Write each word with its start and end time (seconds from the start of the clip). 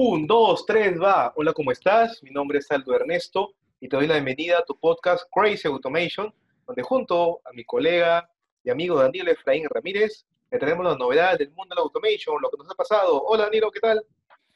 Un, 0.00 0.28
dos, 0.28 0.64
tres, 0.64 0.96
va. 0.96 1.32
Hola, 1.34 1.52
¿cómo 1.52 1.72
estás? 1.72 2.22
Mi 2.22 2.30
nombre 2.30 2.60
es 2.60 2.70
Aldo 2.70 2.94
Ernesto 2.94 3.54
y 3.80 3.88
te 3.88 3.96
doy 3.96 4.06
la 4.06 4.14
bienvenida 4.14 4.58
a 4.58 4.64
tu 4.64 4.78
podcast 4.78 5.24
Crazy 5.28 5.66
Automation, 5.66 6.32
donde 6.68 6.82
junto 6.84 7.40
a 7.44 7.52
mi 7.52 7.64
colega 7.64 8.30
y 8.62 8.70
amigo 8.70 8.96
Daniel 9.00 9.30
Efraín 9.30 9.66
Ramírez 9.68 10.24
le 10.52 10.58
tenemos 10.60 10.84
las 10.84 10.96
novedades 10.98 11.40
del 11.40 11.50
mundo 11.50 11.74
de 11.74 11.80
la 11.80 11.82
automation, 11.82 12.36
lo 12.40 12.48
que 12.48 12.58
nos 12.58 12.70
ha 12.70 12.76
pasado. 12.76 13.24
Hola, 13.24 13.46
Danilo, 13.46 13.72
¿qué 13.72 13.80
tal? 13.80 14.04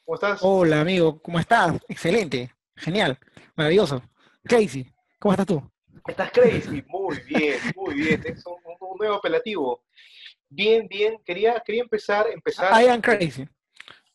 ¿Cómo 0.04 0.14
estás? 0.14 0.38
Hola, 0.42 0.80
amigo, 0.80 1.20
¿cómo 1.20 1.40
estás? 1.40 1.76
Excelente, 1.88 2.54
genial, 2.76 3.18
maravilloso. 3.56 4.00
Crazy, 4.44 4.86
¿cómo 5.18 5.32
estás 5.32 5.46
tú? 5.48 5.72
Estás 6.06 6.30
crazy, 6.30 6.84
muy 6.86 7.18
bien, 7.26 7.58
muy 7.74 7.96
bien. 7.96 8.22
Es 8.26 8.46
un, 8.46 8.54
un 8.78 8.96
nuevo 8.96 9.16
apelativo. 9.16 9.82
Bien, 10.48 10.86
bien. 10.86 11.18
Quería, 11.24 11.60
quería 11.66 11.82
empezar, 11.82 12.28
empezar. 12.30 12.80
I 12.80 12.86
am 12.86 13.00
crazy. 13.00 13.48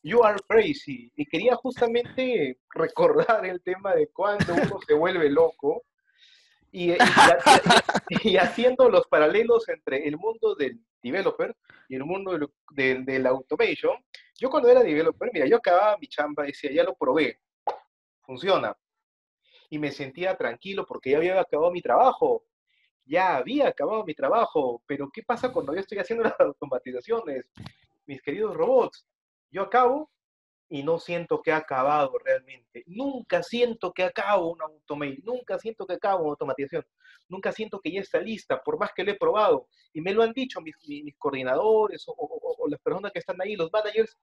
You 0.04 0.24
are 0.24 0.38
crazy. 0.48 1.12
Y 1.16 1.26
quería 1.26 1.56
justamente 1.56 2.60
recordar 2.74 3.46
el 3.46 3.62
tema 3.62 3.96
de 3.96 4.08
cuando 4.10 4.54
uno 4.54 4.80
se 4.86 4.94
vuelve 4.94 5.30
loco 5.30 5.84
y, 6.72 6.92
y, 6.92 6.96
y, 8.10 8.30
y, 8.30 8.38
haciendo 8.38 8.90
los 8.90 9.08
paralelos 9.08 9.68
entre 9.70 10.08
el 10.08 10.18
mundo 10.18 10.56
del 10.56 10.80
developer 11.02 11.56
y 11.90 11.96
el 11.96 12.04
mundo 12.04 12.32
del, 12.32 12.50
del, 12.72 13.06
del, 13.06 13.28
automation. 13.28 13.98
Yo 14.40 14.50
cuando 14.50 14.70
era 14.70 14.84
developer, 14.84 15.30
mira, 15.34 15.48
yo 15.48 15.58
acababa 15.58 15.98
mi 15.98 16.08
chamba 16.08 16.44
y 16.44 16.48
decía, 16.48 16.72
ya 16.72 16.84
lo 16.84 16.95
probé, 16.95 17.40
funciona. 18.22 18.76
Y 19.70 19.80
me 19.80 19.92
sentía 19.92 20.36
tranquilo 20.38 20.86
porque 20.86 21.11
ya 21.11 21.17
había 21.17 21.39
acabado 21.39 21.72
mi 21.72 21.82
trabajo. 21.82 22.44
Ya 23.06 23.38
había 23.38 23.70
acabado 23.70 24.04
mi 24.04 24.14
trabajo, 24.14 24.84
pero 24.86 25.09
¿qué 25.11 25.23
pasa 25.23 25.52
cuando 25.52 25.73
yo 25.73 25.80
estoy 25.80 25.98
haciendo 25.98 26.26
las 26.26 26.36
automatizaciones? 26.39 27.45
Mis 28.06 28.22
queridos 28.22 28.56
robots, 28.56 29.06
yo 29.52 29.64
acabo 29.64 30.12
y 30.70 30.84
no 30.84 31.00
siento 31.00 31.42
que 31.42 31.52
ha 31.52 31.58
acabado 31.58 32.17
realmente. 32.23 32.84
Nunca 32.88 33.42
siento 33.42 33.94
que 33.94 34.04
acabo 34.04 34.52
una 34.52 34.66
automation, 34.66 35.22
nunca 35.23 35.58
siento 35.58 35.86
que 35.86 35.94
acabo 35.94 36.23
una 36.23 36.31
automatización, 36.31 36.86
nunca 37.30 37.52
siento 37.52 37.80
que 37.80 37.92
ya 37.92 38.02
está 38.02 38.20
lista, 38.20 38.62
por 38.62 38.78
más 38.78 38.92
que 38.94 39.04
lo 39.04 39.12
he 39.12 39.16
probado. 39.17 39.67
Y 39.94 40.02
me 40.02 40.14
lo 40.14 40.23
han 40.23 40.34
dicho 40.34 40.59
mis, 40.62 40.76
mis 40.86 41.17
coordinadores 41.17 42.08
o, 42.08 42.12
o, 42.12 42.64
o, 42.64 42.67
las 42.67 42.81
personas 42.81 43.12
que 43.12 43.20
están 43.20 43.42
ahí, 43.42 43.56
los 43.56 43.72
managers, 43.72 44.17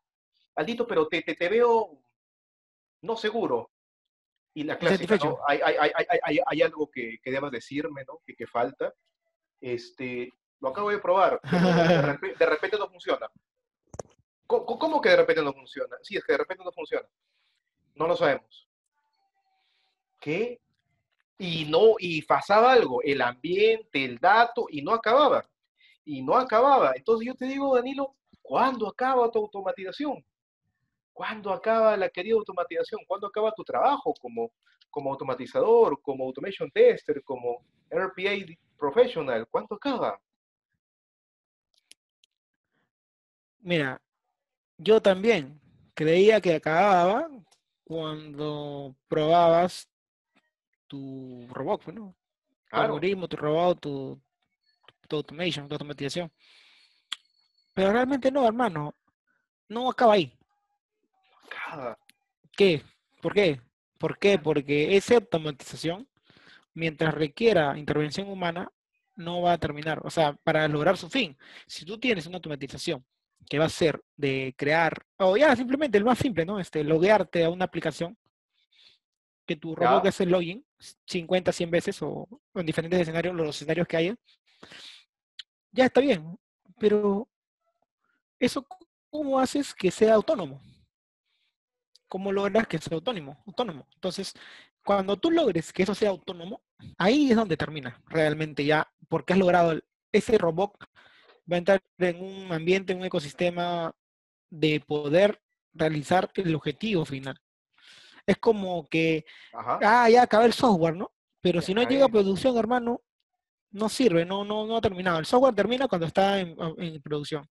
Aldito, 0.56 0.86
pero 0.86 1.08
te, 1.08 1.22
te, 1.22 1.34
te 1.34 1.48
veo 1.48 1.98
no 3.02 3.16
seguro. 3.16 3.70
Y 4.56 4.62
la 4.62 4.78
clásica, 4.78 5.16
¿no? 5.16 5.38
hay, 5.46 5.60
hay, 5.64 5.76
hay, 5.76 6.18
hay, 6.22 6.38
hay 6.46 6.62
algo 6.62 6.88
que, 6.88 7.18
que 7.20 7.30
debas 7.30 7.50
decirme, 7.50 8.04
¿no? 8.06 8.20
Que, 8.24 8.36
que 8.36 8.46
falta. 8.46 8.94
Este, 9.60 10.30
lo 10.60 10.68
acabo 10.68 10.90
de 10.90 10.98
probar, 10.98 11.40
de 11.42 12.02
repente, 12.02 12.36
de 12.38 12.46
repente 12.46 12.78
no 12.78 12.88
funciona. 12.88 13.28
¿Cómo 14.46 15.00
que 15.00 15.08
de 15.10 15.16
repente 15.16 15.42
no 15.42 15.52
funciona? 15.52 15.96
Sí, 16.02 16.16
es 16.16 16.24
que 16.24 16.32
de 16.32 16.38
repente 16.38 16.64
no 16.64 16.72
funciona. 16.72 17.08
No 17.94 18.06
lo 18.06 18.16
sabemos. 18.16 18.68
¿Qué? 20.20 20.60
Y 21.38 21.64
no, 21.66 21.94
y 21.98 22.22
pasaba 22.22 22.72
algo, 22.72 23.02
el 23.02 23.20
ambiente, 23.20 24.04
el 24.04 24.18
dato, 24.18 24.66
y 24.70 24.82
no 24.82 24.92
acababa. 24.92 25.48
Y 26.04 26.22
no 26.22 26.36
acababa. 26.36 26.92
Entonces 26.94 27.26
yo 27.26 27.34
te 27.34 27.46
digo, 27.46 27.74
Danilo, 27.74 28.14
¿cuándo 28.42 28.88
acaba 28.88 29.30
tu 29.30 29.40
automatización? 29.40 30.24
¿Cuándo 31.12 31.52
acaba 31.52 31.96
la 31.96 32.08
querida 32.08 32.34
automatización? 32.34 33.00
¿Cuándo 33.06 33.26
acaba 33.26 33.52
tu 33.52 33.64
trabajo 33.64 34.12
como, 34.20 34.52
como 34.90 35.10
automatizador, 35.12 36.00
como 36.02 36.24
automation 36.24 36.70
tester, 36.70 37.22
como 37.22 37.64
RPA 37.90 38.32
professional? 38.76 39.46
¿Cuándo 39.48 39.76
acaba? 39.76 40.20
Mira, 43.60 44.00
yo 44.78 45.00
también 45.00 45.60
creía 45.94 46.40
que 46.40 46.56
acababa 46.56 47.28
cuando 47.84 48.96
probabas 49.08 49.88
tu 50.86 51.46
robot, 51.50 51.86
¿no? 51.88 52.14
Tu 52.70 52.76
algoritmo, 52.76 53.28
tu 53.28 53.36
robot, 53.36 53.80
tu, 53.80 54.20
tu 55.08 55.16
automation, 55.16 55.68
tu 55.68 55.74
automatización. 55.74 56.32
Pero 57.72 57.92
realmente 57.92 58.30
no, 58.30 58.46
hermano. 58.46 58.94
No 59.68 59.90
acaba 59.90 60.14
ahí. 60.14 60.32
Acaba. 61.46 61.98
¿Qué? 62.56 62.82
¿Por 63.20 63.34
qué? 63.34 63.60
¿Por 63.98 64.18
qué? 64.18 64.38
Porque 64.38 64.96
esa 64.96 65.16
automatización, 65.16 66.08
mientras 66.74 67.14
requiera 67.14 67.76
intervención 67.78 68.28
humana, 68.28 68.70
no 69.16 69.42
va 69.42 69.52
a 69.52 69.58
terminar. 69.58 70.00
O 70.04 70.10
sea, 70.10 70.34
para 70.44 70.68
lograr 70.68 70.96
su 70.96 71.08
fin. 71.08 71.36
Si 71.66 71.84
tú 71.84 71.98
tienes 71.98 72.26
una 72.26 72.36
automatización 72.36 73.04
que 73.48 73.58
va 73.58 73.66
a 73.66 73.70
ser 73.70 74.02
de 74.16 74.54
crear, 74.56 75.06
o 75.18 75.36
ya 75.36 75.54
simplemente 75.56 75.98
el 75.98 76.04
más 76.04 76.18
simple, 76.18 76.44
¿no? 76.44 76.60
Este, 76.60 76.84
loguearte 76.84 77.44
a 77.44 77.50
una 77.50 77.64
aplicación, 77.64 78.16
que 79.46 79.56
tu 79.56 79.74
robot 79.74 80.02
que 80.02 80.08
hace 80.08 80.24
el 80.24 80.30
login 80.30 80.64
50, 81.06 81.52
100 81.52 81.70
veces 81.70 82.02
o 82.02 82.28
en 82.54 82.66
diferentes 82.66 83.00
escenarios, 83.00 83.34
los 83.34 83.56
escenarios 83.56 83.86
que 83.86 83.96
haya, 83.96 84.16
ya 85.72 85.86
está 85.86 86.00
bien, 86.00 86.38
pero 86.78 87.28
eso, 88.38 88.66
¿cómo 89.10 89.38
haces 89.38 89.74
que 89.74 89.90
sea 89.90 90.14
autónomo? 90.14 90.60
¿Cómo 92.08 92.32
logras 92.32 92.66
que 92.66 92.78
sea 92.78 92.96
autónomo? 92.96 93.42
autónomo? 93.46 93.86
Entonces, 93.94 94.34
cuando 94.84 95.16
tú 95.16 95.30
logres 95.30 95.72
que 95.72 95.82
eso 95.82 95.94
sea 95.94 96.10
autónomo, 96.10 96.62
ahí 96.98 97.30
es 97.30 97.36
donde 97.36 97.56
termina 97.56 98.02
realmente 98.06 98.64
ya, 98.64 98.88
porque 99.08 99.32
has 99.32 99.38
logrado 99.38 99.80
ese 100.12 100.38
robot 100.38 100.76
va 101.50 101.56
a 101.56 101.58
entrar 101.58 101.82
en 101.98 102.22
un 102.22 102.52
ambiente, 102.52 102.92
en 102.92 103.00
un 103.00 103.04
ecosistema 103.04 103.94
de 104.50 104.80
poder 104.80 105.40
realizar 105.72 106.30
el 106.34 106.54
objetivo 106.54 107.04
final. 107.04 107.38
Es 108.26 108.38
como 108.38 108.86
que, 108.86 109.24
Ajá. 109.52 109.78
ah, 109.82 110.08
ya 110.08 110.22
acaba 110.22 110.46
el 110.46 110.52
software, 110.52 110.96
¿no? 110.96 111.12
Pero 111.40 111.60
si 111.60 111.74
no 111.74 111.82
llega 111.82 112.06
a 112.06 112.08
producción, 112.08 112.56
hermano, 112.56 113.02
no 113.70 113.88
sirve, 113.88 114.24
no, 114.24 114.44
no, 114.44 114.66
no 114.66 114.76
ha 114.76 114.80
terminado. 114.80 115.18
El 115.18 115.26
software 115.26 115.54
termina 115.54 115.88
cuando 115.88 116.06
está 116.06 116.40
en, 116.40 116.56
en 116.78 117.02
producción. 117.02 117.46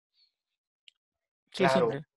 Sí, 1.52 1.64
claro. 1.64 1.90
siempre. 1.90 2.10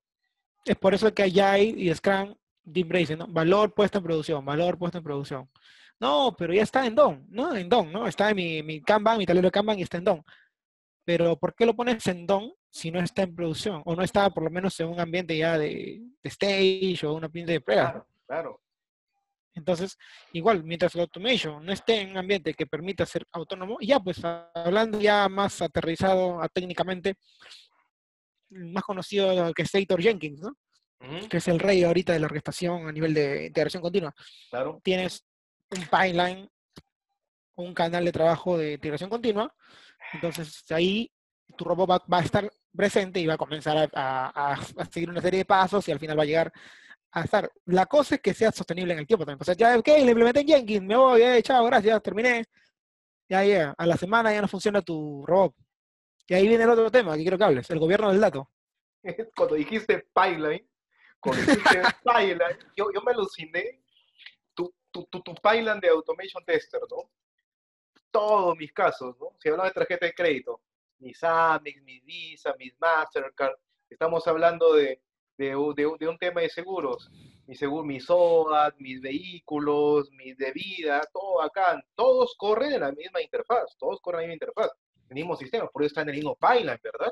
Es 0.65 0.75
por 0.75 0.93
eso 0.93 1.13
que 1.13 1.23
Agile 1.23 1.73
y 1.77 1.93
Scrum 1.93 2.35
Deep 2.63 2.91
Racing, 2.91 3.17
¿no? 3.17 3.27
Valor 3.27 3.73
puesto 3.73 3.97
en 3.97 4.03
producción, 4.03 4.45
valor 4.45 4.77
puesto 4.77 4.99
en 4.99 5.03
producción. 5.03 5.49
No, 5.99 6.35
pero 6.37 6.53
ya 6.53 6.63
está 6.63 6.85
en 6.85 6.95
DON, 6.95 7.25
¿no? 7.29 7.55
En 7.55 7.67
DON, 7.67 7.91
¿no? 7.91 8.07
Está 8.07 8.29
en 8.29 8.35
mi, 8.35 8.61
mi 8.61 8.81
Kanban, 8.81 9.17
mi 9.17 9.25
tablero 9.25 9.47
de 9.47 9.51
Kanban 9.51 9.79
y 9.79 9.83
está 9.83 9.97
en 9.97 10.03
DON 10.03 10.23
pero 11.05 11.37
¿por 11.37 11.53
qué 11.55 11.65
lo 11.65 11.75
pones 11.75 12.05
en 12.07 12.25
DON 12.25 12.53
si 12.69 12.91
no 12.91 12.99
está 12.99 13.23
en 13.23 13.35
producción? 13.35 13.81
O 13.85 13.95
no 13.95 14.03
está 14.03 14.29
por 14.29 14.43
lo 14.43 14.49
menos 14.49 14.79
en 14.79 14.87
un 14.87 14.99
ambiente 14.99 15.37
ya 15.37 15.57
de, 15.57 16.01
de 16.23 16.29
stage 16.29 17.05
o 17.05 17.13
un 17.13 17.25
ambiente 17.25 17.53
de 17.53 17.61
prueba. 17.61 17.91
Claro, 17.91 18.07
claro. 18.27 18.59
Entonces, 19.55 19.97
igual, 20.31 20.63
mientras 20.63 20.95
el 20.95 21.01
automation 21.01 21.63
no 21.63 21.71
esté 21.71 22.01
en 22.01 22.11
un 22.11 22.17
ambiente 22.17 22.53
que 22.55 22.65
permita 22.65 23.05
ser 23.05 23.25
autónomo, 23.31 23.77
ya 23.81 23.99
pues 23.99 24.19
hablando 24.23 24.99
ya 24.99 25.29
más 25.29 25.61
aterrizado 25.61 26.41
a, 26.41 26.49
técnicamente, 26.49 27.15
más 28.49 28.83
conocido 28.83 29.53
que 29.53 29.61
es 29.61 29.71
Jenkins, 29.71 30.41
¿no? 30.41 30.49
Uh 31.01 31.05
-huh. 31.05 31.29
Que 31.29 31.37
es 31.37 31.47
el 31.47 31.59
rey 31.59 31.83
ahorita 31.83 32.13
de 32.13 32.19
la 32.19 32.25
orquestación 32.25 32.87
a 32.87 32.91
nivel 32.91 33.13
de 33.13 33.47
integración 33.47 33.83
continua. 33.83 34.13
Claro. 34.49 34.79
Tienes 34.83 35.23
un 35.69 35.81
pipeline, 35.81 36.49
un 37.55 37.73
canal 37.73 38.05
de 38.05 38.11
trabajo 38.11 38.57
de 38.57 38.73
integración 38.73 39.09
continua, 39.09 39.53
entonces 40.13 40.63
ahí 40.71 41.11
tu 41.57 41.65
robot 41.65 41.89
va, 41.89 42.03
va, 42.11 42.19
a 42.19 42.23
estar 42.23 42.51
presente 42.75 43.19
y 43.19 43.27
va 43.27 43.35
a 43.35 43.37
comenzar 43.37 43.77
a, 43.77 43.89
a, 43.93 44.53
a, 44.53 44.85
seguir 44.85 45.09
una 45.09 45.21
serie 45.21 45.39
de 45.39 45.45
pasos 45.45 45.87
y 45.87 45.91
al 45.91 45.99
final 45.99 46.17
va 46.17 46.23
a 46.23 46.25
llegar 46.25 46.53
a 47.11 47.23
estar. 47.23 47.51
La 47.65 47.85
cosa 47.85 48.15
es 48.15 48.21
que 48.21 48.33
sea 48.33 48.51
sostenible 48.51 48.93
en 48.93 48.99
el 48.99 49.07
tiempo 49.07 49.25
también. 49.25 49.41
O 49.41 49.45
sea, 49.45 49.55
ya, 49.55 49.77
ok, 49.77 49.87
le 49.87 50.11
implementé 50.11 50.41
en 50.41 50.47
Jenkins, 50.47 50.85
me 50.85 50.95
voy, 50.95 51.21
eh, 51.21 51.43
chao, 51.43 51.65
gracias, 51.65 52.01
terminé. 52.01 52.45
Ya, 53.29 53.43
ya, 53.43 53.73
a 53.77 53.85
la 53.85 53.97
semana 53.97 54.33
ya 54.33 54.41
no 54.41 54.47
funciona 54.47 54.81
tu 54.81 55.23
robot. 55.25 55.55
Y 56.27 56.33
ahí 56.33 56.47
viene 56.47 56.63
el 56.63 56.69
otro 56.69 56.89
tema 56.89 57.15
que 57.15 57.21
quiero 57.21 57.37
que 57.37 57.43
hables, 57.43 57.69
el 57.69 57.79
gobierno 57.79 58.11
del 58.11 58.21
dato. 58.21 58.49
Cuando 59.35 59.55
dijiste 59.55 60.07
pipeline, 60.13 60.67
cuando 61.19 61.41
dijiste 61.41 61.81
pipeline, 62.03 62.57
yo, 62.75 62.87
yo 62.93 63.01
me 63.01 63.11
aluciné 63.11 63.81
tu, 64.53 64.73
tu, 64.91 65.05
tu, 65.05 65.21
tu 65.21 65.33
pipeline 65.35 65.79
de 65.79 65.89
automation 65.89 66.43
tester, 66.45 66.81
¿no? 66.89 67.09
Todos 68.13 68.55
mis 68.55 68.71
casos, 68.71 69.17
¿no? 69.19 69.31
Si 69.39 69.49
hablamos 69.49 69.71
de 69.71 69.73
tarjeta 69.73 70.05
de 70.05 70.13
crédito, 70.13 70.61
mis 70.99 71.21
Amex, 71.23 71.81
mis 71.83 72.05
Visa, 72.05 72.55
mis 72.57 72.79
Mastercard, 72.79 73.55
estamos 73.89 74.25
hablando 74.27 74.73
de, 74.73 75.01
de, 75.37 75.47
de, 75.47 75.91
de 75.99 76.07
un 76.07 76.17
tema 76.17 76.41
de 76.41 76.49
seguros, 76.49 77.11
mi 77.47 77.55
seguro, 77.55 77.83
mis 77.83 78.05
SOAT, 78.05 78.75
mis 78.77 79.01
vehículos, 79.01 80.09
mis 80.11 80.37
de 80.37 80.51
vida, 80.53 81.01
todo 81.11 81.41
acá, 81.41 81.83
todos 81.95 82.35
corren 82.37 82.71
en 82.71 82.81
la 82.81 82.91
misma 82.91 83.21
interfaz, 83.21 83.75
todos 83.77 83.99
corren 83.99 84.21
en 84.21 84.27
la 84.27 84.33
misma 84.33 84.45
interfaz, 84.45 84.71
el 85.09 85.15
mismo 85.15 85.35
sistema, 85.35 85.67
por 85.67 85.81
eso 85.81 85.87
está 85.87 86.01
en 86.03 86.09
el 86.09 86.15
mismo 86.15 86.35
pipeline, 86.35 86.79
¿verdad? 86.81 87.11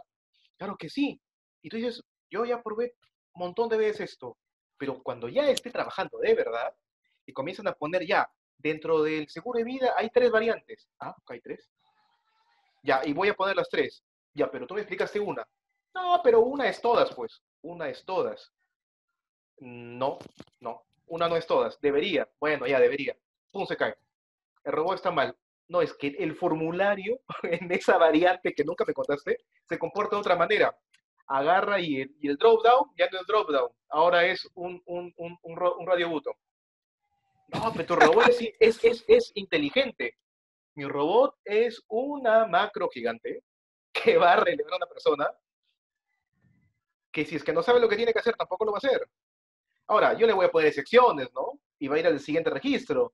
Claro 0.55 0.77
que 0.77 0.89
sí. 0.89 1.19
Y 1.63 1.69
tú 1.69 1.77
dices, 1.77 2.03
yo 2.29 2.45
ya 2.45 2.61
probé 2.61 2.93
un 3.33 3.39
montón 3.39 3.67
de 3.69 3.77
veces 3.77 4.11
esto, 4.11 4.37
pero 4.77 5.01
cuando 5.01 5.27
ya 5.27 5.49
esté 5.49 5.71
trabajando 5.71 6.19
de 6.19 6.33
verdad, 6.35 6.73
y 7.25 7.33
comienzan 7.33 7.67
a 7.67 7.73
poner 7.73 8.05
ya 8.05 8.29
dentro 8.61 9.03
del 9.03 9.29
seguro 9.29 9.57
de 9.59 9.65
vida 9.65 9.93
hay 9.97 10.09
tres 10.09 10.31
variantes. 10.31 10.87
Ah, 10.99 11.15
hay 11.27 11.41
tres. 11.41 11.69
Ya, 12.83 13.01
y 13.05 13.13
voy 13.13 13.29
a 13.29 13.35
poner 13.35 13.55
las 13.55 13.69
tres. 13.69 14.03
Ya, 14.33 14.49
pero 14.49 14.65
tú 14.65 14.73
me 14.73 14.81
explicaste 14.81 15.19
una. 15.19 15.47
No, 15.93 16.21
pero 16.23 16.41
una 16.41 16.67
es 16.69 16.81
todas, 16.81 17.13
pues. 17.13 17.41
Una 17.61 17.89
es 17.89 18.03
todas. 18.05 18.51
No, 19.59 20.17
no. 20.59 20.83
Una 21.07 21.27
no 21.27 21.35
es 21.35 21.45
todas. 21.45 21.79
Debería. 21.81 22.27
Bueno, 22.39 22.65
ya 22.65 22.79
debería. 22.79 23.15
Pum, 23.51 23.65
se 23.65 23.77
cae. 23.77 23.95
El 24.63 24.73
robot 24.73 24.95
está 24.95 25.11
mal. 25.11 25.35
No, 25.67 25.81
es 25.81 25.93
que 25.93 26.07
el 26.07 26.35
formulario 26.35 27.19
en 27.43 27.71
esa 27.71 27.97
variante 27.97 28.53
que 28.53 28.63
nunca 28.63 28.85
me 28.85 28.93
contaste 28.93 29.37
se 29.67 29.79
comporta 29.79 30.15
de 30.15 30.21
otra 30.21 30.35
manera. 30.35 30.75
Agarra 31.27 31.79
y 31.79 32.01
el, 32.01 32.37
drop 32.37 32.63
down 32.63 32.91
ya 32.97 33.07
no 33.11 33.19
es 33.19 33.27
drop 33.27 33.49
down. 33.49 33.71
Ahora 33.89 34.25
es 34.25 34.49
un, 34.53 34.81
un, 34.85 35.13
un, 35.17 35.37
un, 35.43 35.59
un 35.77 35.87
radio 35.87 36.09
button. 36.09 36.33
No, 37.53 37.71
pero 37.73 37.85
tu 37.85 37.95
robot 37.95 38.29
es, 38.59 38.83
es, 38.83 39.03
es, 39.07 39.31
inteligente. 39.35 40.17
Mi 40.75 40.85
robot 40.85 41.35
es 41.43 41.83
una 41.87 42.47
macro 42.47 42.89
gigante 42.89 43.43
que 43.91 44.17
va 44.17 44.33
a 44.33 44.35
relevar 44.37 44.73
a 44.73 44.77
una 44.77 44.85
persona 44.85 45.29
que 47.11 47.25
si 47.25 47.35
es 47.35 47.43
que 47.43 47.51
no 47.51 47.61
sabe 47.61 47.79
lo 47.79 47.89
que 47.89 47.97
tiene 47.97 48.13
que 48.13 48.19
hacer, 48.19 48.35
tampoco 48.35 48.63
lo 48.65 48.71
va 48.71 48.77
a 48.77 48.87
hacer. 48.87 49.05
Ahora, 49.87 50.13
yo 50.13 50.25
le 50.25 50.33
voy 50.33 50.45
a 50.45 50.51
poner 50.51 50.71
secciones, 50.71 51.27
¿no? 51.33 51.59
Y 51.77 51.89
va 51.89 51.97
a 51.97 51.99
ir 51.99 52.07
al 52.07 52.19
siguiente 52.21 52.49
registro. 52.49 53.13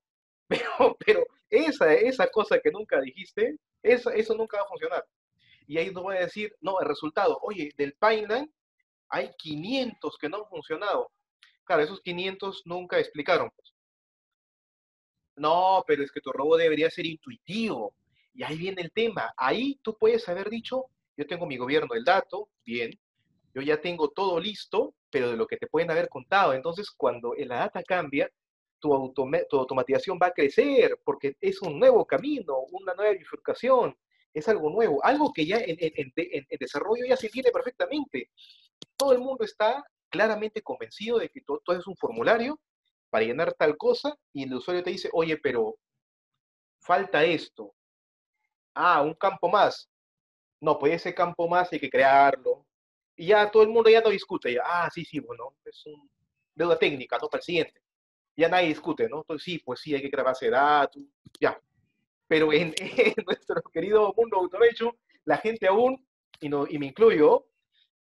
Pero, 1.05 1.25
esa, 1.49 1.93
esa 1.93 2.27
cosa 2.27 2.59
que 2.59 2.69
nunca 2.71 3.01
dijiste, 3.01 3.57
eso, 3.81 4.11
eso 4.11 4.35
nunca 4.35 4.57
va 4.57 4.63
a 4.63 4.67
funcionar. 4.67 5.05
Y 5.65 5.77
ahí 5.77 5.91
nos 5.91 6.03
voy 6.03 6.17
a 6.17 6.21
decir, 6.21 6.55
no, 6.61 6.79
el 6.79 6.87
resultado, 6.87 7.39
oye, 7.41 7.71
del 7.77 7.93
pipeline 7.93 8.53
hay 9.09 9.31
500 9.37 10.17
que 10.17 10.29
no 10.29 10.37
han 10.37 10.49
funcionado. 10.49 11.11
Claro, 11.63 11.81
esos 11.81 12.01
500 12.01 12.63
nunca 12.65 12.99
explicaron. 12.99 13.49
pues. 13.55 13.76
No, 15.37 15.83
pero 15.87 16.03
es 16.03 16.11
que 16.11 16.21
tu 16.21 16.31
robot 16.31 16.59
debería 16.59 16.89
ser 16.89 17.05
intuitivo. 17.05 17.95
Y 18.33 18.43
ahí 18.43 18.57
viene 18.57 18.81
el 18.81 18.91
tema. 18.91 19.33
Ahí 19.37 19.79
tú 19.81 19.95
puedes 19.97 20.27
haber 20.27 20.49
dicho, 20.49 20.85
yo 21.15 21.25
tengo 21.25 21.45
mi 21.45 21.57
gobierno 21.57 21.93
del 21.93 22.03
dato, 22.03 22.49
bien, 22.65 22.91
yo 23.53 23.61
ya 23.61 23.79
tengo 23.79 24.09
todo 24.09 24.39
listo, 24.39 24.93
pero 25.09 25.31
de 25.31 25.37
lo 25.37 25.47
que 25.47 25.57
te 25.57 25.67
pueden 25.67 25.89
haber 25.89 26.09
contado. 26.09 26.53
Entonces, 26.53 26.91
cuando 26.91 27.33
la 27.37 27.57
data 27.57 27.81
cambia, 27.83 28.29
tu, 28.79 29.13
tu 29.49 29.57
automatización 29.57 30.19
va 30.21 30.27
a 30.27 30.33
crecer, 30.33 30.99
porque 31.03 31.35
es 31.41 31.61
un 31.61 31.79
nuevo 31.79 32.05
camino, 32.05 32.57
una 32.71 32.93
nueva 32.93 33.13
bifurcación, 33.13 33.95
es 34.33 34.47
algo 34.47 34.69
nuevo, 34.69 35.03
algo 35.03 35.33
que 35.33 35.45
ya 35.45 35.57
en, 35.59 35.77
desarrollo 36.59 37.05
ya 37.05 37.17
se 37.17 37.29
tiene 37.29 37.51
perfectamente. 37.51 38.29
Todo 38.95 39.13
el 39.13 39.19
mundo 39.19 39.43
está 39.43 39.83
claramente 40.09 40.61
convencido 40.61 41.17
de 41.19 41.29
que 41.29 41.41
todo 41.41 41.77
es 41.77 41.87
un 41.87 41.95
formulario 41.95 42.59
para 43.09 43.25
llenar 43.25 43.53
tal 43.53 43.77
cosa 43.77 44.15
y 44.33 44.43
el 44.43 44.53
usuario 44.53 44.83
te 44.83 44.91
dice, 44.91 45.09
oye, 45.13 45.37
pero 45.37 45.77
falta 46.79 47.23
esto. 47.23 47.73
Ah, 48.73 49.01
un 49.01 49.13
campo 49.15 49.49
más. 49.49 49.89
No, 50.61 50.77
pues 50.79 50.93
ese 50.93 51.13
campo 51.13 51.47
más 51.47 51.71
hay 51.71 51.79
que 51.79 51.89
crearlo. 51.89 52.65
Y 53.15 53.27
ya 53.27 53.49
todo 53.49 53.63
el 53.63 53.69
mundo 53.69 53.89
ya 53.89 54.01
no 54.01 54.09
discute. 54.09 54.53
Ya, 54.53 54.61
ah, 54.65 54.89
sí, 54.93 55.03
sí, 55.05 55.19
bueno, 55.19 55.55
es 55.65 55.85
un 55.85 56.09
deuda 56.55 56.77
técnica, 56.77 57.17
¿no? 57.21 57.29
Para 57.29 57.41
siguiente. 57.41 57.81
Ya 58.35 58.49
nadie 58.49 58.69
discute, 58.69 59.09
¿no? 59.09 59.17
Entonces 59.17 59.43
sí, 59.43 59.59
pues 59.59 59.79
sí, 59.79 59.93
hay 59.95 60.01
que 60.01 60.11
crear 60.11 60.25
base 60.25 60.45
de 60.45 60.51
datos, 60.51 61.01
ya. 61.39 61.59
Pero 62.27 62.53
en, 62.53 62.73
en 62.77 63.25
nuestro 63.25 63.61
querido 63.73 64.13
mundo 64.15 64.37
automation, 64.37 64.95
la 65.25 65.37
gente 65.37 65.67
aún, 65.67 66.05
y, 66.39 66.49
no, 66.49 66.67
y 66.67 66.77
me 66.77 66.87
incluyo, 66.87 67.47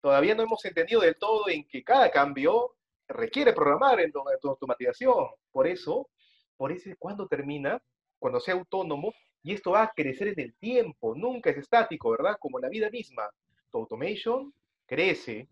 todavía 0.01 0.36
no 0.36 0.44
hemos 0.44 0.63
entendido 0.66 1.01
del 1.01 1.18
todo 1.18 1.50
en 1.50 1.68
que 1.68 1.84
cada 1.84 2.12
cambio 2.12 2.75
requiere 3.10 3.54
programar 3.54 4.00
en 4.00 4.12
tu 4.12 4.50
automatización. 4.50 5.28
Por 5.52 5.68
eso, 5.68 6.10
por 6.56 6.72
eso, 6.72 6.90
¿cuándo 6.98 7.28
termina? 7.28 7.82
Cuando 8.20 8.40
sea 8.40 8.54
autónomo, 8.54 9.14
y 9.44 9.54
esto 9.54 9.72
va 9.72 9.84
a 9.84 9.94
crecer 9.94 10.30
en 10.30 10.40
el 10.40 10.56
tiempo, 10.56 11.16
nunca 11.16 11.50
es 11.50 11.58
estático, 11.58 12.12
¿verdad? 12.12 12.38
Como 12.40 12.60
la 12.60 12.70
vida 12.70 12.90
misma. 12.90 13.24
Tu 13.72 13.78
automation 13.78 14.54
crece 14.86 15.48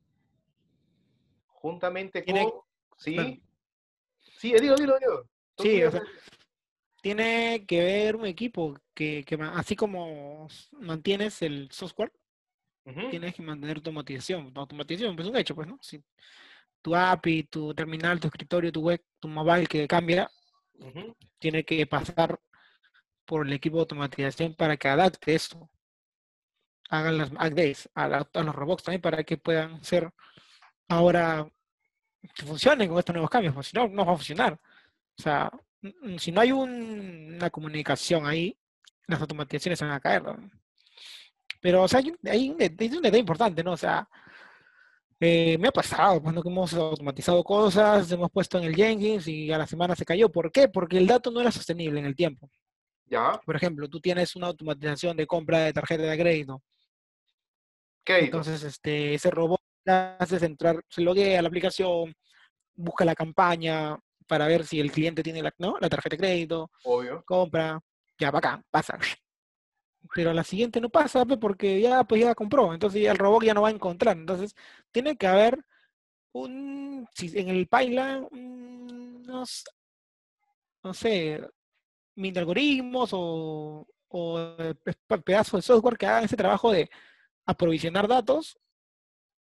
juntamente 1.48 2.22
Tiene- 2.22 2.44
con... 2.44 2.62
¿Sí? 2.98 3.42
Sí, 4.20 4.54
dilo, 4.54 4.76
dilo, 4.76 4.98
dilo. 5.00 5.30
Sí, 5.58 5.84
o 5.84 5.92
sea, 5.92 6.02
Tiene 7.02 7.66
que 7.66 7.80
ver 7.80 8.16
un 8.16 8.26
equipo 8.26 8.76
que, 8.94 9.24
que 9.24 9.36
así 9.54 9.76
como 9.76 10.48
mantienes 10.74 11.42
el 11.42 11.72
software, 11.72 12.12
tienes 13.10 13.34
que 13.36 13.42
mantener 13.42 13.78
tu 13.82 13.90
automatización. 13.90 14.54
Tu 14.54 14.60
automatización 14.60 15.16
pues, 15.16 15.28
es 15.28 15.32
un 15.32 15.38
hecho, 15.38 15.56
pues, 15.56 15.68
¿no? 15.68 15.78
Si 15.82 16.04
tu 16.88 16.96
API, 16.96 17.44
tu 17.44 17.74
terminal, 17.74 18.18
tu 18.18 18.28
escritorio, 18.28 18.72
tu 18.72 18.80
web, 18.80 19.02
tu 19.20 19.28
mobile 19.28 19.68
que 19.68 19.86
cambia, 19.90 20.32
ujú. 20.80 21.14
tiene 21.38 21.66
que 21.66 21.86
pasar 21.86 22.40
por 23.26 23.46
el 23.46 23.52
equipo 23.52 23.76
de 23.76 23.82
automatización 23.82 24.54
para 24.56 24.78
que 24.78 24.88
adapte 24.88 25.36
esto. 25.36 25.70
Hagan 26.90 27.18
las 27.18 27.30
updates 27.32 27.90
a, 27.94 28.08
la- 28.08 28.30
a 28.34 28.42
los 28.44 28.56
robots 28.56 28.84
también 28.84 29.02
para 29.02 29.22
que 29.26 29.36
puedan 29.36 29.84
ser 29.84 30.10
ahora 30.88 31.46
que 32.34 32.46
funcionen 32.46 32.88
con 32.88 33.00
estos 33.00 33.14
nuevos 33.14 33.30
cambios, 33.30 33.54
porque 33.54 33.68
si 33.70 33.76
no, 33.76 33.90
no 33.90 34.06
va 34.06 34.14
a 34.14 34.16
funcionar. 34.16 34.54
O 34.54 35.22
sea, 35.22 35.52
si 36.18 36.32
no 36.32 36.40
hay 36.40 36.54
un- 36.54 37.34
una 37.36 37.50
comunicación 37.50 38.26
ahí, 38.26 38.58
las 39.08 39.20
automatizaciones 39.20 39.78
se 39.78 39.84
van 39.84 39.94
a 39.96 40.00
caer. 40.00 40.24
¿no? 40.24 40.38
Pero, 41.60 41.84
o 41.84 41.88
sea, 41.90 42.00
hay 42.00 42.14
hay 42.30 42.50
un 42.50 42.62
hay 42.62 42.88
un 42.96 43.02
detalle 43.02 43.18
importante, 43.20 43.62
¿no? 43.62 43.74
O 43.74 43.78
sea, 43.78 44.08
eh, 45.20 45.58
me 45.58 45.68
ha 45.70 45.72
pasado, 45.72 46.22
cuando 46.22 46.42
hemos 46.46 46.74
automatizado 46.74 47.44
cosas, 47.44 48.12
hemos 48.12 48.30
puesto 48.32 48.58
en 48.58 48.66
el 48.66 48.76
Jenkins 48.76 49.28
y 49.28 49.52
a 49.52 49.58
la 49.58 49.66
semana 49.68 49.96
se 49.96 50.06
cayó. 50.06 50.30
¿Por 50.30 50.52
qué? 50.52 50.68
Porque 50.68 50.98
el 50.98 51.08
dato 51.08 51.32
no 51.32 51.42
era 51.42 51.52
sostenible 51.52 52.00
en 52.00 52.06
el 52.06 52.16
tiempo. 52.16 52.50
Ya, 53.06 53.40
Por 53.46 53.56
ejemplo, 53.56 53.88
tú 53.88 54.00
tienes 54.02 54.36
una 54.36 54.48
automatización 54.48 55.16
de 55.16 55.26
compra 55.26 55.60
de 55.60 55.74
tarjeta 55.74 56.04
de 56.04 56.18
crédito. 56.18 56.62
crédito. 58.04 58.26
Entonces, 58.38 58.64
este, 58.64 59.14
ese 59.14 59.32
robot 59.32 59.62
la 59.86 60.18
haces 60.18 60.44
entrar, 60.44 60.84
se 60.90 61.02
loguea 61.02 61.40
a 61.40 61.42
la 61.42 61.48
aplicación, 61.48 62.14
busca 62.76 63.06
la 63.06 63.16
campaña 63.16 63.98
para 64.28 64.46
ver 64.48 64.66
si 64.66 64.80
el 64.82 64.92
cliente 64.92 65.24
tiene 65.24 65.42
la, 65.42 65.54
¿no? 65.58 65.78
la 65.80 65.88
tarjeta 65.90 66.16
de 66.16 66.20
crédito, 66.20 66.70
Obvio. 66.84 67.24
compra, 67.26 67.80
ya, 68.20 68.30
bacán, 68.30 68.64
pasa. 68.70 69.00
Pero 70.14 70.34
la 70.34 70.44
siguiente 70.44 70.82
no 70.82 70.90
pasa 70.90 71.26
porque 71.26 71.82
ya, 71.82 72.04
pues 72.04 72.22
ya 72.22 72.36
compró, 72.36 72.74
entonces 72.74 73.02
ya 73.02 73.12
el 73.12 73.18
robot 73.18 73.44
ya 73.44 73.54
no 73.54 73.62
va 73.64 73.70
a 73.70 73.72
encontrar. 73.72 74.18
Entonces, 74.18 74.56
tiene 74.92 75.18
que 75.18 75.28
haber 75.28 75.64
un, 76.34 77.08
si 77.16 77.38
en 77.40 77.50
el 77.50 77.68
pipeline, 77.68 78.28
unos, 78.32 79.66
no 80.84 80.94
sé, 80.94 81.42
mini 82.16 82.38
algoritmos 82.40 83.12
o, 83.14 83.88
o 84.10 84.40
eh, 84.60 84.76
pe- 84.76 85.20
pedazos 85.20 85.60
de 85.60 85.62
software 85.74 85.98
que 85.98 86.06
hagan 86.08 86.26
ese 86.26 86.38
trabajo 86.38 86.72
de 86.72 86.90
aprovisionar 87.46 88.08
datos 88.08 88.58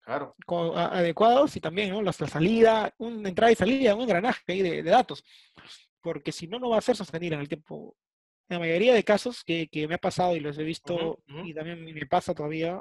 Claro. 0.01 0.35
adecuados 0.75 1.55
y 1.55 1.59
también 1.59 1.89
¿no? 1.89 2.01
la, 2.01 2.13
la 2.17 2.27
salida, 2.27 2.93
una 2.99 3.27
entrada 3.29 3.51
y 3.51 3.55
salida, 3.55 3.95
un 3.95 4.01
engranaje 4.01 4.43
ahí 4.47 4.61
de, 4.61 4.83
de 4.83 4.91
datos, 4.91 5.23
porque 6.01 6.31
si 6.31 6.47
no, 6.47 6.59
no 6.59 6.69
va 6.69 6.77
a 6.77 6.81
ser 6.81 6.95
sostenible 6.95 7.35
en 7.35 7.41
el 7.41 7.47
tiempo. 7.49 7.95
En 8.47 8.55
la 8.55 8.59
mayoría 8.59 8.93
de 8.93 9.03
casos 9.03 9.43
que, 9.43 9.67
que 9.67 9.87
me 9.87 9.95
ha 9.95 9.99
pasado 9.99 10.35
y 10.35 10.39
los 10.39 10.57
he 10.57 10.63
visto 10.63 11.19
y 11.43 11.53
también 11.53 11.83
me 11.83 11.93
me 11.93 12.05
pasa 12.05 12.33
todavía, 12.35 12.79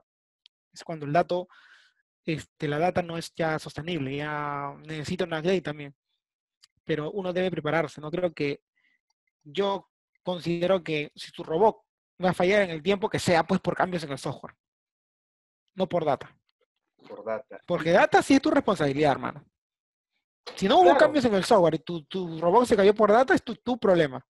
es 0.72 0.84
cuando 0.84 1.06
el 1.06 1.12
dato, 1.12 1.48
este, 2.26 2.68
la 2.68 2.78
data 2.78 3.00
no 3.02 3.16
es 3.16 3.32
ya 3.34 3.58
sostenible, 3.58 4.14
ya 4.16 4.74
necesita 4.86 5.24
una 5.24 5.38
update 5.40 5.62
también. 5.62 5.94
Pero 6.84 7.10
uno 7.12 7.32
debe 7.32 7.50
prepararse, 7.50 8.00
¿no? 8.00 8.10
Creo 8.10 8.34
que 8.34 8.60
yo 9.42 9.88
considero 10.22 10.82
que 10.84 11.10
si 11.14 11.32
tu 11.32 11.42
robot 11.42 11.78
va 12.22 12.30
a 12.30 12.34
fallar 12.34 12.62
en 12.62 12.70
el 12.70 12.82
tiempo, 12.82 13.08
que 13.08 13.18
sea 13.18 13.44
pues 13.46 13.60
por 13.60 13.74
cambios 13.74 14.02
en 14.04 14.12
el 14.12 14.18
software, 14.18 14.54
no 15.74 15.88
por 15.88 16.04
data. 16.04 16.36
Por 17.08 17.24
data. 17.24 17.60
Porque 17.66 17.90
data 17.90 18.22
sí 18.22 18.34
es 18.34 18.42
tu 18.42 18.50
responsabilidad, 18.50 19.12
hermano. 19.12 19.44
Si 20.56 20.68
no 20.68 20.76
hubo 20.76 20.84
Claro. 20.84 20.98
cambios 20.98 21.24
en 21.24 21.34
el 21.34 21.44
software 21.44 21.74
y 21.76 21.78
tu, 21.78 22.04
tu 22.04 22.38
robot 22.38 22.66
se 22.66 22.76
cayó 22.76 22.94
por 22.94 23.10
data, 23.10 23.34
es 23.34 23.42
tu, 23.42 23.54
tu 23.56 23.78
problema. 23.78 24.24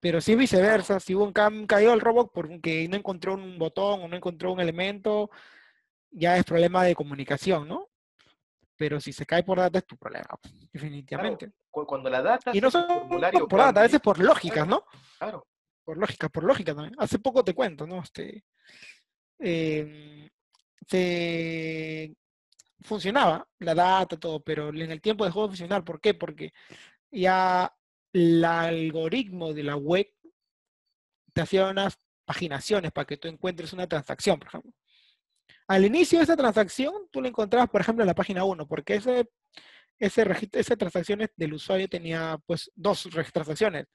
Pero 0.00 0.18
es 0.18 0.36
viceversa, 0.36 1.00
si 1.00 1.14
hubo 1.14 1.24
un 1.24 1.32
cam 1.32 1.66
cayó 1.66 1.92
el 1.92 2.00
robot 2.00 2.30
porque 2.32 2.86
no 2.88 2.96
encontró 2.96 3.34
un 3.34 3.58
botón 3.58 4.02
o 4.02 4.08
no 4.08 4.16
encontró 4.16 4.52
un 4.52 4.60
elemento, 4.60 5.30
ya 6.10 6.36
es 6.36 6.44
problema 6.44 6.84
de 6.84 6.94
comunicación, 6.94 7.66
¿no? 7.66 7.88
Pero 8.76 9.00
si 9.00 9.12
se 9.12 9.24
cae 9.24 9.42
por 9.42 9.58
data 9.58 9.78
es 9.78 9.86
tu 9.86 9.96
problema, 9.96 10.26
pues, 10.40 10.52
Claro, 10.52 10.68
definitivamente. 10.72 11.50
cu- 11.70 11.86
Cuando 11.86 12.10
la 12.10 12.22
data 12.22 12.50
Y 12.54 12.60
no 12.60 12.70
solo 12.70 13.08
por 13.48 13.58
data, 13.60 13.80
a 13.80 13.84
veces 13.84 14.00
por 14.00 14.18
lógicas, 14.18 14.66
¿no? 14.66 14.84
Claro. 15.18 15.46
Por 15.84 15.96
lógica, 15.96 16.28
por 16.28 16.44
lógica 16.44 16.74
también. 16.74 16.94
Hace 16.98 17.18
poco 17.18 17.42
te 17.42 17.54
cuento, 17.54 17.86
¿no? 17.86 18.02
Este, 18.02 18.44
em, 19.38 20.28
se 20.86 22.14
funcionaba 22.82 23.46
la 23.60 23.74
data, 23.74 24.16
todo, 24.18 24.40
pero 24.40 24.68
en 24.68 24.90
el 24.90 25.00
tiempo 25.00 25.24
dejó 25.24 25.42
de 25.42 25.48
funcionar. 25.48 25.84
¿Por 25.84 26.00
qué? 26.00 26.14
Porque 26.14 26.52
ya 27.10 27.72
el 28.16 28.42
algoritmo 28.42 29.52
de 29.52 29.62
la 29.62 29.76
web 29.76 30.06
te 31.34 31.42
hacía 31.42 31.68
unas 31.68 31.98
paginaciones 32.24 32.90
para 32.90 33.04
que 33.04 33.18
tú 33.18 33.28
encuentres 33.28 33.74
una 33.74 33.86
transacción, 33.86 34.38
por 34.38 34.48
ejemplo. 34.48 34.72
Al 35.68 35.84
inicio 35.84 36.18
de 36.18 36.24
esa 36.24 36.36
transacción, 36.36 36.94
tú 37.10 37.20
la 37.20 37.28
encontrabas, 37.28 37.68
por 37.68 37.82
ejemplo, 37.82 38.02
en 38.02 38.06
la 38.06 38.14
página 38.14 38.44
1, 38.44 38.66
porque 38.66 38.94
ese, 38.94 39.28
ese 39.98 40.24
registro, 40.24 40.58
esa 40.58 40.76
transacción 40.76 41.28
del 41.36 41.52
usuario 41.52 41.88
tenía 41.88 42.38
pues 42.46 42.70
dos 42.74 43.06
transacciones 43.32 43.86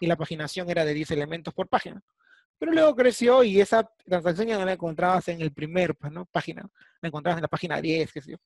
y 0.00 0.06
la 0.06 0.16
paginación 0.16 0.70
era 0.70 0.82
de 0.82 0.94
10 0.94 1.10
elementos 1.10 1.52
por 1.52 1.68
página. 1.68 2.00
Pero 2.58 2.72
luego 2.72 2.96
creció 2.96 3.44
y 3.44 3.60
esa 3.60 3.86
transacción 4.06 4.48
ya 4.48 4.58
no 4.58 4.64
la 4.64 4.72
encontrabas 4.72 5.28
en 5.28 5.42
el 5.42 5.52
primer, 5.52 5.94
pues, 5.96 6.10
¿no? 6.14 6.24
Página, 6.24 6.66
la 7.02 7.08
encontrabas 7.08 7.38
en 7.38 7.42
la 7.42 7.48
página 7.48 7.78
10, 7.78 8.10
qué 8.10 8.22
sé 8.22 8.30
yo. 8.30 8.38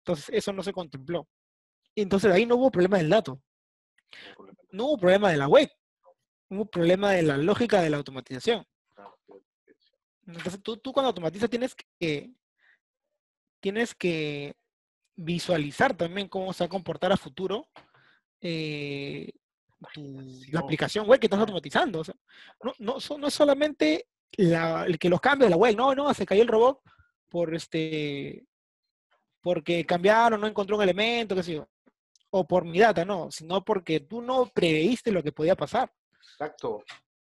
Entonces, 0.00 0.28
eso 0.32 0.52
no 0.52 0.62
se 0.62 0.74
contempló. 0.74 1.26
Entonces 1.94 2.30
ahí 2.30 2.44
no 2.44 2.56
hubo 2.56 2.70
problema 2.70 2.98
del 2.98 3.08
dato, 3.08 3.40
no 4.76 4.86
hubo 4.86 4.98
problema 4.98 5.30
de 5.30 5.36
la 5.38 5.48
web, 5.48 5.70
hubo 6.50 6.66
problema 6.66 7.12
de 7.12 7.22
la 7.22 7.36
lógica 7.36 7.80
de 7.80 7.90
la 7.90 7.96
automatización. 7.96 8.64
Entonces 10.26 10.62
tú, 10.62 10.76
tú 10.76 10.92
cuando 10.92 11.08
automatizas 11.08 11.48
tienes 11.48 11.74
que, 11.74 12.32
tienes 13.60 13.94
que 13.94 14.54
visualizar 15.14 15.96
también 15.96 16.28
cómo 16.28 16.52
se 16.52 16.64
va 16.64 16.66
a 16.66 16.70
comportar 16.70 17.12
a 17.12 17.16
futuro 17.16 17.68
eh, 18.40 19.32
la 20.50 20.60
aplicación 20.60 21.06
web 21.06 21.20
que 21.20 21.26
estás 21.26 21.40
automatizando. 21.40 22.00
O 22.00 22.04
sea, 22.04 22.14
no, 22.62 22.74
no, 22.78 23.18
no 23.18 23.26
es 23.28 23.34
solamente 23.34 24.08
el 24.36 24.98
que 24.98 25.08
los 25.08 25.20
cambios 25.20 25.46
de 25.46 25.50
la 25.50 25.56
web, 25.56 25.76
no, 25.76 25.94
no, 25.94 26.12
se 26.12 26.26
cayó 26.26 26.42
el 26.42 26.48
robot 26.48 26.80
por 27.28 27.54
este 27.54 28.44
porque 29.40 29.86
cambiaron, 29.86 30.40
no 30.40 30.48
encontró 30.48 30.76
un 30.76 30.82
elemento, 30.82 31.36
qué 31.36 31.42
sé 31.44 31.54
yo, 31.54 31.68
o 32.30 32.46
por 32.46 32.64
mi 32.64 32.78
data, 32.78 33.04
no, 33.04 33.30
sino 33.30 33.64
porque 33.64 34.00
tú 34.00 34.20
no 34.20 34.46
preveíste 34.46 35.12
lo 35.12 35.22
que 35.22 35.32
podía 35.32 35.56
pasar. 35.56 35.92
Exacto. 36.20 36.82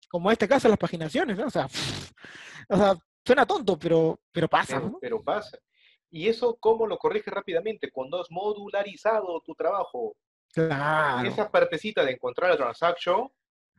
Como 0.08 0.28
en 0.28 0.32
este 0.32 0.48
caso 0.48 0.68
las 0.68 0.78
paginaciones, 0.78 1.38
¿no? 1.38 1.46
O 1.46 1.50
sea, 1.50 1.66
o 2.68 2.76
sea 2.76 2.96
suena 3.24 3.46
tonto, 3.46 3.78
pero, 3.78 4.20
pero 4.32 4.48
pasa. 4.48 4.78
Pero, 4.78 4.98
pero 5.00 5.22
pasa. 5.22 5.58
¿Y 6.10 6.28
eso 6.28 6.56
cómo 6.58 6.86
lo 6.86 6.98
corriges 6.98 7.32
rápidamente? 7.32 7.90
Cuando 7.90 8.20
has 8.20 8.30
modularizado 8.30 9.40
tu 9.44 9.54
trabajo. 9.54 10.16
Claro. 10.52 11.28
Esa 11.28 11.48
partecita 11.48 12.04
de 12.04 12.12
encontrar 12.12 12.50
la 12.50 12.56
transaction, 12.56 13.30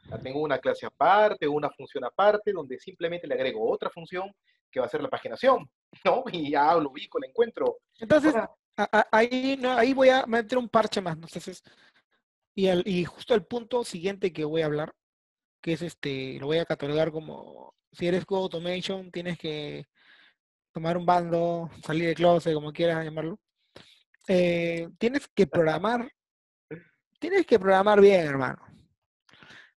la 0.09 0.17
tengo 0.17 0.39
una 0.39 0.57
clase 0.57 0.85
aparte, 0.85 1.47
una 1.47 1.69
función 1.69 2.05
aparte, 2.05 2.53
donde 2.53 2.79
simplemente 2.79 3.27
le 3.27 3.35
agrego 3.35 3.69
otra 3.69 3.89
función 3.89 4.33
que 4.71 4.79
va 4.79 4.85
a 4.85 4.89
ser 4.89 5.01
la 5.01 5.09
paginación, 5.09 5.69
¿no? 6.05 6.23
Y 6.31 6.51
ya 6.51 6.73
lo 6.75 6.89
ubico, 6.89 7.19
lo 7.19 7.27
encuentro. 7.27 7.79
Entonces, 7.99 8.33
ahí, 8.75 9.59
ahí 9.63 9.93
voy 9.93 10.09
a 10.09 10.25
meter 10.25 10.57
un 10.57 10.69
parche 10.69 11.01
más, 11.01 11.17
¿no? 11.17 11.27
Entonces, 11.27 11.63
y, 12.55 12.69
y 12.89 13.05
justo 13.05 13.35
el 13.35 13.45
punto 13.45 13.83
siguiente 13.83 14.33
que 14.33 14.45
voy 14.45 14.61
a 14.61 14.65
hablar, 14.65 14.93
que 15.61 15.73
es 15.73 15.81
este, 15.81 16.37
lo 16.39 16.47
voy 16.47 16.57
a 16.57 16.65
catalogar 16.65 17.11
como, 17.11 17.75
si 17.91 18.07
eres 18.07 18.25
Go 18.25 18.37
Automation, 18.37 19.11
tienes 19.11 19.37
que 19.37 19.85
tomar 20.73 20.97
un 20.97 21.05
bando, 21.05 21.69
salir 21.83 22.07
de 22.07 22.15
closet, 22.15 22.53
como 22.53 22.71
quieras 22.73 23.03
llamarlo. 23.03 23.39
Eh, 24.27 24.89
tienes 24.97 25.27
que 25.29 25.47
programar, 25.47 26.11
tienes 27.19 27.45
que 27.45 27.59
programar 27.59 28.01
bien, 28.01 28.25
hermano. 28.25 28.65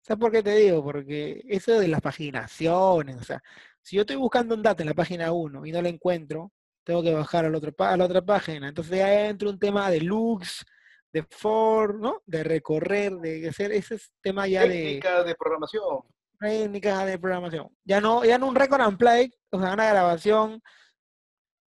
¿Sabes 0.02 0.20
por 0.20 0.32
qué 0.32 0.42
te 0.42 0.54
digo? 0.56 0.82
Porque 0.82 1.42
eso 1.48 1.78
de 1.78 1.88
las 1.88 2.00
paginaciones, 2.00 3.16
o 3.16 3.24
sea, 3.24 3.42
si 3.80 3.96
yo 3.96 4.02
estoy 4.02 4.16
buscando 4.16 4.54
un 4.54 4.62
dato 4.62 4.82
en 4.82 4.88
la 4.88 4.94
página 4.94 5.32
1 5.32 5.64
y 5.66 5.72
no 5.72 5.80
lo 5.80 5.88
encuentro, 5.88 6.52
tengo 6.84 7.02
que 7.02 7.12
bajar 7.12 7.44
a 7.44 7.50
la 7.50 7.58
otra, 7.58 7.72
a 7.78 7.96
la 7.96 8.04
otra 8.04 8.22
página. 8.22 8.68
Entonces 8.68 8.98
ya 8.98 9.28
entra 9.28 9.48
un 9.48 9.58
tema 9.58 9.90
de 9.90 10.00
looks, 10.00 10.64
de 11.12 11.22
for, 11.30 11.94
¿no? 11.98 12.22
De 12.26 12.42
recorrer, 12.42 13.12
de 13.14 13.48
hacer 13.48 13.72
ese 13.72 13.98
tema 14.20 14.46
ya 14.46 14.62
de... 14.62 14.68
Técnicas 14.68 15.26
de 15.26 15.34
programación. 15.34 15.98
Técnicas 16.40 17.06
de 17.06 17.18
programación. 17.18 17.68
Ya 17.84 18.00
no, 18.00 18.24
ya 18.24 18.38
no 18.38 18.48
un 18.48 18.54
record 18.54 18.80
and 18.80 18.98
play, 18.98 19.30
o 19.50 19.60
sea, 19.60 19.74
una 19.74 19.88
grabación 19.88 20.60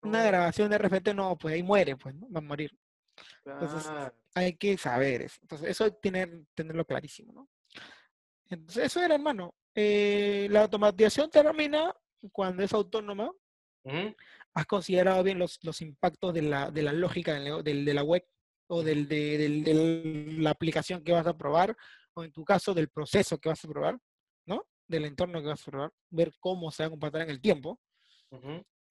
una 0.07 0.23
grabación 0.23 0.69
de 0.69 0.77
repente 0.77 1.13
no, 1.13 1.37
pues 1.37 1.53
ahí 1.53 1.63
muere, 1.63 1.95
pues, 1.95 2.15
¿no? 2.15 2.29
Va 2.31 2.39
a 2.39 2.41
morir. 2.41 2.71
Entonces, 3.45 3.91
hay 4.35 4.55
que 4.55 4.77
saber 4.77 5.23
eso. 5.23 5.39
Entonces, 5.41 5.69
eso 5.69 5.91
tener, 5.93 6.43
tenerlo 6.53 6.85
clarísimo, 6.85 7.33
¿no? 7.33 7.49
Entonces, 8.49 8.85
eso 8.85 9.01
era, 9.01 9.15
hermano. 9.15 9.55
Eh, 9.75 10.47
la 10.51 10.63
automatización 10.63 11.29
termina 11.29 11.93
cuando 12.31 12.63
es 12.63 12.73
autónoma. 12.73 13.31
Has 14.57 14.65
considerado 14.65 15.21
bien 15.23 15.37
los, 15.37 15.59
los 15.61 15.81
impactos 15.81 16.33
de 16.33 16.41
la, 16.41 16.71
de 16.71 16.81
la 16.81 16.93
lógica 16.93 17.33
del, 17.39 17.85
de 17.85 17.93
la 17.93 18.03
web 18.03 18.25
o 18.69 18.81
del, 18.81 19.07
de, 19.07 20.35
la 20.39 20.49
aplicación 20.49 21.03
que 21.03 21.11
vas 21.11 21.27
a 21.27 21.37
probar, 21.37 21.77
o 22.15 22.23
en 22.23 22.31
tu 22.31 22.43
caso, 22.43 22.73
del 22.73 22.89
proceso 22.89 23.37
que 23.37 23.49
vas 23.49 23.63
a 23.63 23.67
probar, 23.67 23.97
¿no? 24.45 24.65
Del 24.87 25.05
entorno 25.05 25.41
que 25.41 25.47
vas 25.47 25.61
a 25.61 25.71
probar, 25.71 25.91
ver 26.09 26.33
cómo 26.39 26.71
se 26.71 26.83
va 26.83 26.87
a 26.87 26.89
comportar 26.89 27.21
en 27.21 27.29
el 27.29 27.39
tiempo 27.39 27.79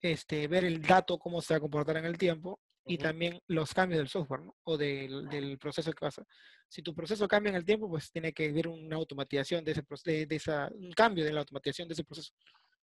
este, 0.00 0.46
ver 0.48 0.64
el 0.64 0.82
dato, 0.82 1.18
cómo 1.18 1.40
se 1.40 1.54
va 1.54 1.58
a 1.58 1.60
comportar 1.60 1.96
en 1.96 2.04
el 2.04 2.18
tiempo 2.18 2.60
y 2.84 2.98
también 2.98 3.40
los 3.48 3.74
cambios 3.74 3.98
del 3.98 4.08
software 4.08 4.42
o 4.64 4.76
del, 4.76 5.28
del, 5.28 5.58
proceso 5.58 5.90
que 5.92 6.00
pasa. 6.00 6.24
Si 6.68 6.82
tu 6.82 6.94
proceso 6.94 7.26
cambia 7.26 7.50
en 7.50 7.56
el 7.56 7.64
tiempo, 7.64 7.88
pues 7.88 8.12
tiene 8.12 8.32
que 8.32 8.48
haber 8.48 8.68
una 8.68 8.96
automatización 8.96 9.64
de 9.64 9.72
ese 9.72 9.84
de, 10.04 10.26
de 10.26 10.36
esa, 10.36 10.70
un 10.72 10.92
cambio 10.92 11.24
de 11.24 11.32
la 11.32 11.40
automatización 11.40 11.88
de 11.88 11.94
ese 11.94 12.04
proceso. 12.04 12.32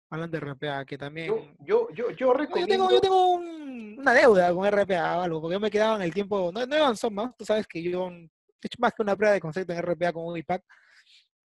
Hablan 0.09 0.31
de 0.31 0.39
RPA, 0.39 0.85
que 0.85 0.97
también... 0.97 1.27
Yo, 1.59 1.89
yo, 1.91 2.11
yo, 2.11 2.33
recomiendo... 2.33 2.89
Yo 2.89 2.89
tengo, 2.89 2.91
yo 2.91 3.01
tengo 3.01 3.31
una 3.33 4.13
deuda 4.13 4.53
con 4.53 4.65
RPA 4.65 5.17
o 5.17 5.21
algo, 5.21 5.41
porque 5.41 5.55
yo 5.55 5.59
me 5.59 5.71
quedaba 5.71 5.97
en 5.97 6.03
el 6.03 6.13
tiempo... 6.13 6.51
No, 6.53 6.65
no 6.65 6.75
avanzó 6.75 7.09
más, 7.11 7.35
tú 7.37 7.45
sabes 7.45 7.67
que 7.67 7.81
yo 7.83 8.09
he 8.09 8.29
hecho 8.61 8.77
más 8.79 8.93
que 8.93 9.01
una 9.01 9.15
prueba 9.15 9.33
de 9.33 9.41
concepto 9.41 9.73
en 9.73 9.81
RPA 9.81 10.13
con 10.13 10.25
un 10.25 10.37
IPAC, 10.37 10.63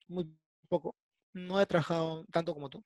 muy 0.08 0.28
poco. 0.68 0.96
No 1.32 1.60
he 1.60 1.66
trabajado 1.66 2.24
tanto 2.32 2.52
como 2.52 2.68
tú 2.68 2.84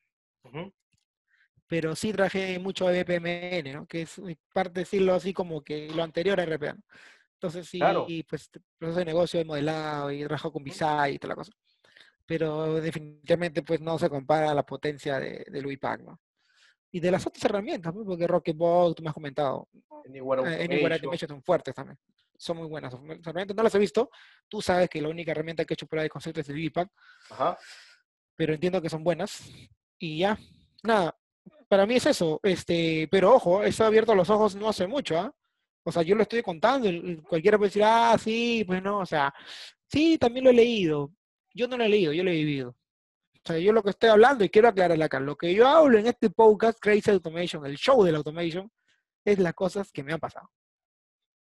pero 1.66 1.96
sí 1.96 2.12
traje 2.12 2.58
mucho 2.58 2.86
BPMN, 2.86 3.72
¿no? 3.72 3.86
Que 3.86 4.02
es 4.02 4.20
parte 4.52 4.80
decirlo 4.80 5.14
así 5.14 5.32
como 5.32 5.62
que 5.62 5.90
lo 5.90 6.02
anterior 6.02 6.38
a 6.40 6.44
RPA. 6.44 6.76
Entonces 7.34 7.68
sí, 7.68 7.80
y 8.08 8.22
pues 8.22 8.50
proceso 8.78 8.98
de 9.00 9.04
negocio 9.04 9.40
he 9.40 9.44
modelado 9.44 10.10
y 10.10 10.22
he 10.22 10.26
trabajado 10.26 10.52
con 10.52 10.64
Visay 10.64 11.14
y 11.14 11.18
toda 11.18 11.30
la 11.30 11.36
cosa. 11.36 11.52
Pero 12.26 12.74
definitivamente 12.74 13.62
pues 13.62 13.80
no 13.80 13.98
se 13.98 14.08
compara 14.08 14.50
a 14.50 14.54
la 14.54 14.64
potencia 14.64 15.18
de, 15.18 15.44
del 15.50 15.66
UiPac, 15.66 16.02
¿no? 16.02 16.20
Y 16.90 17.00
de 17.00 17.10
las 17.10 17.26
otras 17.26 17.44
herramientas, 17.44 17.92
¿no? 17.94 18.04
porque 18.04 18.26
Rocketbox, 18.26 18.94
tú 18.94 19.02
me 19.02 19.08
has 19.08 19.14
comentado, 19.14 19.68
Anywhere 20.06 20.94
Automation 20.94 21.28
son 21.28 21.42
fuertes 21.42 21.74
también. 21.74 21.98
Son 22.36 22.56
muy 22.56 22.68
buenas. 22.68 22.94
Herramientas 22.94 23.56
no 23.56 23.62
las 23.62 23.74
he 23.74 23.78
visto. 23.78 24.10
Tú 24.48 24.60
sabes 24.60 24.88
que 24.88 25.00
la 25.00 25.08
única 25.08 25.32
herramienta 25.32 25.64
que 25.64 25.72
he 25.72 25.76
hecho 25.76 25.86
prueba 25.86 26.02
de 26.02 26.10
concepto 26.10 26.40
es 26.40 26.48
el 26.48 26.56
UiPac. 26.56 26.88
Ajá. 27.30 27.58
Pero 28.36 28.54
entiendo 28.54 28.80
que 28.80 28.90
son 28.90 29.02
buenas. 29.02 29.42
Y 29.98 30.18
ya, 30.18 30.38
nada, 30.82 31.16
para 31.68 31.86
mí 31.86 31.96
es 31.96 32.06
eso, 32.06 32.40
este, 32.42 33.08
pero 33.10 33.34
ojo, 33.34 33.62
eso 33.62 33.84
ha 33.84 33.86
abierto 33.86 34.14
los 34.14 34.30
ojos 34.30 34.54
no 34.54 34.68
hace 34.68 34.86
mucho, 34.86 35.18
¿ah? 35.18 35.34
O 35.82 35.92
sea, 35.92 36.02
yo 36.02 36.14
lo 36.14 36.22
estoy 36.22 36.42
contando, 36.42 36.88
cualquiera 37.28 37.58
puede 37.58 37.68
decir, 37.68 37.82
ah, 37.84 38.16
sí, 38.18 38.64
pues 38.66 38.82
no, 38.82 39.00
o 39.00 39.06
sea, 39.06 39.32
sí, 39.86 40.16
también 40.18 40.44
lo 40.44 40.50
he 40.50 40.54
leído. 40.54 41.12
Yo 41.54 41.68
no 41.68 41.76
lo 41.76 41.84
he 41.84 41.88
leído, 41.88 42.12
yo 42.12 42.22
lo 42.24 42.30
he 42.30 42.34
vivido. 42.34 42.70
O 42.70 43.46
sea, 43.46 43.58
yo 43.58 43.72
lo 43.72 43.82
que 43.82 43.90
estoy 43.90 44.10
hablando, 44.10 44.44
y 44.44 44.48
quiero 44.48 44.68
aclarar 44.68 45.00
acá, 45.02 45.20
lo 45.20 45.36
que 45.36 45.54
yo 45.54 45.66
hablo 45.66 45.98
en 45.98 46.06
este 46.06 46.30
podcast, 46.30 46.78
Crazy 46.80 47.10
Automation, 47.10 47.64
el 47.64 47.76
show 47.76 48.02
de 48.02 48.12
la 48.12 48.18
automation, 48.18 48.70
es 49.24 49.38
las 49.38 49.54
cosas 49.54 49.92
que 49.92 50.02
me 50.02 50.12
han 50.12 50.20
pasado. 50.20 50.50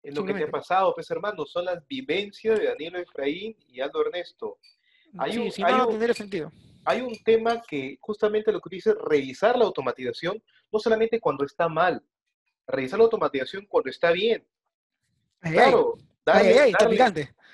Es 0.01 0.15
lo 0.15 0.25
que 0.25 0.33
te 0.33 0.43
ha 0.43 0.51
pasado, 0.51 0.93
pues 0.95 1.09
hermano, 1.11 1.45
son 1.45 1.65
las 1.65 1.85
vivencias 1.85 2.57
de 2.57 2.65
Daniel 2.65 2.95
Efraín 2.97 3.55
y 3.67 3.81
Aldo 3.81 4.01
Ernesto. 4.01 4.59
Hay 5.17 5.33
sí, 5.33 5.51
si 5.51 5.61
no, 5.61 5.77
no 5.77 5.87
tendría 5.87 6.13
sentido 6.13 6.51
hay 6.89 7.01
un 7.01 7.15
tema 7.23 7.61
que 7.61 7.97
justamente 8.01 8.51
lo 8.51 8.59
que 8.59 8.75
dice, 8.75 8.95
revisar 8.95 9.55
la 9.57 9.65
automatización, 9.65 10.41
no 10.71 10.79
solamente 10.79 11.19
cuando 11.19 11.45
está 11.45 11.67
mal, 11.67 12.03
revisar 12.65 12.97
la 12.97 13.05
automatización 13.05 13.67
cuando 13.67 13.91
está 13.91 14.11
bien. 14.11 14.43
claro, 15.39 15.97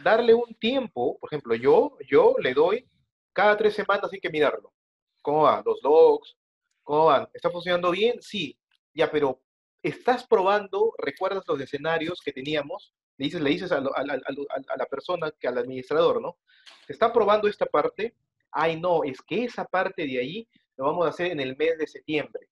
darle, 0.03 0.33
un 0.33 0.53
tiempo, 0.55 1.17
por 1.19 1.29
ejemplo, 1.29 1.55
yo, 1.55 1.97
yo 2.07 2.35
le 2.39 2.53
doy 2.53 2.87
cada 3.33 3.57
tres 3.57 3.73
semanas 3.73 4.09
hay 4.11 4.19
que 4.19 4.29
mirarlo. 4.29 4.73
¿Cómo 5.21 5.43
van 5.43 5.63
los 5.65 5.81
logs? 5.83 6.37
¿Cómo 6.83 7.05
van? 7.05 7.27
¿Está 7.33 7.49
funcionando 7.49 7.91
bien? 7.91 8.21
Sí. 8.21 8.57
Ya, 8.93 9.11
pero 9.11 9.41
estás 9.81 10.25
probando, 10.25 10.93
recuerdas 10.97 11.43
los 11.47 11.59
escenarios 11.59 12.21
que 12.23 12.31
teníamos, 12.31 12.93
le 13.17 13.25
dices, 13.25 13.41
le 13.41 13.49
dices 13.49 13.71
a, 13.71 13.77
a 13.77 14.77
la 14.77 14.85
persona, 14.89 15.31
que 15.39 15.47
al 15.47 15.57
administrador, 15.57 16.21
¿no? 16.21 16.37
Se 16.85 16.93
está 16.93 17.11
probando 17.11 17.47
esta 17.47 17.65
parte, 17.65 18.15
ay 18.51 18.79
no, 18.79 19.03
es 19.03 19.21
que 19.21 19.45
esa 19.45 19.65
parte 19.65 20.05
de 20.05 20.19
ahí 20.19 20.47
lo 20.77 20.85
vamos 20.85 21.05
a 21.05 21.09
hacer 21.09 21.31
en 21.31 21.39
el 21.39 21.55
mes 21.55 21.77
de 21.77 21.87
septiembre. 21.87 22.47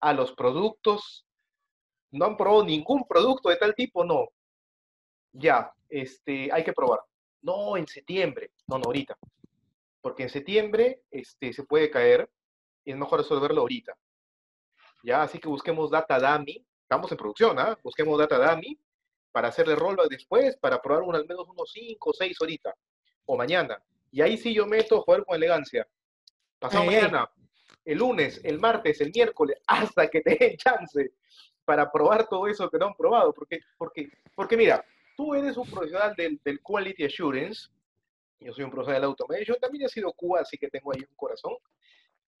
A 0.00 0.12
los 0.12 0.32
productos, 0.32 1.26
no 2.10 2.26
han 2.26 2.36
probado 2.36 2.64
ningún 2.64 3.06
producto 3.06 3.48
de 3.48 3.56
tal 3.56 3.74
tipo, 3.74 4.04
no. 4.04 4.28
Ya, 5.38 5.70
este, 5.88 6.50
hay 6.50 6.64
que 6.64 6.72
probar. 6.72 7.00
No, 7.42 7.76
en 7.76 7.86
septiembre, 7.86 8.50
no, 8.66 8.78
no, 8.78 8.84
ahorita. 8.86 9.16
Porque 10.00 10.24
en 10.24 10.30
septiembre 10.30 11.02
este, 11.10 11.52
se 11.52 11.64
puede 11.64 11.90
caer 11.90 12.28
y 12.84 12.92
es 12.92 12.96
mejor 12.96 13.20
resolverlo 13.20 13.60
ahorita. 13.60 13.94
Ya, 15.02 15.22
así 15.22 15.38
que 15.38 15.48
busquemos 15.48 15.90
data 15.90 16.18
dummy. 16.18 16.64
Estamos 16.82 17.10
en 17.12 17.18
producción, 17.18 17.58
¿ah? 17.58 17.78
Busquemos 17.82 18.18
data 18.18 18.38
dummy 18.38 18.78
para 19.30 19.48
hacerle 19.48 19.76
rollback 19.76 20.08
después, 20.08 20.56
para 20.56 20.80
probar 20.80 21.02
un, 21.02 21.14
al 21.14 21.26
menos 21.26 21.46
unos 21.48 21.70
5 21.70 22.10
o 22.10 22.12
6 22.12 22.36
ahorita 22.40 22.74
o 23.26 23.36
mañana. 23.36 23.82
Y 24.10 24.22
ahí 24.22 24.38
sí 24.38 24.54
yo 24.54 24.66
meto 24.66 25.02
jugar 25.02 25.24
con 25.24 25.36
elegancia. 25.36 25.86
Pasado 26.58 26.84
mañana, 26.84 27.30
el 27.84 27.98
lunes, 27.98 28.40
el 28.42 28.58
martes, 28.58 29.00
el 29.02 29.12
miércoles, 29.14 29.58
hasta 29.66 30.08
que 30.08 30.22
te 30.22 30.36
den 30.36 30.56
chance 30.56 31.12
para 31.64 31.90
probar 31.92 32.26
todo 32.26 32.46
eso 32.46 32.70
que 32.70 32.78
no 32.78 32.86
han 32.86 32.94
probado. 32.94 33.34
Porque, 33.34 33.60
porque, 33.76 34.08
porque 34.34 34.56
mira, 34.56 34.82
tú 35.16 35.34
eres 35.34 35.56
un 35.56 35.68
profesional 35.68 36.14
del, 36.16 36.40
del 36.44 36.60
Quality 36.60 37.04
Assurance, 37.04 37.70
yo 38.38 38.52
soy 38.52 38.64
un 38.64 38.70
profesional 38.70 39.02
de 39.02 39.06
automation, 39.06 39.56
también 39.58 39.86
he 39.86 39.88
sido 39.88 40.12
QA, 40.12 40.40
así 40.40 40.58
que 40.58 40.68
tengo 40.68 40.92
ahí 40.92 41.00
un 41.00 41.16
corazón, 41.16 41.54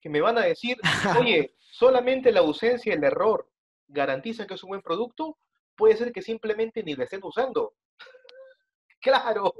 que 0.00 0.08
me 0.08 0.20
van 0.20 0.38
a 0.38 0.42
decir, 0.42 0.76
oye, 1.18 1.54
solamente 1.58 2.30
la 2.30 2.40
ausencia 2.40 2.92
y 2.92 2.96
el 2.96 3.04
error 3.04 3.48
garantiza 3.88 4.46
que 4.46 4.54
es 4.54 4.62
un 4.62 4.68
buen 4.68 4.82
producto, 4.82 5.38
puede 5.74 5.96
ser 5.96 6.12
que 6.12 6.22
simplemente 6.22 6.82
ni 6.82 6.94
lo 6.94 7.04
estén 7.04 7.20
usando. 7.22 7.74
Claro, 8.98 9.54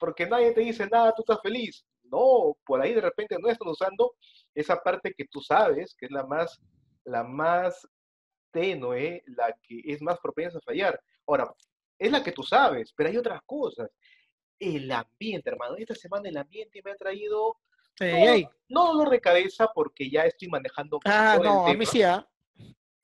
porque 0.00 0.26
nadie 0.26 0.52
te 0.52 0.62
dice 0.62 0.88
nada, 0.88 1.12
tú 1.14 1.22
estás 1.22 1.40
feliz. 1.40 1.84
No, 2.02 2.56
por 2.66 2.80
ahí 2.80 2.92
de 2.92 3.00
repente 3.00 3.36
no 3.38 3.48
están 3.48 3.68
usando 3.68 4.14
esa 4.52 4.82
parte 4.82 5.14
que 5.16 5.26
tú 5.26 5.40
sabes, 5.40 5.94
que 5.94 6.06
es 6.06 6.10
la 6.10 6.24
más, 6.24 6.60
la 7.04 7.22
más 7.22 7.86
tenue, 8.50 9.22
la 9.26 9.54
que 9.62 9.80
es 9.84 10.02
más 10.02 10.18
propensa 10.18 10.58
a 10.58 10.62
fallar. 10.62 11.00
Ahora, 11.26 11.54
es 11.98 12.10
la 12.10 12.22
que 12.22 12.32
tú 12.32 12.42
sabes, 12.42 12.92
pero 12.96 13.08
hay 13.10 13.16
otras 13.16 13.40
cosas. 13.46 13.90
El 14.58 14.90
ambiente, 14.90 15.50
hermano. 15.50 15.76
Esta 15.76 15.94
semana 15.94 16.28
el 16.28 16.36
ambiente 16.36 16.80
me 16.84 16.92
ha 16.92 16.96
traído 16.96 17.58
Ey, 18.00 18.26
ey. 18.26 18.48
no 18.68 18.86
dolor 18.92 19.10
de 19.10 19.20
cabeza 19.20 19.68
porque 19.74 20.10
ya 20.10 20.24
estoy 20.26 20.48
manejando 20.48 21.00
Ah, 21.04 21.38
no, 21.42 21.66
a 21.66 21.74
mí 21.74 21.86
sí, 21.86 22.02
¿ah? 22.02 22.26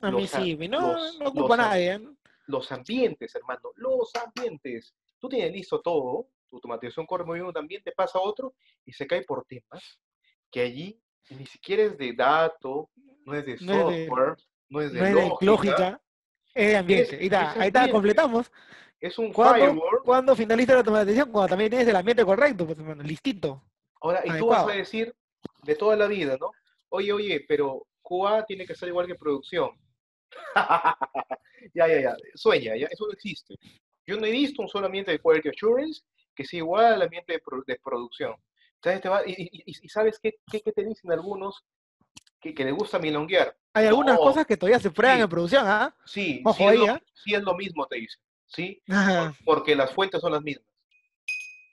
A 0.01 0.11
mí 0.11 0.23
Los 0.23 0.31
sí, 0.31 0.57
no, 0.69 0.93
los- 0.93 1.19
no 1.21 1.29
ocupa 1.29 1.57
los 1.57 1.59
a- 1.67 1.69
nadie. 1.69 1.93
¿eh? 1.95 2.01
Los 2.47 2.73
ambientes, 2.73 3.35
hermano, 3.35 3.71
los 3.77 4.11
ambientes. 4.17 4.95
Tú 5.19 5.29
tienes 5.29 5.53
listo 5.53 5.81
todo, 5.81 6.29
tu 6.49 6.57
automatización 6.57 7.07
corre 7.07 7.25
muy 7.25 7.39
bien 7.39 7.47
un 7.47 7.57
ambiente, 7.57 7.93
pasa 7.93 8.19
otro 8.19 8.55
y 8.85 8.93
se 8.93 9.07
cae 9.07 9.23
por 9.23 9.45
temas 9.45 10.01
que 10.51 10.61
allí 10.63 11.01
ni 11.31 11.47
siquiera 11.47 11.85
es 11.85 11.97
de 11.99 12.13
dato, 12.13 12.91
no 13.25 13.35
es 13.35 13.45
de 13.47 13.57
No 13.61 13.73
es 13.91 13.97
de- 13.97 14.07
software, 14.07 14.37
no 14.69 14.81
es 14.81 14.93
de 14.93 14.99
No 15.01 15.07
es 15.07 15.15
de 15.15 15.21
lógica, 15.29 15.45
lógica, 15.47 16.03
es 16.55 16.69
de 16.69 16.77
ambiente. 16.77 17.15
es- 17.17 17.21
ahí 17.21 17.27
está, 17.27 17.43
es 17.43 17.57
ahí 17.57 17.67
está, 17.69 17.81
ambiente. 17.81 17.93
completamos. 17.93 18.53
es 19.01 19.19
un 19.19 19.33
¿Cuándo, 19.33 19.65
firewall. 19.67 20.03
¿Cuándo 20.05 20.37
finaliza 20.37 20.73
la 20.73 20.79
automatización? 20.81 21.31
Cuando 21.33 21.49
también 21.49 21.71
tienes 21.71 21.89
el 21.89 21.97
ambiente 21.97 22.25
correcto, 22.25 22.67
pues 22.67 22.79
listito. 22.99 23.63
Ahora, 24.03 24.23
y 24.25 24.39
tú 24.39 24.47
vas 24.47 24.67
a 24.69 24.73
decir 24.73 25.15
de 25.63 25.75
toda 25.75 25.97
la 25.97 26.07
vida, 26.07 26.37
¿no? 26.41 26.51
Oye, 26.91 27.13
oye, 27.13 27.45
pero 27.49 27.87
QA 28.03 28.45
tiene 28.47 28.67
que 28.67 28.75
ser 28.75 28.89
igual 28.89 29.07
que 29.07 29.15
producción. 29.15 29.71
ya, 31.75 31.87
ya, 31.89 32.01
ya. 32.01 32.17
Sueña, 32.35 32.77
ya. 32.77 32.87
Eso 32.91 33.07
no 33.07 33.13
existe. 33.13 33.55
Yo 34.07 34.17
no 34.17 34.27
he 34.27 34.31
visto 34.31 34.63
un 34.63 34.69
solo 34.69 34.87
ambiente 34.87 35.13
de 35.13 35.19
Quality 35.19 35.49
Assurance 35.51 36.03
que 36.35 36.45
sea 36.45 36.59
igual 36.59 36.95
al 36.95 37.03
ambiente 37.03 37.33
de, 37.35 37.39
pro- 37.41 37.63
de 37.67 37.79
producción. 37.83 38.35
Entonces 38.77 39.01
te 39.03 39.09
va- 39.09 39.23
y, 39.27 39.33
y- 39.33 39.63
y- 39.67 39.75
y 39.83 39.89
sabes 39.89 40.19
qué, 40.23 40.37
qué, 40.51 40.61
qué 40.63 40.73
te 40.73 40.85
dicen 40.85 41.13
algunos 41.13 41.63
que, 42.41 42.55
que 42.55 42.65
les 42.65 42.75
gusta 42.75 42.99
milonguear? 42.99 43.57
Hay 43.73 43.87
algunas 43.87 44.17
No, 44.17 44.21
cosas 44.21 44.47
que 44.47 44.57
todavía 44.57 44.81
se 44.81 44.91
prueban 44.91 45.19
sí. 45.19 45.23
en 45.23 45.29
producción, 45.29 45.65
¿ah? 45.67 45.95
Sí, 46.05 46.43
Ojo 46.45 46.57
sí, 46.59 46.65
es 46.65 46.79
lo, 46.79 47.01
sí 47.15 47.35
es 47.35 47.43
lo 47.43 47.55
mismo, 47.55 47.87
te 47.87 47.97
dicen. 47.97 48.21
¿Sí? 48.47 48.83
Ajá. 48.89 49.33
Porque 49.45 49.77
las 49.77 49.93
fuentes 49.93 50.21
son 50.21 50.33
las 50.33 50.43
mismas. 50.43 50.67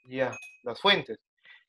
Ya, 0.06 0.32
las 0.64 0.80
fuentes. 0.80 1.18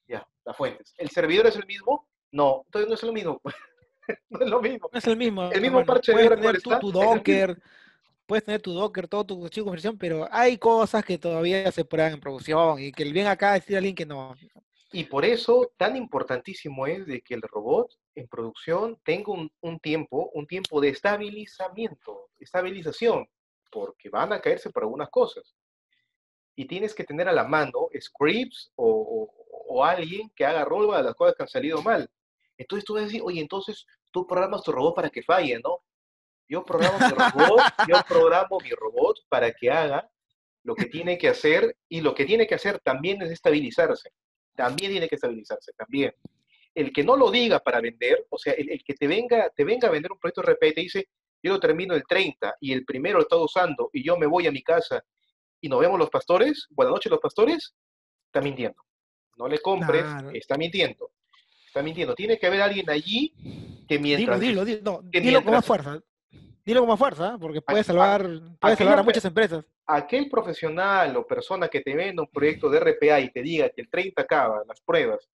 Ya, 0.07 0.27
las 0.45 0.57
fuentes. 0.57 0.95
¿El 0.99 1.09
servidor 1.11 1.47
es 1.47 1.57
el 1.57 1.67
mismo? 1.67 2.07
No, 2.31 2.63
entonces 2.67 2.89
no 2.89 2.95
es 2.95 3.03
lo 3.03 3.13
mismo. 3.13 3.41
no 4.31 4.41
es 4.41 4.51
lo 4.51 4.61
mismo. 4.61 4.91
No 4.93 4.99
es 4.99 5.07
el 5.07 5.17
mismo. 5.17 5.51
El 5.51 5.61
mismo 5.63 5.81
hermano. 5.81 5.87
parche 5.87 6.13
de 6.13 6.17
Puedes 6.17 6.31
guerra 6.31 6.43
tener 6.43 6.63
tu, 6.63 6.89
es. 6.89 6.93
Docker, 6.93 7.63
puedes 8.27 8.45
tener 8.45 8.61
tu 8.61 8.73
Docker, 8.75 9.09
todo 9.09 9.25
tu 9.25 9.45
archivo 9.45 9.65
de 9.65 9.69
conversión, 9.69 9.97
pero 9.97 10.29
hay 10.31 10.59
cosas 10.59 11.05
que 11.05 11.17
todavía 11.17 11.73
se 11.73 11.85
prueban 11.87 12.13
en 12.13 12.21
producción 12.21 12.79
y 12.79 12.93
que 12.93 13.03
el 13.03 13.15
bien 13.15 13.27
acá 13.27 13.55
decir 13.55 13.77
a 13.77 13.79
alguien 13.79 13.95
que 13.95 14.05
no. 14.07 14.37
Y 14.93 15.05
por 15.05 15.25
eso 15.25 15.71
tan 15.77 15.97
importantísimo 15.97 16.87
es 16.87 17.05
de 17.07 17.21
que 17.21 17.35
el 17.35 17.43
robot 17.43 17.91
en 18.15 18.27
producción 18.27 18.99
tenga 19.05 19.33
un, 19.33 19.51
un 19.61 19.79
tiempo, 19.79 20.31
un 20.33 20.47
tiempo 20.47 20.81
de 20.81 20.89
estabilizamiento, 20.89 22.31
estabilización, 22.39 23.29
porque 23.71 24.09
van 24.09 24.33
a 24.33 24.41
caerse 24.41 24.71
por 24.71 24.83
algunas 24.85 25.11
cosas. 25.11 25.55
Y 26.57 26.65
tienes 26.67 26.95
que 26.95 27.05
tener 27.05 27.29
a 27.29 27.33
la 27.33 27.45
mano 27.45 27.89
scripts 28.01 28.73
o, 28.77 29.31
o- 29.69 29.85
alguien 29.85 30.29
que 30.35 30.45
haga 30.47 30.65
rollback 30.65 30.97
de 30.99 31.03
las 31.05 31.15
cosas 31.15 31.35
que 31.37 31.43
han 31.45 31.49
salido 31.49 31.83
mal. 31.83 32.11
Entonces 32.57 32.85
tú 32.85 32.95
vas 32.95 33.03
a 33.03 33.07
decir, 33.07 33.21
oye, 33.23 33.41
entonces 33.41 33.87
tú 34.11 34.27
programas 34.27 34.63
tu 34.65 34.73
robot 34.73 34.95
para 34.97 35.11
que 35.11 35.23
falle, 35.23 35.61
¿no? 35.63 35.85
Yo 37.87 38.03
programo 38.09 38.59
mi 38.61 38.71
robot 38.71 39.19
para 39.29 39.53
que 39.53 39.71
haga 39.71 40.11
lo 40.65 40.75
que 40.75 40.87
tiene 40.87 41.17
que 41.19 41.29
hacer 41.29 41.77
y 41.89 42.01
lo 42.01 42.15
que 42.15 42.25
tiene 42.25 42.47
que 42.47 42.55
hacer 42.57 42.81
también 42.81 43.21
es 43.23 43.31
estabilizarse. 43.31 44.11
También 44.59 44.91
tiene 44.91 45.09
que 45.09 45.15
estabilizarse, 45.15 45.73
también. 45.75 46.13
El 46.75 46.93
que 46.93 47.05
no 47.05 47.17
lo 47.17 47.31
diga 47.31 47.61
para 47.61 47.81
vender, 47.81 48.27
o 48.29 48.37
sea, 48.39 48.53
el, 48.55 48.71
el 48.71 48.83
que 48.83 48.95
te 48.95 49.07
venga, 49.07 49.51
te 49.51 49.63
venga 49.63 49.87
a 49.87 49.91
vender 49.93 50.11
un 50.11 50.19
proyecto 50.19 50.43
RP 50.43 50.63
y 50.69 50.75
te 50.75 50.81
dice, 50.81 51.09
yo 51.41 51.53
lo 51.53 51.61
termino 51.61 51.95
el 51.95 52.03
30 52.05 52.57
y 52.61 52.73
el 52.73 52.85
primero 52.85 53.19
lo 53.19 53.23
está 53.23 53.37
usando 53.37 53.89
y 53.93 54.03
yo 54.05 54.17
me 54.19 54.27
voy 54.27 54.49
a 54.49 54.53
mi 54.53 54.63
casa 54.63 55.05
y 55.61 55.69
nos 55.69 55.79
vemos 55.79 55.97
los 55.97 56.11
pastores, 56.11 56.67
buenas 56.71 56.93
noches 56.93 57.11
los 57.11 57.21
pastores, 57.21 57.73
está 58.27 58.41
mintiendo. 58.41 58.83
No 59.37 59.47
le 59.47 59.59
compres, 59.61 60.03
Claro. 60.03 60.31
está 60.33 60.57
mintiendo. 60.57 61.13
Está 61.67 61.81
mintiendo. 61.83 62.15
Tiene 62.17 62.37
que 62.37 62.47
haber 62.49 62.63
alguien 62.63 62.91
allí 62.91 63.33
que 63.89 63.99
Dilo, 63.99 64.03
mientras... 64.03 64.41
dilo, 64.41 64.65
dilo, 64.65 64.81
no, 64.83 65.11
que 65.11 65.21
dilo 65.21 65.45
con 65.45 65.53
más 65.55 65.65
fuerza. 65.65 66.01
Dilo 66.65 66.81
con 66.81 66.89
más 66.89 66.99
fuerza, 66.99 67.39
porque 67.39 67.63
puede 67.63 67.85
salvar, 67.85 68.29
puede 68.61 68.75
salvar 68.77 68.99
a 68.99 69.03
muchas 69.05 69.25
empresas. 69.25 69.65
Aquel 69.89 70.29
profesional 70.29 71.17
o 71.17 71.27
persona 71.27 71.69
que 71.69 71.81
te 71.81 71.97
venda 71.97 72.23
un 72.23 72.29
proyecto 72.29 72.69
de 72.69 72.79
RPA 72.79 73.21
y 73.21 73.33
te 73.33 73.43
diga 73.43 73.71
que 73.71 73.81
el 73.81 73.89
30 73.89 74.21
acaba 74.21 74.63
las 74.69 74.81
pruebas 74.83 75.27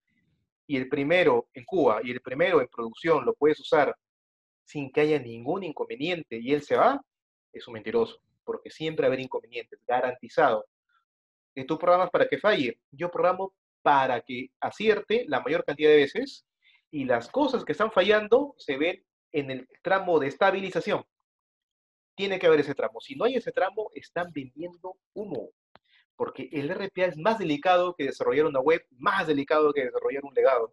y 0.67 0.77
el 0.77 0.88
primero 0.88 1.49
en 1.53 1.64
Cuba 1.64 2.01
y 2.05 2.12
el 2.12 2.21
primero 2.21 2.61
en 2.61 2.69
producción 2.69 3.25
lo 3.25 3.35
puedes 3.35 3.59
usar 3.59 3.95
sin 4.64 4.93
que 4.93 5.01
haya 5.01 5.19
ningún 5.19 5.64
inconveniente 5.64 6.38
y 6.38 6.55
él 6.55 6.62
se 6.62 6.77
va, 6.77 7.05
es 7.53 7.67
un 7.67 7.75
mentiroso, 7.75 8.21
porque 8.45 8.71
siempre 8.71 9.03
va 9.03 9.07
a 9.07 9.11
haber 9.11 9.21
inconvenientes, 9.21 9.81
garantizado. 9.87 10.64
¿Y 11.55 11.64
tú 11.67 11.77
programas 11.77 12.11
para 12.11 12.29
que 12.29 12.38
falle? 12.38 12.79
Yo 12.93 13.11
programo 13.11 13.55
para 13.83 14.21
que 14.21 14.51
acierte 14.61 15.25
la 15.29 15.40
mayor 15.40 15.64
cantidad 15.64 15.90
de 15.90 15.97
veces 15.97 16.47
y 16.93 17.05
las 17.05 17.29
cosas 17.29 17.64
que 17.64 17.73
están 17.73 17.90
fallando 17.90 18.55
se 18.57 18.77
ven 18.77 19.05
en 19.33 19.51
el 19.51 19.69
tramo 19.83 20.21
de 20.21 20.29
estabilización. 20.29 21.05
Tiene 22.14 22.38
que 22.38 22.46
haber 22.46 22.61
ese 22.61 22.74
tramo. 22.74 23.00
Si 23.00 23.14
no 23.16 23.24
hay 23.24 23.35
ese 23.35 23.53
tramo, 23.53 23.90
están 23.94 24.31
vendiendo 24.33 24.96
humo. 25.14 25.50
Porque 26.16 26.48
el 26.53 26.70
RPA 26.70 27.07
es 27.07 27.16
más 27.16 27.38
delicado 27.38 27.94
que 27.96 28.05
desarrollar 28.05 28.46
una 28.46 28.61
web, 28.61 28.85
más 28.98 29.27
delicado 29.27 29.72
que 29.72 29.85
desarrollar 29.85 30.24
un 30.24 30.33
legado. 30.35 30.72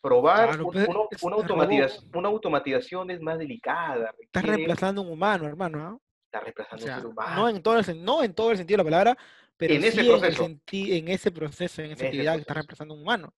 Probar 0.00 0.48
Claro, 0.48 0.66
un- 0.66 0.72
pero 0.72 0.90
uno- 0.90 1.08
es 1.10 1.22
una, 1.22 1.36
automatización, 1.36 2.10
una 2.14 2.28
automatización 2.28 3.10
es 3.10 3.20
más 3.20 3.38
delicada. 3.38 4.12
Estás 4.20 4.42
requiere- 4.42 4.56
reemplazando 4.56 5.00
a 5.00 5.04
un 5.04 5.12
humano, 5.12 5.46
hermano. 5.46 5.78
¿ah? 5.80 5.98
Está 6.26 6.40
O 6.40 6.42
reemplazando 6.42 6.84
a 6.86 6.88
un 6.88 6.94
ser 7.00 7.06
humano. 7.06 7.36
no 7.36 7.48
en, 7.48 7.62
todo 7.62 7.78
el, 7.78 8.04
no 8.04 8.22
en 8.24 8.34
todo 8.34 8.50
el 8.50 8.56
sentido 8.56 8.78
de 8.78 8.84
la 8.84 8.90
palabra, 8.90 9.18
pero 9.56 9.74
En 9.74 9.84
ese 9.84 10.02
sí 10.02 10.08
proceso. 10.08 10.44
en 10.72 11.08
ese 11.08 11.30
proceso, 11.30 11.82
en 11.82 11.92
esa 11.92 12.04
actividad 12.06 12.34
que 12.34 12.40
estás 12.40 12.56
reemplazando 12.56 12.94
a 12.94 12.96
un 12.96 13.02
humano. 13.04 13.32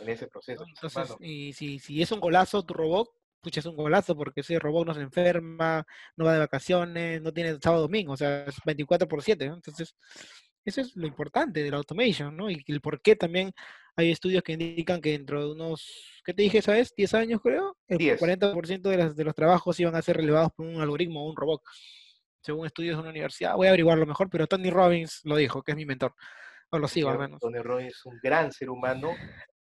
en 0.00 0.08
ese 0.08 0.26
proceso. 0.26 0.64
Entonces, 0.66 0.96
humano. 1.10 1.16
y 1.20 1.52
si, 1.52 1.78
si 1.78 2.02
es 2.02 2.10
un 2.10 2.18
golazo 2.18 2.64
tu 2.66 2.74
robot, 2.74 3.08
pucha, 3.40 3.60
es 3.60 3.66
un 3.66 3.76
golazo 3.76 4.16
porque 4.16 4.40
ese 4.40 4.58
robot 4.58 4.88
no 4.88 4.94
se 4.94 5.00
enferma, 5.00 5.84
no 6.16 6.24
va 6.24 6.34
de 6.34 6.38
vacaciones, 6.40 7.22
no 7.22 7.32
tiene 7.32 7.58
sábado 7.62 7.82
domingo, 7.82 8.12
o 8.12 8.16
sea, 8.16 8.44
es 8.44 8.56
24 8.64 9.08
por 9.08 9.22
7, 9.22 9.48
¿no? 9.48 9.54
Entonces, 9.54 9.94
eso 10.64 10.80
es 10.82 10.94
lo 10.96 11.06
importante 11.06 11.62
de 11.62 11.70
la 11.70 11.78
automation, 11.78 12.36
¿no? 12.36 12.50
Y 12.50 12.62
el 12.66 12.80
por 12.80 13.00
qué 13.00 13.16
también 13.16 13.52
hay 13.96 14.10
estudios 14.10 14.42
que 14.42 14.52
indican 14.52 15.00
que 15.00 15.12
dentro 15.12 15.40
de 15.40 15.52
unos, 15.52 16.22
¿qué 16.24 16.34
te 16.34 16.42
dije 16.42 16.58
esa 16.58 16.72
vez? 16.72 16.92
10 16.96 17.14
años 17.14 17.40
creo, 17.42 17.76
el 17.88 17.98
10. 17.98 18.20
40% 18.20 18.82
de, 18.82 18.96
las, 18.96 19.16
de 19.16 19.24
los 19.24 19.34
trabajos 19.34 19.80
iban 19.80 19.94
a 19.94 20.02
ser 20.02 20.16
relevados 20.16 20.52
por 20.52 20.66
un 20.66 20.80
algoritmo 20.80 21.24
o 21.24 21.30
un 21.30 21.36
robot, 21.36 21.62
según 22.42 22.66
estudios 22.66 22.96
de 22.96 23.00
una 23.00 23.10
universidad. 23.10 23.56
Voy 23.56 23.66
a 23.66 23.70
averiguarlo 23.70 24.06
mejor, 24.06 24.28
pero 24.30 24.46
Tony 24.46 24.70
Robbins 24.70 25.20
lo 25.24 25.36
dijo, 25.36 25.62
que 25.62 25.72
es 25.72 25.76
mi 25.76 25.86
mentor, 25.86 26.14
o 26.70 26.78
lo 26.78 26.88
sigo 26.88 27.08
al 27.08 27.18
menos. 27.18 27.40
Tony 27.40 27.58
Robbins 27.58 27.94
es 27.94 28.06
un 28.06 28.18
gran 28.22 28.52
ser 28.52 28.68
humano, 28.68 29.12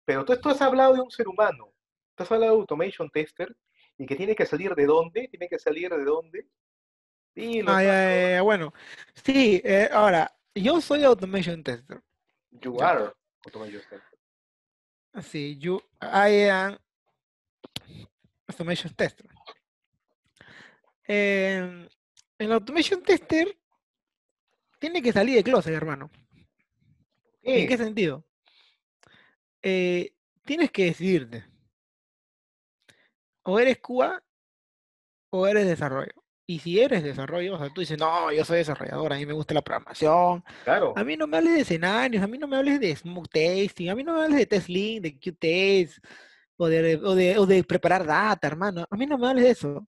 pero 0.05 0.25
tú, 0.25 0.35
tú 0.37 0.49
has 0.49 0.61
hablado 0.61 0.93
de 0.93 1.01
un 1.01 1.11
ser 1.11 1.27
humano. 1.27 1.71
Tú 2.15 2.23
has 2.23 2.31
hablado 2.31 2.53
de 2.53 2.59
automation 2.59 3.09
tester 3.09 3.55
y 3.99 4.05
que 4.05 4.15
tiene 4.15 4.33
que 4.33 4.45
salir 4.45 4.73
de 4.73 4.85
dónde, 4.85 5.27
tiene 5.27 5.47
que 5.47 5.59
salir 5.59 5.91
de 5.91 6.03
dónde. 6.03 6.47
Ah, 7.67 7.83
ya, 7.83 8.15
ya, 8.15 8.29
ya, 8.31 8.41
bueno, 8.41 8.73
sí, 9.13 9.61
eh, 9.63 9.89
ahora, 9.91 10.33
yo 10.55 10.81
soy 10.81 11.03
automation 11.03 11.63
tester. 11.63 12.01
You 12.49 12.81
are 12.81 13.11
automation 13.45 13.81
tester. 13.81 14.01
Sí, 15.21 15.57
you, 15.59 15.81
I 16.01 16.49
am 16.49 16.77
automation 18.47 18.93
tester. 18.95 19.27
Em, 21.03 21.87
el 22.37 22.51
automation 22.51 23.03
tester 23.03 23.57
tiene 24.79 25.01
que 25.01 25.11
salir 25.11 25.35
de 25.35 25.43
closet, 25.43 25.73
hermano. 25.73 26.09
¿En 27.41 27.67
qué 27.67 27.67
¿Qué? 27.67 27.77
sentido? 27.77 28.25
Eh, 29.61 30.13
tienes 30.45 30.71
que 30.71 30.85
decidirte. 30.85 31.58
O 33.43 33.59
eres 33.59 33.79
QA 33.79 34.21
o 35.31 35.47
eres 35.47 35.65
desarrollo. 35.67 36.11
Y 36.47 36.57
si 36.59 36.79
eres 36.79 37.03
desarrollo, 37.03 37.55
o 37.55 37.57
sea, 37.59 37.69
tú 37.69 37.81
dices, 37.81 37.99
no, 37.99 38.31
yo 38.31 38.43
soy 38.43 38.57
desarrollador, 38.57 39.13
a 39.13 39.17
mí 39.17 39.25
me 39.25 39.33
gusta 39.33 39.53
la 39.53 39.61
programación, 39.61 40.43
Claro. 40.63 40.93
A 40.95 41.03
mí 41.03 41.15
no 41.15 41.27
me 41.27 41.37
hables 41.37 41.53
de 41.53 41.59
escenarios, 41.61 42.23
a 42.23 42.27
mí 42.27 42.39
no 42.39 42.47
me 42.47 42.57
hables 42.57 42.79
de 42.79 42.95
smoke 42.95 43.29
testing, 43.29 43.89
a 43.89 43.95
mí 43.95 44.03
no 44.03 44.15
me 44.15 44.23
hables 44.23 44.39
de 44.39 44.45
test 44.47 44.67
link, 44.67 45.03
de 45.03 45.19
Qtest, 45.19 46.03
o 46.57 46.67
de, 46.67 46.95
o 46.95 47.13
de, 47.13 47.37
o 47.37 47.45
de 47.45 47.63
preparar 47.63 48.03
data, 48.05 48.47
hermano. 48.47 48.83
A 48.89 48.97
mí 48.97 49.05
no 49.05 49.19
me 49.19 49.27
hables 49.27 49.43
de 49.43 49.51
eso. 49.51 49.87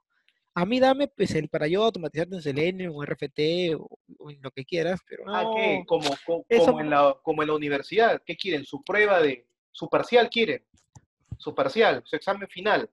A 0.54 0.66
mí 0.66 0.80
dame 0.80 1.08
pues, 1.08 1.34
el 1.34 1.50
para 1.50 1.66
yo 1.66 1.84
automatizarte 1.84 2.36
en 2.36 2.42
Selenium, 2.44 2.96
o 2.96 3.04
RFT, 3.04 3.74
o, 3.76 3.88
o 4.20 4.30
en 4.30 4.40
lo 4.42 4.52
que 4.52 4.64
quieras, 4.64 5.00
pero 5.08 5.24
Ah, 5.28 5.50
¿qué? 5.56 5.80
no. 5.80 5.86
Como, 5.86 6.10
co- 6.26 6.46
eso 6.48 6.66
como, 6.68 6.82
en 6.82 6.90
la, 6.92 7.18
como 7.24 7.42
en 7.42 7.48
la 7.48 7.56
universidad. 7.56 8.22
¿Qué 8.24 8.36
quieren? 8.38 8.66
Su 8.66 8.84
prueba 8.84 9.20
de... 9.20 9.48
Su 9.72 9.90
parcial 9.90 10.30
quieren. 10.30 10.64
Su 11.40 11.56
parcial, 11.56 12.04
su 12.06 12.16
examen 12.16 12.48
final. 12.50 12.88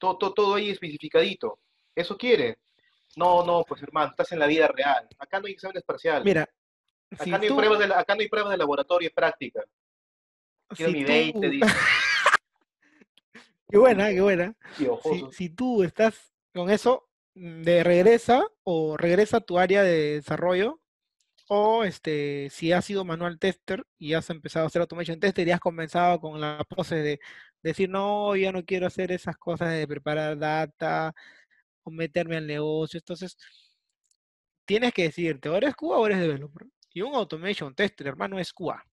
Todo, 0.00 0.18
todo, 0.18 0.32
todo 0.34 0.54
ahí 0.56 0.70
especificadito. 0.70 1.60
¿Eso 1.94 2.16
quieren? 2.16 2.56
No, 3.16 3.44
no, 3.44 3.62
pues 3.68 3.82
hermano, 3.82 4.10
estás 4.10 4.32
en 4.32 4.38
la 4.40 4.46
vida 4.46 4.66
real. 4.68 5.06
Acá 5.18 5.38
no 5.38 5.46
hay 5.46 5.52
exámenes 5.52 5.84
parciales. 5.84 6.24
Mira, 6.24 6.48
Acá, 7.12 7.24
si 7.24 7.30
no 7.30 7.36
hay 7.36 7.48
tú- 7.48 7.56
pruebas 7.56 7.78
de, 7.78 7.84
acá 7.94 8.14
no 8.14 8.20
hay 8.22 8.28
pruebas 8.28 8.50
de 8.52 8.56
laboratorio, 8.56 9.08
es 9.08 9.14
práctica. 9.14 9.62
Quiero 10.68 10.92
si 10.92 10.98
mi 10.98 11.04
tú- 11.04 11.12
20, 11.12 11.50
dice. 11.50 11.66
Qué 13.68 13.78
buena, 13.78 14.08
qué 14.10 14.20
buena. 14.20 14.54
Si, 15.32 15.48
tú 15.50 15.84
estás 15.84 16.32
con 16.52 16.70
eso, 16.70 17.08
de 17.34 17.84
regresa 17.84 18.44
o 18.64 18.96
regresa 18.96 19.36
a 19.36 19.40
tu 19.40 19.58
área 19.60 19.84
de 19.84 20.14
desarrollo, 20.16 20.80
o 21.48 21.84
este, 21.84 22.48
si 22.50 22.72
has 22.72 22.84
sido 22.84 23.04
manual 23.04 23.38
tester 23.38 23.84
y 23.98 24.14
has 24.14 24.28
empezado 24.30 24.64
a 24.64 24.66
hacer 24.66 24.82
automation 24.82 25.20
tester 25.20 25.46
y 25.46 25.52
has 25.52 25.60
comenzado 25.60 26.20
con 26.20 26.40
la 26.40 26.64
pose 26.68 26.96
de 26.96 27.20
decir, 27.62 27.88
no, 27.88 28.34
ya 28.36 28.52
no 28.52 28.64
quiero 28.64 28.86
hacer 28.86 29.12
esas 29.12 29.36
cosas 29.36 29.70
de 29.72 29.86
preparar 29.86 30.38
data 30.38 31.14
o 31.82 31.90
meterme 31.90 32.36
al 32.36 32.46
negocio. 32.46 32.98
Entonces, 32.98 33.36
tienes 34.64 34.92
que 34.92 35.04
decirte, 35.04 35.48
o 35.48 35.56
eres 35.56 35.74
QA 35.74 35.98
o 35.98 36.06
eres 36.06 36.20
developer. 36.20 36.66
Y 36.92 37.02
un 37.02 37.14
automation 37.14 37.74
tester, 37.74 38.06
hermano, 38.08 38.38
es 38.38 38.52
QA. 38.52 38.84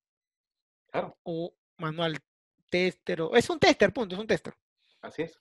Claro, 0.91 1.17
O 1.23 1.53
manual 1.77 2.17
tester, 2.69 3.21
o 3.21 3.35
es 3.35 3.49
un 3.49 3.59
tester, 3.59 3.93
punto, 3.93 4.15
es 4.15 4.21
un 4.21 4.27
tester. 4.27 4.53
así 5.01 5.23
es. 5.23 5.39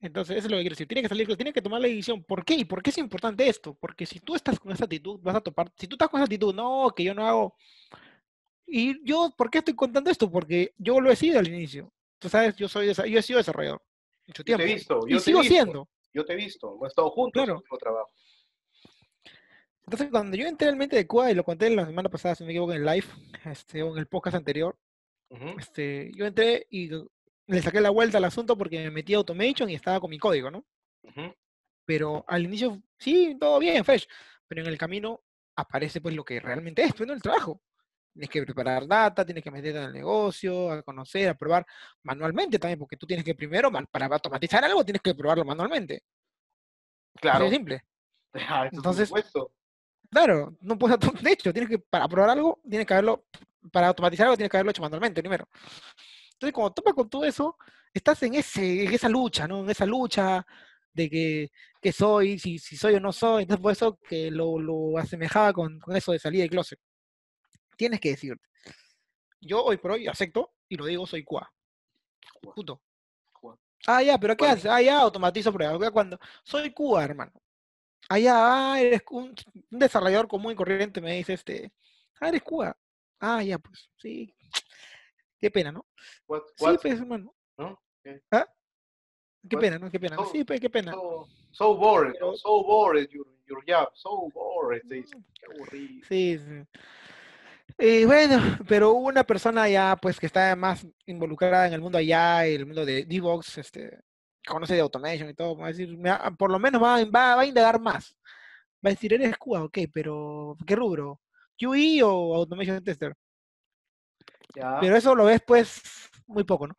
Entonces, 0.00 0.38
eso 0.38 0.46
es 0.46 0.50
lo 0.50 0.56
que 0.56 0.62
quiero 0.62 0.74
decir. 0.74 0.88
Tiene 0.88 1.02
que 1.02 1.08
salir, 1.08 1.36
tiene 1.36 1.52
que 1.52 1.60
tomar 1.60 1.80
la 1.80 1.88
decisión. 1.88 2.24
¿Por 2.24 2.44
qué? 2.44 2.54
¿Y 2.54 2.64
por 2.64 2.82
qué 2.82 2.90
es 2.90 2.98
importante 2.98 3.46
esto? 3.46 3.74
Porque 3.74 4.06
si 4.06 4.18
tú 4.20 4.34
estás 4.34 4.58
con 4.58 4.72
esa 4.72 4.84
actitud, 4.84 5.20
vas 5.20 5.36
a 5.36 5.40
topar. 5.40 5.70
Si 5.76 5.86
tú 5.86 5.94
estás 5.96 6.08
con 6.08 6.18
esa 6.20 6.24
actitud, 6.24 6.54
no, 6.54 6.90
que 6.96 7.04
yo 7.04 7.14
no 7.14 7.26
hago. 7.26 7.54
Y 8.72 9.04
yo, 9.04 9.34
¿por 9.36 9.50
qué 9.50 9.58
estoy 9.58 9.74
contando 9.74 10.10
esto? 10.10 10.30
Porque 10.30 10.72
yo 10.78 11.00
lo 11.00 11.10
he 11.10 11.16
sido 11.16 11.38
al 11.40 11.48
inicio. 11.48 11.92
Tú 12.18 12.28
sabes, 12.28 12.54
yo 12.56 12.68
soy 12.68 12.94
yo 12.94 13.18
he 13.18 13.22
sido 13.22 13.38
desarrollador 13.38 13.82
mucho 14.26 14.42
Yo 14.44 14.44
te 14.44 14.52
he 14.52 14.56
tiempo. 14.66 14.74
visto, 14.74 15.00
y 15.08 15.10
yo 15.12 15.16
te 15.16 15.22
he 15.22 15.24
sigo 15.24 15.40
visto. 15.40 15.54
siendo. 15.54 15.88
Yo 16.12 16.24
te 16.24 16.32
he 16.32 16.36
visto, 16.36 16.74
hemos 16.74 16.88
estado 16.88 17.10
juntos 17.10 17.32
Claro. 17.40 17.52
en 17.52 17.54
nuestro 17.56 17.78
trabajo. 17.78 18.10
Entonces, 19.84 20.08
cuando 20.10 20.36
yo 20.36 20.46
entré 20.46 20.68
al 20.68 20.76
mente 20.76 20.96
de 20.96 21.06
QA, 21.06 21.32
y 21.32 21.34
lo 21.34 21.42
conté 21.44 21.68
la 21.70 21.86
semana 21.86 22.08
pasada, 22.08 22.34
si 22.36 22.44
no 22.44 22.46
me 22.46 22.52
equivoco, 22.52 22.72
en 22.72 22.78
el 22.80 22.86
live, 22.86 23.06
este, 23.44 23.82
o 23.82 23.92
en 23.92 23.98
el 23.98 24.06
podcast 24.06 24.36
anterior, 24.36 24.78
este, 25.58 26.10
yo 26.14 26.26
entré 26.26 26.66
y 26.70 26.90
le 27.46 27.62
saqué 27.62 27.80
la 27.80 27.90
vuelta 27.90 28.18
al 28.18 28.24
asunto 28.24 28.56
porque 28.56 28.78
me 28.78 28.90
metí 28.90 29.14
a 29.14 29.18
automation 29.18 29.68
y 29.70 29.74
estaba 29.74 30.00
con 30.00 30.10
mi 30.10 30.18
código, 30.18 30.50
¿no? 30.50 30.64
pero 31.84 32.24
al 32.28 32.44
inicio, 32.44 32.80
sí, 32.98 33.36
todo 33.40 33.58
bien, 33.58 33.84
fresh, 33.84 34.06
pero 34.46 34.60
en 34.62 34.68
el 34.68 34.78
camino 34.78 35.22
aparece 35.56 36.00
pues 36.00 36.14
lo 36.14 36.24
que 36.24 36.38
realmente 36.38 36.82
es, 36.84 36.94
pues, 36.94 37.04
¿no? 37.08 37.12
El 37.14 37.22
trabajo. 37.22 37.60
Tienes 38.12 38.28
que 38.30 38.42
preparar 38.42 38.86
data, 38.86 39.24
tienes 39.24 39.42
que 39.44 39.50
meterte 39.50 39.78
en 39.78 39.84
el 39.84 39.92
negocio, 39.92 40.70
a 40.70 40.82
conocer, 40.82 41.28
a 41.28 41.34
probar 41.34 41.64
manualmente 42.02 42.58
también, 42.58 42.78
porque 42.78 42.96
tú 42.96 43.06
tienes 43.06 43.24
que 43.24 43.34
primero, 43.34 43.70
para 43.90 44.06
automatizar 44.06 44.64
algo, 44.64 44.84
tienes 44.84 45.02
que 45.02 45.14
probarlo 45.14 45.44
manualmente. 45.44 46.02
Claro. 47.20 47.44
de 47.44 47.50
simple. 47.50 47.84
Ah, 48.32 48.68
Entonces-. 48.70 49.10
Claro, 50.08 50.56
no 50.60 50.78
puedes, 50.78 50.98
de 51.22 51.32
hecho, 51.32 51.52
tienes 51.52 51.68
que, 51.68 51.78
para 51.78 52.08
probar 52.08 52.30
algo, 52.30 52.60
tienes 52.68 52.86
que 52.86 52.94
haberlo, 52.94 53.26
para 53.72 53.88
automatizar 53.88 54.26
algo, 54.26 54.36
tienes 54.36 54.50
que 54.50 54.56
haberlo 54.56 54.70
hecho 54.70 54.82
manualmente 54.82 55.20
primero. 55.20 55.48
Entonces, 56.32 56.54
cuando 56.54 56.72
topas 56.72 56.94
con 56.94 57.10
todo 57.10 57.24
eso, 57.24 57.56
estás 57.92 58.22
en, 58.22 58.34
ese, 58.34 58.84
en 58.84 58.92
esa 58.92 59.08
lucha, 59.08 59.46
¿no? 59.46 59.60
En 59.62 59.70
esa 59.70 59.84
lucha 59.84 60.46
de 60.92 61.10
que, 61.10 61.50
que 61.80 61.92
soy, 61.92 62.38
si, 62.38 62.58
si 62.58 62.76
soy 62.76 62.94
o 62.94 63.00
no 63.00 63.12
soy. 63.12 63.42
Entonces, 63.42 63.62
por 63.62 63.72
eso 63.72 63.98
que 64.08 64.30
lo, 64.30 64.58
lo 64.58 64.98
asemejaba 64.98 65.52
con, 65.52 65.78
con 65.78 65.96
eso 65.96 66.12
de 66.12 66.18
salida 66.18 66.42
de 66.44 66.48
closet. 66.48 66.78
Tienes 67.80 67.98
que 67.98 68.10
decirte. 68.10 68.46
Yo 69.40 69.64
hoy 69.64 69.78
por 69.78 69.92
hoy 69.92 70.06
acepto 70.06 70.52
y 70.68 70.76
lo 70.76 70.84
digo, 70.84 71.06
soy. 71.06 71.24
Punto. 72.54 72.82
QA. 73.32 73.56
Ah, 73.86 74.02
ya, 74.02 74.18
pero 74.18 74.36
¿qué 74.36 74.44
haces? 74.44 74.66
Ah, 74.66 74.82
ya, 74.82 75.00
automatizo 75.00 75.50
pruebas. 75.50 75.90
Cuando 75.90 76.18
soy 76.44 76.74
QA, 76.74 77.04
hermano. 77.04 77.32
Ah, 78.10 78.18
ya, 78.18 78.34
ah, 78.74 78.78
eres 78.82 79.00
un, 79.10 79.34
un 79.70 79.78
desarrollador 79.78 80.28
común 80.28 80.52
y 80.52 80.56
corriente, 80.56 81.00
me 81.00 81.14
dice 81.16 81.32
este. 81.32 81.72
Ah, 82.20 82.28
eres 82.28 82.42
QA. 82.42 82.76
Ah, 83.18 83.42
ya, 83.42 83.58
pues, 83.58 83.88
sí. 83.96 84.36
Qué 85.38 85.50
pena, 85.50 85.72
¿no? 85.72 85.86
What- 86.28 86.42
Sí, 86.56 86.76
pues, 86.82 87.00
hermano. 87.00 87.34
¿no? 87.56 87.82
¿Qué? 88.04 88.20
¿Ah? 88.30 88.46
Qué 89.48 89.56
pena, 89.56 89.78
¿no? 89.78 89.90
Qué 89.90 89.98
pena. 89.98 90.18
Sí, 90.30 90.44
pues, 90.44 90.60
qué 90.60 90.68
pena. 90.68 90.92
So, 90.92 91.26
so 91.52 91.76
bored, 91.78 92.14
so 92.36 92.62
bored 92.62 93.08
your, 93.08 93.26
your 93.46 93.64
job, 93.66 93.90
so 93.94 94.28
bored, 94.34 94.82
dicen. 94.84 95.24
Qué 95.32 95.46
aburrido. 95.46 96.04
Sí, 96.06 96.38
sí. 96.38 96.80
Y 97.80 98.04
bueno, 98.04 98.36
pero 98.68 98.90
hubo 98.92 99.08
una 99.08 99.24
persona 99.24 99.68
ya, 99.68 99.96
pues, 100.00 100.20
que 100.20 100.26
está 100.26 100.54
más 100.56 100.86
involucrada 101.06 101.66
en 101.66 101.72
el 101.74 101.80
mundo 101.80 101.98
allá, 101.98 102.46
el 102.46 102.66
mundo 102.66 102.84
de 102.84 103.04
DevOps, 103.04 103.58
este, 103.58 103.98
conoce 104.46 104.74
de 104.74 104.80
automation 104.80 105.28
y 105.30 105.34
todo, 105.34 105.56
va 105.56 105.66
a 105.66 105.68
decir, 105.68 105.98
por 106.38 106.50
lo 106.50 106.58
menos 106.58 106.82
va, 106.82 107.02
va, 107.04 107.36
va 107.36 107.42
a 107.42 107.46
indagar 107.46 107.80
más. 107.80 108.16
Va 108.84 108.88
a 108.88 108.90
decir, 108.90 109.12
eres 109.14 109.36
QA, 109.38 109.64
ok, 109.64 109.78
pero 109.92 110.56
¿qué 110.66 110.76
rubro? 110.76 111.20
QE 111.58 112.02
o 112.02 112.34
Automation 112.34 112.82
Tester. 112.82 113.14
Ya, 114.54 114.78
Pero 114.80 114.96
eso 114.96 115.14
lo 115.14 115.24
ves, 115.24 115.40
pues, 115.46 115.82
muy 116.26 116.44
poco, 116.44 116.66
¿no? 116.66 116.74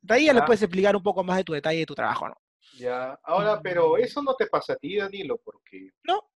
De 0.00 0.14
ahí 0.14 0.26
ya 0.26 0.32
le 0.34 0.40
Ya. 0.40 0.46
puedes 0.46 0.62
explicar 0.62 0.94
un 0.96 1.02
poco 1.02 1.24
más 1.24 1.36
de 1.38 1.44
tu 1.44 1.52
detalle 1.52 1.80
de 1.80 1.86
tu 1.86 1.94
trabajo, 1.94 2.28
¿no? 2.28 2.34
ya. 2.72 3.18
Ahora, 3.22 3.60
pero 3.62 3.96
eso 3.96 4.22
no 4.22 4.34
te 4.34 4.46
pasa 4.46 4.74
a 4.74 4.76
ti, 4.76 4.96
Danilo, 4.96 5.38
porque 5.42 5.90
No, 6.04 6.30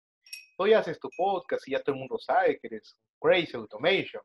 tú 0.57 0.67
ya 0.67 0.79
haces 0.79 0.99
tu 0.99 1.09
podcast 1.15 1.67
y 1.67 1.71
ya 1.71 1.81
todo 1.81 1.93
el 1.95 1.99
mundo 1.99 2.17
sabe 2.19 2.59
que 2.59 2.67
eres 2.67 2.97
Crazy 3.21 3.55
Automation. 3.55 4.21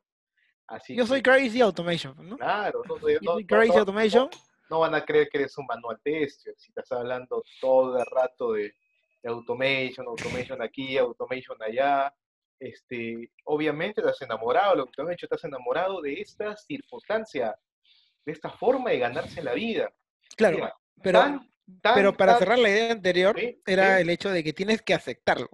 Así 0.67 0.95
yo 0.95 1.05
soy 1.05 1.21
Crazy 1.21 1.61
Automation, 1.61 2.15
¿no? 2.27 2.37
claro, 2.37 2.81
no, 2.87 2.97
Yo 2.99 3.19
no- 3.21 3.33
soy 3.33 3.45
Crazy 3.45 3.69
no- 3.73 3.79
Automation. 3.79 4.29
no 4.69 4.79
van 4.79 4.95
a 4.95 5.03
creer 5.05 5.29
que 5.29 5.37
eres 5.39 5.57
un 5.57 5.65
manual 5.65 5.99
tester, 6.03 6.53
si 6.57 6.69
estás 6.69 6.91
hablando 6.93 7.43
todo 7.61 7.97
el 7.99 8.05
rato 8.05 8.53
de, 8.53 8.73
de 9.21 9.29
automation, 9.29 10.07
automation 10.07 10.61
aquí, 10.61 10.97
automation 10.97 11.57
allá. 11.61 12.13
Este, 12.59 13.29
obviamente 13.43 13.99
estás 13.99 14.21
enamorado, 14.21 14.75
lo 14.75 14.85
que 14.85 14.91
tú 14.95 15.01
has 15.01 15.11
hecho, 15.11 15.25
estás 15.25 15.43
enamorado 15.43 16.01
de 16.01 16.21
esta 16.21 16.55
circunstancia, 16.55 17.53
de 18.25 18.31
esta 18.31 18.49
forma 18.51 18.91
de 18.91 18.99
ganarse 18.99 19.43
la 19.43 19.53
vida. 19.53 19.91
Claro, 20.37 20.55
Mira, 20.57 20.75
pero, 21.03 21.19
tan- 21.19 21.51
tan- 21.81 21.95
pero 21.95 22.13
para 22.15 22.31
tan- 22.33 22.39
cerrar 22.39 22.59
la 22.59 22.69
idea 22.69 22.91
anterior, 22.93 23.37
Sí, 23.37 23.61
era 23.65 23.97
sí. 23.97 24.01
el 24.03 24.09
hecho 24.09 24.29
de 24.29 24.43
que 24.45 24.53
tienes 24.53 24.81
que 24.81 24.93
aceptarlo. 24.93 25.49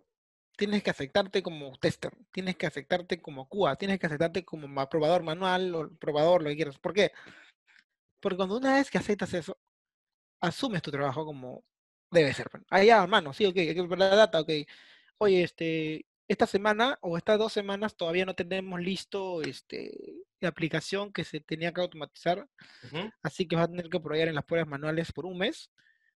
Tienes 0.59 0.83
que 0.83 0.89
aceptarte 0.91 1.41
como 1.41 1.77
tester, 1.79 2.11
tienes 2.31 2.55
que 2.57 2.67
aceptarte 2.67 3.21
como 3.21 3.47
QA, 3.47 3.75
tienes 3.77 3.97
que 3.99 4.07
aceptarte 4.07 4.43
como 4.45 4.67
probador 4.89 5.23
manual 5.23 5.73
o 5.73 5.89
probador, 5.97 6.43
lo 6.43 6.49
que 6.49 6.57
quieras. 6.57 6.77
¿Por 6.77 6.93
qué? 6.93 7.11
Porque 8.19 8.37
cuando 8.37 8.57
una 8.57 8.75
vez 8.75 8.89
que 8.91 8.97
aceptas 8.97 9.33
eso, 9.33 9.57
asumes 10.41 10.81
tu 10.81 10.91
trabajo 10.91 11.25
como 11.25 11.63
debe 12.11 12.33
ser. 12.33 12.49
pues. 12.49 12.63
Ah, 12.69 12.83
ya, 12.83 13.03
hermano, 13.03 13.33
sí, 13.33 13.45
ok, 13.45 13.57
hay 13.57 13.75
que 13.75 13.83
preparar 13.83 14.11
la 14.11 14.15
data, 14.17 14.41
ok. 14.41 14.49
Oye, 15.19 15.43
este, 15.43 16.05
esta 16.27 16.47
semana 16.47 16.97
o 17.01 17.17
estas 17.17 17.39
dos 17.39 17.53
semanas 17.53 17.95
todavía 17.95 18.25
no 18.25 18.35
tenemos 18.35 18.81
listo 18.81 19.41
este, 19.43 19.91
la 20.39 20.49
aplicación 20.49 21.13
que 21.13 21.23
se 21.25 21.41
tenía 21.41 21.73
que 21.73 21.81
automatizar 21.81 22.47
así 23.23 23.47
que 23.47 23.55
vas 23.55 23.65
a 23.65 23.69
tener 23.69 23.89
que 23.89 23.97
apoyar 23.97 24.27
en 24.29 24.35
las 24.35 24.45
pruebas 24.45 24.69
manuales 24.69 25.11
por 25.11 25.25
un 25.25 25.37
mes, 25.37 25.71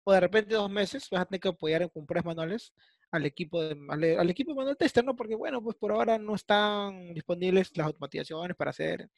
o 0.04 0.12
de 0.12 0.20
repente 0.20 0.54
dos 0.54 0.70
meses 0.70 1.08
vas 1.10 1.22
a 1.22 1.26
tener 1.26 1.40
que 1.40 1.48
apoyar 1.48 1.82
en- 1.82 1.90
pruebas 2.06 2.24
manuales 2.26 2.72
al 3.12 3.26
equipo 3.26 3.62
de, 3.62 3.76
al, 3.88 4.04
al 4.20 4.30
equipo 4.30 4.52
de 4.52 4.56
manual 4.56 4.76
tester, 4.76 5.04
¿no? 5.04 5.16
Porque 5.16 5.34
bueno, 5.34 5.62
pues 5.62 5.76
por 5.76 5.92
ahora 5.92 6.18
no 6.18 6.34
están 6.34 7.12
disponibles 7.14 7.76
las 7.76 7.88
automatizaciones 7.88 8.56
para 8.56 8.70
hacer. 8.70 9.08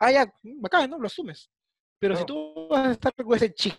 Ah, 0.00 0.10
ya, 0.12 0.26
mm, 0.42 0.60
bacán, 0.60 0.90
¿no? 0.90 0.98
Lo 0.98 1.06
asumes. 1.06 1.50
Pero 1.98 2.14
si 2.16 2.24
Claro. 2.24 2.26
tú 2.26 2.68
vas 2.68 2.86
a 2.88 2.92
estar 2.92 3.12
con 3.14 3.34
ese 3.36 3.52
chico, 3.54 3.76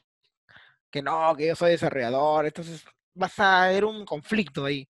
que 0.91 1.01
no, 1.01 1.35
que 1.35 1.47
yo 1.47 1.55
soy 1.55 1.71
desarrollador, 1.71 2.45
entonces 2.45 2.83
vas 3.13 3.37
a 3.39 3.65
haber 3.65 3.85
un 3.85 4.05
conflicto 4.05 4.65
ahí. 4.65 4.87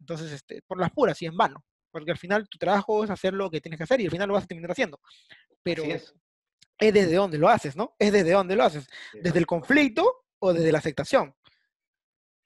Entonces, 0.00 0.32
este, 0.32 0.62
por 0.66 0.78
las 0.78 0.90
puras 0.90 1.20
y 1.22 1.26
en 1.26 1.36
vano. 1.36 1.64
Porque 1.90 2.10
al 2.10 2.18
final 2.18 2.48
tu 2.48 2.58
trabajo 2.58 3.04
es 3.04 3.10
hacer 3.10 3.32
lo 3.34 3.50
que 3.50 3.60
tienes 3.60 3.78
que 3.78 3.84
hacer 3.84 4.00
y 4.00 4.04
al 4.06 4.10
final 4.10 4.28
lo 4.28 4.34
vas 4.34 4.44
a 4.44 4.46
terminar 4.46 4.70
haciendo. 4.72 5.00
Pero 5.62 5.84
es. 5.84 6.14
es 6.78 6.92
desde 6.92 7.14
dónde 7.14 7.38
lo 7.38 7.48
haces, 7.48 7.76
¿no? 7.76 7.94
Es 7.98 8.12
desde 8.12 8.32
dónde 8.32 8.56
lo 8.56 8.64
haces. 8.64 8.86
¿Desde 9.14 9.38
el 9.38 9.46
conflicto 9.46 10.24
o 10.40 10.52
desde 10.52 10.72
la 10.72 10.78
aceptación? 10.78 11.34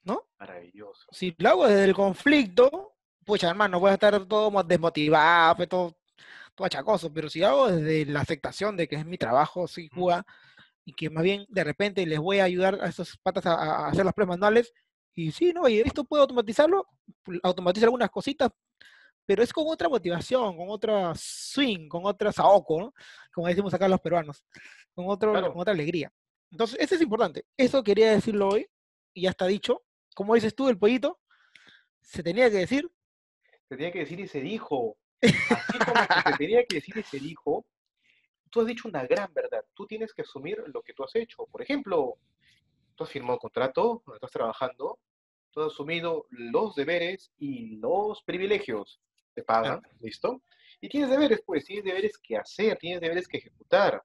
¿No? 0.03 0.27
Maravilloso. 0.39 1.05
Si 1.11 1.35
lo 1.37 1.49
hago 1.49 1.67
desde 1.67 1.85
el 1.85 1.93
conflicto, 1.93 2.95
pucha, 3.25 3.49
hermano, 3.49 3.79
voy 3.79 3.91
a 3.91 3.93
estar 3.93 4.25
todo 4.25 4.49
mo- 4.51 4.63
desmotivado, 4.63 5.55
pues, 5.57 5.69
todo, 5.69 5.97
todo 6.55 6.65
achacoso. 6.65 7.13
Pero 7.13 7.29
si 7.29 7.43
hago 7.43 7.67
desde 7.71 8.05
la 8.11 8.21
aceptación 8.21 8.75
de 8.77 8.87
que 8.87 8.95
es 8.95 9.05
mi 9.05 9.17
trabajo, 9.17 9.61
Ujú. 9.63 9.89
QA, 10.09 10.25
y 10.85 10.93
que 10.93 11.09
más 11.09 11.23
bien 11.23 11.45
de 11.49 11.63
repente 11.63 12.05
les 12.05 12.19
voy 12.19 12.39
a 12.39 12.45
ayudar 12.45 12.79
a 12.81 12.87
esos 12.87 13.17
patas 13.21 13.45
a, 13.45 13.53
a 13.53 13.87
hacer 13.89 14.05
las 14.05 14.13
pruebas 14.13 14.37
manuales, 14.39 14.73
y 15.13 15.31
sí, 15.31 15.51
¿no? 15.53 15.67
Y 15.67 15.79
esto 15.79 16.03
puedo 16.05 16.21
automatizarlo, 16.23 16.87
automatizo 17.43 17.85
algunas 17.85 18.09
cositas, 18.09 18.49
pero 19.25 19.43
es 19.43 19.51
con 19.53 19.65
otra 19.67 19.89
motivación, 19.89 20.55
con 20.57 20.69
otra 20.69 21.13
swing, 21.15 21.87
con 21.89 22.05
otra 22.05 22.31
saoco, 22.31 22.79
¿no? 22.79 22.93
Como 23.33 23.47
decimos 23.47 23.73
acá 23.73 23.87
los 23.87 23.99
peruanos, 23.99 24.43
con, 24.95 25.07
otro, 25.09 25.31
Claro. 25.33 25.51
con 25.51 25.61
otra 25.61 25.73
alegría. 25.73 26.11
Entonces, 26.51 26.77
eso 26.79 26.95
es 26.95 27.01
importante. 27.01 27.45
Eso 27.57 27.83
quería 27.83 28.11
decirlo 28.11 28.47
hoy, 28.49 28.67
y 29.13 29.23
ya 29.23 29.31
está 29.31 29.45
dicho. 29.45 29.83
Como 30.15 30.35
dices 30.35 30.55
tú, 30.55 30.69
el 30.69 30.77
pollito, 30.77 31.19
se 32.01 32.23
tenía 32.23 32.49
que 32.49 32.57
decir, 32.57 32.89
Te 33.67 33.77
tenía 33.77 33.91
que 33.91 33.99
decir 33.99 34.19
y 34.19 34.27
se 34.27 34.41
dijo. 34.41 34.97
Así 35.21 35.77
como 35.79 35.93
que 35.93 36.31
te 36.31 36.37
tenía 36.37 36.65
que 36.65 36.75
decir 36.75 36.97
y 36.97 37.03
se 37.03 37.19
dijo, 37.19 37.65
tú 38.49 38.61
has 38.61 38.67
dicho 38.67 38.87
una 38.87 39.05
gran 39.05 39.33
verdad. 39.33 39.63
Tú 39.73 39.85
tienes 39.85 40.13
que 40.13 40.21
asumir 40.21 40.63
lo 40.73 40.81
que 40.81 40.93
tú 40.93 41.03
has 41.03 41.15
hecho. 41.15 41.45
Por 41.45 41.61
ejemplo, 41.61 42.17
tú 42.95 43.03
has 43.03 43.11
firmado 43.11 43.33
un 43.33 43.39
contrato 43.39 44.03
estás 44.13 44.31
trabajando, 44.31 44.99
tú 45.51 45.61
has 45.61 45.73
asumido 45.73 46.25
los 46.29 46.75
deberes 46.75 47.31
y 47.37 47.77
los 47.77 48.23
privilegios. 48.23 48.99
te 49.33 49.43
pagan, 49.43 49.81
¿listo? 50.01 50.41
Y 50.81 50.89
tienes 50.89 51.09
deberes, 51.09 51.41
pues, 51.45 51.65
tienes 51.65 51.85
deberes 51.85 52.17
que 52.17 52.37
hacer, 52.37 52.77
tienes 52.77 53.01
deberes 53.01 53.27
que 53.27 53.37
ejecutar. 53.37 54.03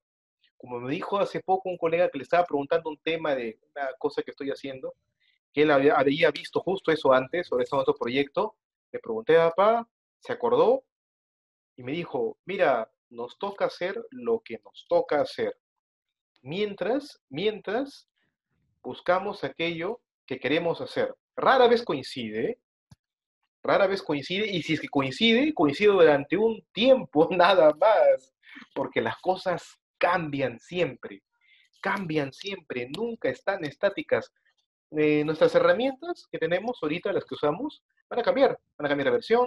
Como 0.56 0.80
me 0.80 0.92
dijo 0.92 1.18
hace 1.18 1.40
poco 1.40 1.68
un 1.68 1.76
colega 1.76 2.08
que 2.08 2.18
le 2.18 2.24
estaba 2.24 2.44
preguntando 2.44 2.90
un 2.90 2.98
tema 2.98 3.34
de 3.34 3.58
una 3.74 3.88
cosa 3.98 4.22
que 4.22 4.30
estoy 4.30 4.50
haciendo, 4.50 4.94
que 5.54 5.62
él 5.62 5.70
había, 5.70 5.94
había 5.94 6.30
visto 6.30 6.60
justo 6.60 6.90
eso 6.90 7.12
antes, 7.12 7.46
sobre 7.46 7.64
ese 7.64 7.76
otro 7.76 7.94
proyecto, 7.94 8.56
le 8.92 8.98
pregunté 8.98 9.38
a 9.38 9.50
papá, 9.50 9.88
se 10.18 10.32
acordó 10.32 10.84
y 11.76 11.82
me 11.84 11.92
dijo, 11.92 12.36
mira, 12.44 12.90
nos 13.08 13.38
toca 13.38 13.66
hacer 13.66 14.04
lo 14.10 14.40
que 14.40 14.60
nos 14.64 14.84
toca 14.88 15.20
hacer. 15.20 15.56
Mientras, 16.42 17.22
mientras 17.30 18.08
buscamos 18.82 19.44
aquello 19.44 20.00
que 20.26 20.38
queremos 20.38 20.80
hacer. 20.80 21.14
Rara 21.36 21.68
vez 21.68 21.82
coincide, 21.82 22.58
rara 23.62 23.86
vez 23.86 24.02
coincide, 24.02 24.46
y 24.46 24.62
si 24.62 24.74
es 24.74 24.80
que 24.80 24.88
coincide, 24.88 25.54
coincide 25.54 25.88
durante 25.88 26.36
un 26.36 26.62
tiempo 26.72 27.28
nada 27.30 27.72
más, 27.74 28.34
porque 28.74 29.00
las 29.00 29.16
cosas 29.20 29.80
cambian 29.98 30.58
siempre, 30.60 31.22
cambian 31.80 32.32
siempre, 32.32 32.88
nunca 32.94 33.30
están 33.30 33.64
estáticas. 33.64 34.32
Eh, 34.96 35.24
nuestras 35.24 35.54
herramientas 35.54 36.26
que 36.30 36.38
tenemos 36.38 36.78
ahorita, 36.82 37.12
las 37.12 37.24
que 37.24 37.34
usamos, 37.34 37.82
van 38.08 38.20
a 38.20 38.22
cambiar, 38.22 38.58
van 38.78 38.86
a 38.86 38.88
cambiar 38.88 39.06
de 39.06 39.12
versión, 39.12 39.46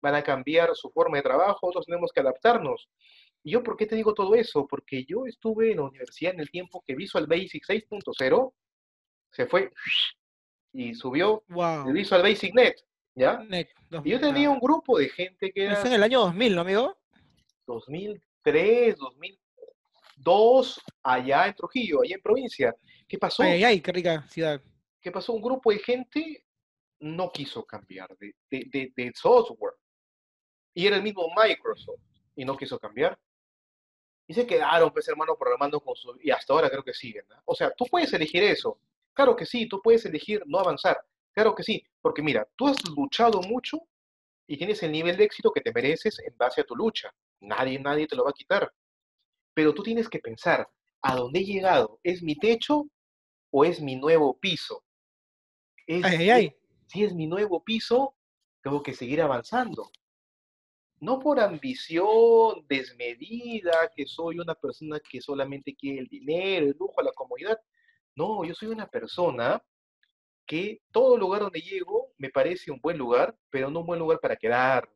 van 0.00 0.14
a 0.14 0.22
cambiar 0.22 0.70
su 0.74 0.90
forma 0.90 1.18
de 1.18 1.22
trabajo, 1.22 1.66
nosotros 1.66 1.86
tenemos 1.86 2.10
que 2.12 2.20
adaptarnos. 2.20 2.88
¿Y 3.44 3.52
yo 3.52 3.62
por 3.62 3.76
qué 3.76 3.86
te 3.86 3.96
digo 3.96 4.14
todo 4.14 4.34
eso? 4.34 4.66
Porque 4.66 5.04
yo 5.04 5.26
estuve 5.26 5.70
en 5.70 5.76
la 5.78 5.84
universidad 5.84 6.34
en 6.34 6.40
el 6.40 6.50
tiempo 6.50 6.82
que 6.86 6.94
Visual 6.94 7.26
Basic 7.26 7.64
6.0 7.64 8.52
se 9.30 9.46
fue 9.46 9.70
y 10.72 10.94
subió 10.94 11.44
Wow. 11.48 11.88
el 11.88 11.94
Visual 11.94 12.22
Basic 12.22 12.54
Net, 12.54 12.74
¿ya? 13.14 13.38
Net, 13.38 13.68
Y 14.04 14.10
yo 14.10 14.20
tenía 14.20 14.48
ah. 14.48 14.52
un 14.52 14.58
grupo 14.58 14.98
de 14.98 15.08
gente 15.08 15.52
que 15.52 15.66
Es 15.66 15.78
era 15.78 15.86
en 15.88 15.92
el 15.94 16.02
año 16.02 16.20
2000, 16.20 16.54
¿no, 16.54 16.60
amigo? 16.62 16.98
2003, 17.66 18.96
2002, 18.96 20.80
allá 21.02 21.46
en 21.46 21.54
Trujillo, 21.54 22.02
allá 22.02 22.16
en 22.16 22.22
provincia. 22.22 22.74
¿Qué 23.06 23.18
pasó? 23.18 23.42
Ay, 23.42 23.64
ay, 23.64 23.80
qué 23.80 23.92
rica 23.92 24.22
ciudad. 24.28 24.60
¿Qué 25.00 25.10
pasó? 25.10 25.32
Un 25.32 25.42
grupo 25.42 25.70
de 25.72 25.78
gente 25.80 26.44
no 27.00 27.30
quiso 27.32 27.64
cambiar 27.66 28.16
de, 28.18 28.34
de- 28.50 28.92
de- 28.96 29.12
software. 29.14 29.74
Y 30.74 30.86
era 30.86 30.96
el 30.96 31.02
mismo 31.02 31.28
Microsoft 31.36 32.00
y 32.34 32.44
no 32.46 32.56
quiso 32.56 32.78
cambiar. 32.78 33.18
Y 34.26 34.34
se 34.34 34.46
quedaron, 34.46 34.92
pues, 34.92 35.08
hermano, 35.08 35.36
programando 35.36 35.80
con 35.80 35.96
su... 35.96 36.16
Y 36.22 36.30
hasta 36.30 36.52
ahora 36.52 36.68
creo 36.70 36.82
que 36.84 36.92
siguen. 36.94 37.24
O 37.46 37.54
sea, 37.54 37.70
tú 37.72 37.86
puedes 37.90 38.12
elegir 38.12 38.42
eso. 38.42 38.80
Claro 39.14 39.34
que 39.34 39.46
sí, 39.46 39.66
tú 39.68 39.80
puedes 39.82 40.04
elegir 40.04 40.42
no 40.46 40.58
avanzar. 40.58 41.00
Claro 41.32 41.54
que 41.54 41.62
sí, 41.62 41.82
porque 42.00 42.22
mira, 42.22 42.46
tú 42.56 42.68
has 42.68 42.76
luchado 42.96 43.40
mucho 43.42 43.78
y 44.46 44.56
tienes 44.58 44.82
el 44.82 44.92
nivel 44.92 45.16
de 45.16 45.24
éxito 45.24 45.52
que 45.52 45.60
te 45.62 45.72
mereces 45.72 46.18
en 46.20 46.36
base 46.36 46.62
a 46.62 46.64
tu 46.64 46.76
lucha. 46.76 47.12
Nadie, 47.40 47.78
nadie 47.78 48.06
te 48.06 48.16
lo 48.16 48.24
va 48.24 48.30
a 48.30 48.34
quitar. 48.34 48.72
Pero 49.54 49.74
tú 49.74 49.82
tienes 49.82 50.08
que 50.08 50.20
pensar, 50.20 50.68
¿a 51.02 51.16
dónde 51.16 51.40
he 51.40 51.44
llegado? 51.44 52.00
¿Es 52.02 52.22
mi 52.22 52.36
techo 52.36 52.86
o 53.52 53.64
es 53.64 53.80
mi 53.80 53.96
nuevo 53.96 54.38
piso? 54.38 54.84
Es- 55.88 56.04
Ay, 56.04 56.30
ay, 56.30 56.56
si 56.86 57.02
es 57.02 57.14
mi 57.14 57.26
nuevo 57.26 57.64
piso, 57.64 58.14
tengo 58.62 58.82
que 58.82 58.92
seguir 58.92 59.22
avanzando. 59.22 59.90
No 61.00 61.18
por 61.18 61.40
ambición 61.40 62.66
desmedida, 62.68 63.90
que 63.96 64.04
soy 64.06 64.38
una 64.38 64.54
persona 64.54 65.00
que 65.00 65.20
solamente 65.22 65.74
quiere 65.74 66.00
el 66.00 66.08
dinero, 66.08 66.66
el 66.66 66.76
lujo, 66.78 67.00
la 67.00 67.12
comodidad. 67.12 67.58
No, 68.14 68.44
yo 68.44 68.54
soy 68.54 68.68
una 68.68 68.86
persona 68.86 69.62
que 70.46 70.82
todo 70.92 71.16
lugar 71.16 71.40
donde 71.40 71.60
llego 71.60 72.12
me 72.18 72.28
parece 72.28 72.70
un 72.70 72.80
buen 72.80 72.98
lugar, 72.98 73.34
pero 73.48 73.70
no 73.70 73.80
un 73.80 73.86
buen 73.86 73.98
lugar 73.98 74.20
para 74.20 74.36
quedar. 74.36 74.90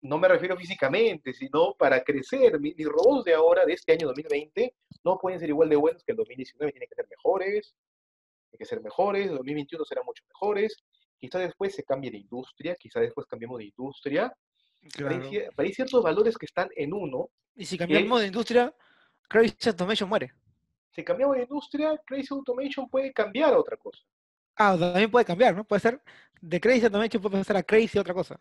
No 0.00 0.18
me 0.18 0.26
refiero 0.26 0.56
físicamente, 0.56 1.32
sino 1.32 1.74
para 1.74 2.02
crecer. 2.02 2.58
Mi- 2.58 2.74
Mis 2.74 2.88
robots 2.88 3.24
de 3.24 3.34
ahora, 3.34 3.64
de 3.64 3.74
este 3.74 3.92
año 3.92 4.08
2020, 4.08 4.74
no 5.04 5.16
pueden 5.18 5.38
ser 5.38 5.48
igual 5.50 5.68
de 5.68 5.76
buenos 5.76 6.02
que 6.02 6.10
el 6.12 6.16
2019, 6.16 6.72
tienen 6.72 6.88
que 6.88 6.94
ser 6.96 7.06
mejores, 7.08 7.76
tienen 8.52 8.58
que 8.58 8.64
ser 8.66 8.82
mejores, 8.82 9.28
el 9.28 9.36
2021 9.36 9.84
serán 9.84 10.04
mucho 10.04 10.22
mejores. 10.28 10.76
Quizá 11.18 11.38
después 11.38 11.74
se 11.74 11.84
cambie 11.84 12.10
de 12.10 12.18
industria, 12.18 12.74
quizá 12.76 13.00
después 13.00 13.26
cambiemos 13.26 13.58
de 13.58 13.64
industria. 13.66 14.32
Pero 14.96 15.08
hay 15.08 15.18
Claro. 15.20 15.52
hay 15.56 15.72
ciertos 15.72 16.02
valores 16.02 16.36
que 16.36 16.46
están 16.46 16.68
en 16.76 16.92
uno. 16.92 17.30
Y 17.54 17.64
si 17.64 17.78
cambiamos 17.78 18.20
de 18.20 18.26
industria, 18.26 18.74
Crazy 19.28 19.68
Automation 19.68 20.08
muere. 20.08 20.32
Si 20.90 21.02
cambiamos 21.04 21.36
de 21.36 21.42
industria, 21.42 21.98
Crazy 22.04 22.28
Automation 22.34 22.88
puede 22.88 23.12
cambiar 23.12 23.54
a 23.54 23.58
otra 23.58 23.76
cosa. 23.76 24.02
Ah, 24.56 24.76
también 24.78 25.10
puede 25.10 25.24
cambiar, 25.24 25.54
¿no? 25.56 25.64
Puede 25.64 25.80
ser 25.80 26.02
de 26.40 26.60
Crazy 26.60 26.84
Automation 26.84 27.22
puede 27.22 27.38
pasar 27.38 27.56
a 27.56 27.62
Crazy 27.62 27.98
otra 27.98 28.12
cosa. 28.12 28.38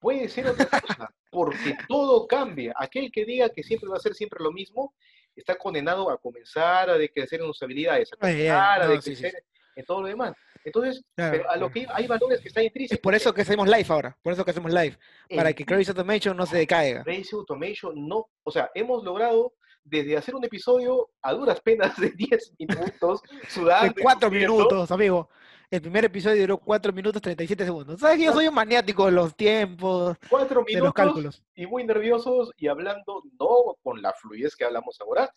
Puede 0.00 0.28
ser 0.28 0.48
otra 0.48 0.66
cosa, 0.80 1.14
porque 1.30 1.76
todo 1.86 2.26
cambia. 2.26 2.72
Aquel 2.76 3.12
que 3.12 3.24
diga 3.24 3.48
que 3.50 3.62
siempre 3.62 3.88
va 3.88 3.96
a 3.98 4.00
ser 4.00 4.14
siempre 4.14 4.42
lo 4.42 4.50
mismo, 4.50 4.94
está 5.36 5.56
condenado 5.56 6.10
a 6.10 6.18
comenzar 6.18 6.90
a 6.90 6.98
decrecer 6.98 7.40
en 7.40 7.46
sus 7.46 7.62
habilidades, 7.62 8.10
a 8.12 8.16
Ay, 8.20 8.32
comenzar 8.34 8.82
a 8.82 8.86
no, 8.88 9.00
sí, 9.00 9.14
sí, 9.14 9.22
decrecer 9.22 9.44
en 9.76 9.84
todo 9.84 10.02
lo 10.02 10.08
demás. 10.08 10.32
Entonces, 10.64 11.02
Claro, 11.16 11.32
pero 11.38 11.50
a 11.50 11.56
lo 11.56 11.70
que 11.70 11.86
hay 11.92 12.06
valores 12.06 12.40
que 12.40 12.48
están 12.48 12.62
Es 12.62 12.68
intrínsecos. 12.68 13.02
por 13.02 13.14
eso 13.14 13.32
que 13.34 13.42
hacemos 13.42 13.66
live 13.68 13.86
ahora, 13.88 14.16
por 14.22 14.32
eso 14.32 14.44
que 14.44 14.50
hacemos 14.52 14.72
live, 14.72 14.96
para 15.34 15.52
que 15.52 15.64
Crazy 15.66 15.90
Automation 15.90 16.36
no 16.36 16.46
se 16.46 16.58
decaiga. 16.58 17.02
Crazy 17.02 17.34
Automation 17.34 18.06
no, 18.08 18.28
o 18.44 18.50
sea, 18.50 18.70
hemos 18.74 19.02
logrado 19.04 19.54
desde 19.84 20.16
hacer 20.16 20.36
un 20.36 20.44
episodio 20.44 21.10
a 21.22 21.32
duras 21.32 21.60
penas 21.60 21.96
de 21.96 22.10
10 22.16 22.52
minutos, 22.58 23.20
sudando. 23.48 23.92
De 23.94 24.00
y 24.00 24.02
cuatro 24.04 24.28
sufriendo, 24.28 24.54
minutos, 24.54 24.90
amigo. 24.92 25.28
El 25.68 25.80
primer 25.80 26.04
episodio 26.04 26.42
duró 26.42 26.58
4 26.58 26.92
minutos 26.92 27.22
37 27.22 27.64
segundos. 27.64 27.98
¿Sabes 27.98 28.18
que 28.18 28.24
yo 28.26 28.32
soy 28.34 28.46
un 28.46 28.54
maniático 28.54 29.06
de 29.06 29.12
los 29.12 29.34
tiempos, 29.34 30.18
Cuatro 30.28 30.48
de 30.48 30.54
los 30.56 30.64
minutos 30.66 30.92
cálculos? 30.92 31.42
y 31.54 31.66
muy 31.66 31.82
nerviosos 31.84 32.50
y 32.58 32.68
hablando 32.68 33.22
no 33.40 33.76
con 33.82 34.02
la 34.02 34.12
fluidez 34.12 34.54
que 34.54 34.64
hablamos 34.66 35.00
ahora. 35.00 35.32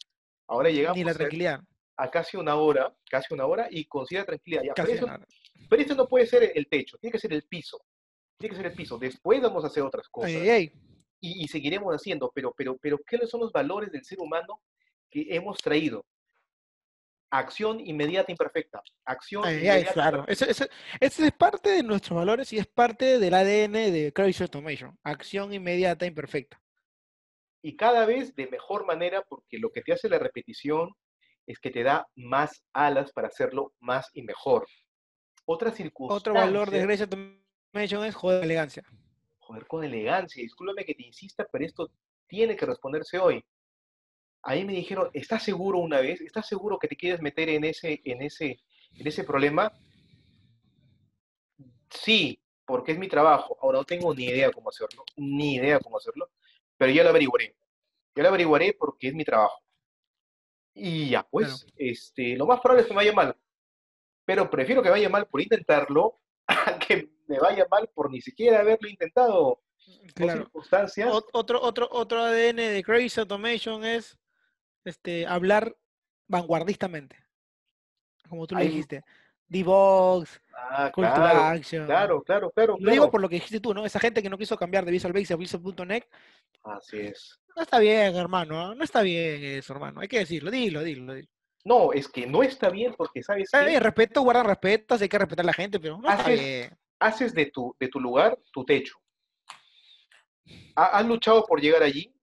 Ahora 0.47 0.69
llegamos 0.69 0.97
Ni 0.97 1.05
la 1.05 1.13
tranquilidad. 1.13 1.61
a 1.61 1.63
casi 2.11 2.37
una 2.37 2.55
hora, 2.55 2.93
casi 3.09 3.33
una 3.33 3.45
hora 3.45 3.67
y 3.69 3.85
considera 3.85 4.25
tranquilidad. 4.25 4.63
Ya, 4.63 4.73
pero, 4.73 4.89
eso, 4.91 5.07
pero 5.69 5.81
eso 5.81 5.95
no 5.95 6.07
puede 6.07 6.25
ser 6.27 6.51
el 6.53 6.67
techo, 6.67 6.97
tiene 6.97 7.11
que 7.11 7.19
ser 7.19 7.33
el 7.33 7.43
piso. 7.43 7.79
Tiene 8.37 8.51
que 8.53 8.57
ser 8.61 8.65
el 8.71 8.75
piso. 8.75 8.97
Después 8.97 9.41
vamos 9.41 9.63
a 9.63 9.67
hacer 9.67 9.81
otras 9.83 10.09
cosas 10.09 10.31
Ay, 10.31 10.35
ay, 10.41 10.49
ay. 10.49 10.71
y, 11.21 11.43
y 11.45 11.47
seguiremos 11.47 11.93
haciendo, 11.95 12.31
pero, 12.35 12.53
pero, 12.55 12.77
pero, 12.77 12.99
¿qué 13.07 13.25
son 13.27 13.39
los 13.41 13.51
valores 13.53 13.91
del 13.91 14.03
ser 14.03 14.19
humano 14.19 14.61
que 15.09 15.25
hemos 15.29 15.57
traído? 15.59 16.05
Acción 17.31 17.79
inmediata 17.79 18.31
imperfecta. 18.31 18.81
Acción 19.03 19.43
Ay, 19.45 19.55
inmediata 19.55 19.93
claro. 19.93 20.19
imperfecta. 20.19 20.45
Eso, 20.51 20.63
eso- 20.65 20.73
eso 20.99 21.25
es 21.25 21.31
parte 21.33 21.69
de 21.69 21.83
nuestros 21.83 22.15
valores 22.17 22.51
y 22.53 22.57
es 22.57 22.67
parte 22.67 23.19
del 23.19 23.33
ADN 23.33 23.91
de 23.91 24.11
Crazy 24.13 24.43
Automation. 24.43 24.97
Acción 25.03 25.53
inmediata 25.53 26.05
imperfecta. 26.05 26.61
Y 27.61 27.75
cada 27.75 28.05
vez 28.05 28.35
de 28.35 28.47
mejor 28.47 28.85
manera, 28.85 29.23
porque 29.23 29.57
lo 29.57 29.71
que 29.71 29.81
te 29.81 29.91
hace 29.93 30.07
la 30.07 30.19
repetición 30.19 30.91
es 31.47 31.59
que 31.59 31.71
te 31.71 31.83
da 31.83 32.07
más 32.15 32.63
alas 32.73 33.11
para 33.11 33.27
hacerlo 33.27 33.73
más 33.79 34.09
y 34.13 34.23
mejor. 34.23 34.67
Otra 35.45 35.71
circunstancia. 35.71 36.31
Otro 36.31 36.33
valor 36.33 36.71
de 36.71 36.83
Crazy 36.83 37.03
Automation 37.03 38.05
es 38.05 38.15
joder 38.15 38.43
elegancia. 38.43 38.83
joder, 39.37 39.67
con 39.67 39.83
elegancia, 39.83 40.41
discúlpame 40.41 40.85
que 40.85 40.95
te 40.95 41.03
insista, 41.03 41.45
pero 41.51 41.65
esto 41.65 41.91
tiene 42.27 42.55
que 42.55 42.65
responderse 42.65 43.19
hoy. 43.19 43.43
Ahí 44.41 44.65
me 44.65 44.73
dijeron, 44.73 45.09
¿estás 45.13 45.43
seguro 45.43 45.79
una 45.79 45.99
vez? 46.01 46.21
¿Estás 46.21 46.47
seguro 46.47 46.77
que 46.79 46.87
te 46.87 46.95
quieres 46.95 47.21
meter 47.21 47.49
en 47.49 47.63
ese, 47.63 48.01
en 48.05 48.21
ese, 48.21 48.59
en 48.93 49.07
ese 49.07 49.23
problema? 49.23 49.71
Sí, 51.89 52.39
porque 52.65 52.91
es 52.91 52.97
mi 52.97 53.07
trabajo. 53.07 53.57
Ahora 53.61 53.79
no 53.79 53.85
tengo 53.85 54.13
ni 54.13 54.25
idea 54.25 54.51
cómo 54.51 54.69
hacerlo, 54.69 55.03
ni 55.15 55.55
idea 55.55 55.79
cómo 55.79 55.97
hacerlo, 55.97 56.29
pero 56.77 56.91
ya 56.91 57.03
lo 57.03 57.09
averiguaré. 57.09 57.55
Ya 58.15 58.23
lo 58.23 58.29
averiguaré 58.29 58.73
porque 58.73 59.09
es 59.09 59.13
mi 59.13 59.23
trabajo. 59.23 59.64
Y 60.77 61.09
ya, 61.09 61.23
pues, 61.23 61.65
este, 61.77 62.35
lo 62.35 62.45
más 62.45 62.59
probable 62.59 62.81
es 62.81 62.87
que 62.87 62.93
me 62.93 62.97
vaya 62.97 63.13
mal. 63.13 63.35
Pero 64.25 64.49
prefiero 64.49 64.83
que 64.83 64.89
vaya 64.89 65.07
mal 65.09 65.25
por 65.27 65.41
intentarlo 65.41 66.19
a 66.47 66.77
que 66.77 67.09
me 67.27 67.39
vaya 67.39 67.65
mal 67.71 67.89
por 67.93 68.11
ni 68.11 68.21
siquiera 68.21 68.59
haberlo 68.59 68.87
intentado. 68.89 69.61
Claro. 70.15 70.41
circunstancias. 70.43 71.07
Ot- 71.09 71.29
Otro, 71.33 71.61
otro, 71.61 71.87
otro 71.91 72.21
ADN 72.23 72.55
de 72.57 72.83
Crazy 72.83 73.19
Automation 73.19 73.85
es 73.85 74.17
este, 74.83 75.27
hablar 75.27 75.75
vanguardistamente. 76.27 77.15
Como 78.27 78.47
tú 78.47 78.55
lo 78.55 78.61
Ahí- 78.61 78.67
dijiste. 78.69 79.03
Devox, 79.47 80.41
Ah, 80.55 80.91
Call 80.93 81.05
to 81.05 81.13
claro, 81.13 81.39
Action. 81.43 81.85
claro, 81.85 82.23
claro, 82.23 82.49
claro, 82.49 82.77
Lo 82.79 82.91
digo 82.91 83.11
por 83.11 83.21
lo 83.21 83.29
que 83.29 83.35
dijiste 83.35 83.59
tú, 83.59 83.75
¿no? 83.75 83.85
Esa 83.85 83.99
gente 83.99 84.23
que 84.23 84.29
no 84.29 84.39
quiso 84.39 84.57
cambiar 84.57 84.83
de 84.85 84.91
Visual 84.91 85.13
Basic 85.13 85.31
a 85.31 85.35
Visual.net, 85.35 86.03
Así 86.63 86.97
es. 87.01 87.39
No 87.55 87.61
está 87.61 87.79
bien, 87.79 88.15
hermano. 88.15 88.75
No 88.75 88.83
está 88.83 89.01
bien 89.01 89.43
eso, 89.43 89.73
hermano. 89.73 90.01
Hay 90.01 90.07
que 90.07 90.19
decirlo, 90.19 90.51
dilo, 90.51 90.83
dilo, 90.83 91.13
dilo. 91.13 91.27
No, 91.63 91.93
es 91.93 92.07
que 92.07 92.27
no 92.27 92.43
está 92.43 92.69
bien 92.69 92.93
porque, 92.95 93.23
¿sabes 93.23 93.45
Está 93.45 93.63
bien, 93.65 93.81
respeto, 93.81 94.21
guarda 94.21 94.43
respeto, 94.43 94.95
hay 94.99 95.09
que 95.09 95.17
respetar 95.17 95.43
a 95.43 95.47
la 95.47 95.53
gente, 95.53 95.79
pero 95.79 95.97
no 95.97 96.09
está 96.09 96.23
Haces- 96.23 96.39
bien. 96.39 96.77
Haces 96.99 97.33
de 97.33 97.45
tu, 97.47 97.75
de 97.79 97.87
tu 97.87 97.99
lugar 97.99 98.37
tu 98.51 98.63
techo. 98.63 98.95
Ha- 100.75 100.97
Has 100.99 101.05
luchado 101.05 101.43
por 101.45 101.59
llegar 101.59 101.81
allí, 101.83 102.13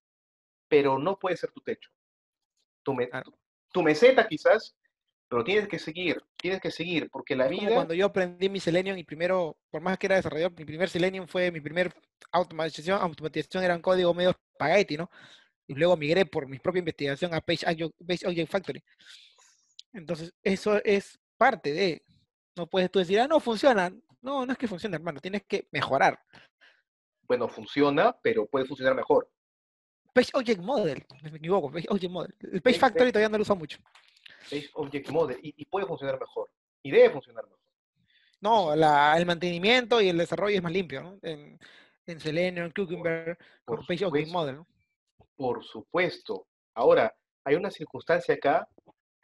pero 0.69 0.99
no 0.99 1.19
puede 1.19 1.37
ser 1.37 1.51
tu 1.51 1.61
techo. 1.61 1.91
Tu, 2.85 2.95
me- 2.95 3.11
tu 3.73 3.83
meseta 3.83 4.27
quizás, 4.29 4.77
pero 5.33 5.45
tienes 5.45 5.67
que 5.67 5.79
seguir, 5.79 6.23
tienes 6.37 6.61
que 6.61 6.71
seguir, 6.71 7.09
porque 7.09 7.35
la 7.35 7.47
Es 7.47 7.53
como 7.53 7.63
vida... 7.63 7.75
cuando 7.75 7.95
yo 7.95 8.05
aprendí 8.05 8.51
mi 8.51 8.61
Selenium 8.61 8.99
y 8.99 9.03
primero, 9.03 9.57
por 9.71 9.81
más 9.81 9.97
que 9.97 10.05
era 10.05 10.17
desarrollador, 10.17 10.53
mi 10.59 10.67
primer 10.67 10.91
Selenium 10.91 11.27
fue 11.27 11.51
mi 11.51 11.59
primer 11.59 11.91
automatización, 12.33 13.01
automatización 13.01 13.65
era 13.65 13.75
un 13.75 13.81
código 13.81 14.13
medio 14.13 14.35
spaghetti, 14.55 14.99
¿no? 14.99 15.11
Y 15.67 15.73
luego 15.73 15.97
migré 15.97 16.27
por 16.27 16.47
mi 16.47 16.59
propia 16.59 16.81
investigación 16.81 17.33
a 17.33 17.41
Page 17.41 17.65
Object, 17.67 18.51
Factory. 18.51 18.85
Entonces, 19.95 20.35
eso 20.43 20.79
es 20.85 21.19
parte 21.39 21.73
de, 21.73 22.03
no 22.55 22.67
puedes 22.67 22.91
tú 22.91 22.99
decir, 22.99 23.19
ah, 23.19 23.27
no 23.27 23.41
funciona. 23.41 23.91
No, 24.21 24.45
no 24.45 24.53
es 24.53 24.59
que 24.59 24.69
funcione, 24.69 24.97
hermano, 24.97 25.19
tienes 25.19 25.45
que 25.49 25.67
mejorar. 25.71 26.21
Bueno, 27.23 27.49
funciona, 27.49 28.15
pero 28.23 28.45
puede 28.45 28.67
funcionar 28.67 28.95
mejor. 28.95 29.31
Page 30.13 30.29
Object 30.35 30.61
Model, 30.61 31.03
me 31.23 31.39
equivoco, 31.39 31.73
Page 31.73 31.87
Object 31.89 32.13
Model. 32.13 32.35
El 32.39 32.61
Page 32.61 32.79
Factory 32.79 33.11
todavía 33.11 33.31
no 33.31 33.39
lo 33.39 33.43
uso 33.43 33.57
mucho. 33.57 33.79
Page 34.51 34.71
Object 34.75 35.09
Model, 35.11 35.39
y, 35.43 35.55
y 35.57 35.65
puede 35.67 35.87
funcionar 35.87 36.19
mejor, 36.19 36.51
y 36.83 36.91
debe 36.91 37.11
funcionar 37.11 37.45
mejor. 37.45 37.59
No, 38.41 38.75
la- 38.75 39.17
el 39.17 39.25
mantenimiento 39.27 40.01
y 40.01 40.09
el 40.09 40.19
desarrollo 40.19 40.57
es 40.57 40.63
más 40.63 40.73
limpio, 40.73 41.03
¿no? 41.03 41.19
En, 41.23 41.59
en 42.07 42.21
Selenium, 42.21 42.67
en 42.67 42.73
Cucumber, 42.73 43.39
por 43.65 43.87
Page 43.87 44.05
Object. 44.05 44.31
Model, 44.31 44.57
¿no? 44.57 44.67
Por 45.37 45.63
supuesto. 45.65 46.47
Ahora, 46.75 47.15
hay 47.45 47.55
una 47.55 47.71
circunstancia 47.71 48.35
acá 48.35 48.69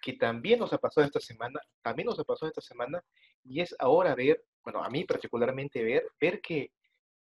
que 0.00 0.12
también 0.12 0.60
nos 0.60 0.72
ha 0.72 0.78
pasado 0.78 1.04
esta 1.06 1.20
semana, 1.20 1.60
también 1.82 2.06
nos 2.06 2.18
ha 2.18 2.24
pasado 2.24 2.48
esta 2.48 2.60
semana, 2.60 3.02
y 3.42 3.60
es 3.60 3.74
ahora 3.80 4.14
ver, 4.14 4.44
bueno, 4.62 4.82
a 4.82 4.88
mí 4.88 5.04
particularmente 5.04 5.82
ver, 5.82 6.04
ver 6.20 6.40
que 6.40 6.70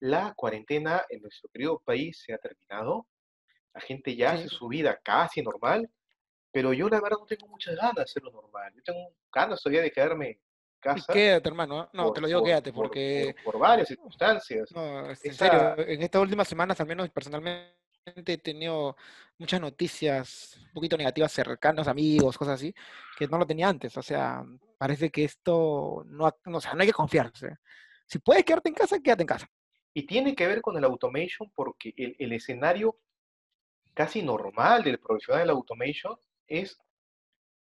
la 0.00 0.32
cuarentena 0.34 1.04
en 1.10 1.20
nuestro 1.20 1.50
querido 1.50 1.78
país 1.84 2.22
se 2.24 2.32
ha 2.32 2.38
terminado, 2.38 3.06
la 3.74 3.80
gente 3.82 4.16
ya 4.16 4.36
Sí. 4.36 4.44
hace 4.44 4.48
su 4.48 4.68
vida 4.68 4.98
casi 5.02 5.42
normal, 5.42 5.88
pero 6.52 6.72
yo 6.72 6.88
la 6.88 7.00
verdad 7.00 7.18
no 7.18 7.26
tengo 7.26 7.48
muchas 7.48 7.74
ganas 7.74 7.94
de 7.94 8.02
hacerlo 8.02 8.30
normal, 8.30 8.72
yo 8.76 8.82
tengo 8.82 9.14
ganas 9.32 9.60
todavía 9.62 9.82
de 9.82 9.90
quedarme 9.90 10.28
en 10.28 10.32
Y 10.34 10.38
casa 10.80 11.12
quédate, 11.12 11.48
hermano. 11.48 11.84
¿eh? 11.84 11.88
No, 11.94 12.04
por, 12.04 12.14
te 12.14 12.20
lo 12.20 12.26
digo, 12.26 12.40
por- 12.40 12.48
quédate, 12.48 12.72
por- 12.72 12.84
porque 12.86 13.34
por- 13.42 13.52
por 13.54 13.60
varias 13.60 13.88
circunstancias. 13.88 14.70
no, 14.72 15.10
es- 15.10 15.24
en 15.24 15.30
esa- 15.32 15.74
serio, 15.76 15.88
en 15.88 16.02
estas 16.02 16.22
últimas 16.22 16.46
semanas, 16.46 16.78
al 16.80 16.86
menos 16.86 17.08
personalmente, 17.10 17.72
he 18.04 18.38
tenido 18.38 18.96
muchas 19.38 19.60
noticias 19.60 20.56
un 20.66 20.72
poquito 20.72 20.96
negativas 20.96 21.30
cercanos, 21.32 21.86
amigos, 21.88 22.36
cosas 22.36 22.54
así, 22.54 22.74
que 23.16 23.26
no 23.28 23.38
lo 23.38 23.46
tenía 23.46 23.68
antes. 23.68 23.96
O 23.96 24.02
sea, 24.02 24.44
parece 24.76 25.10
que 25.10 25.24
esto 25.24 26.02
no, 26.06 26.26
o 26.46 26.60
sea, 26.60 26.74
no 26.74 26.80
hay 26.82 26.88
que 26.88 26.92
confiarse. 26.92 27.56
Si 28.06 28.18
puedes 28.18 28.44
quedarte 28.44 28.68
en 28.68 28.74
casa, 28.74 28.98
quédate 29.00 29.22
en 29.22 29.28
casa. 29.28 29.48
Y 29.94 30.04
tiene 30.04 30.34
que 30.34 30.46
ver 30.48 30.60
con 30.60 30.76
el 30.76 30.84
automation 30.84 31.50
porque 31.54 31.94
el, 31.96 32.16
el 32.18 32.32
escenario 32.32 32.98
casi 33.94 34.22
normal 34.22 34.82
del 34.82 34.98
profesional 34.98 35.42
del 35.42 35.50
automation 35.50 36.16
es 36.46 36.78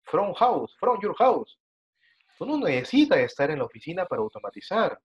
from 0.03 0.33
house, 0.33 0.75
from 0.79 0.99
your 1.01 1.15
house. 1.15 1.57
Tú 2.37 2.45
no 2.45 2.57
necesitas 2.57 3.19
estar 3.19 3.51
en 3.51 3.59
la 3.59 3.65
oficina 3.65 4.05
para 4.05 4.21
automatizar. 4.21 4.99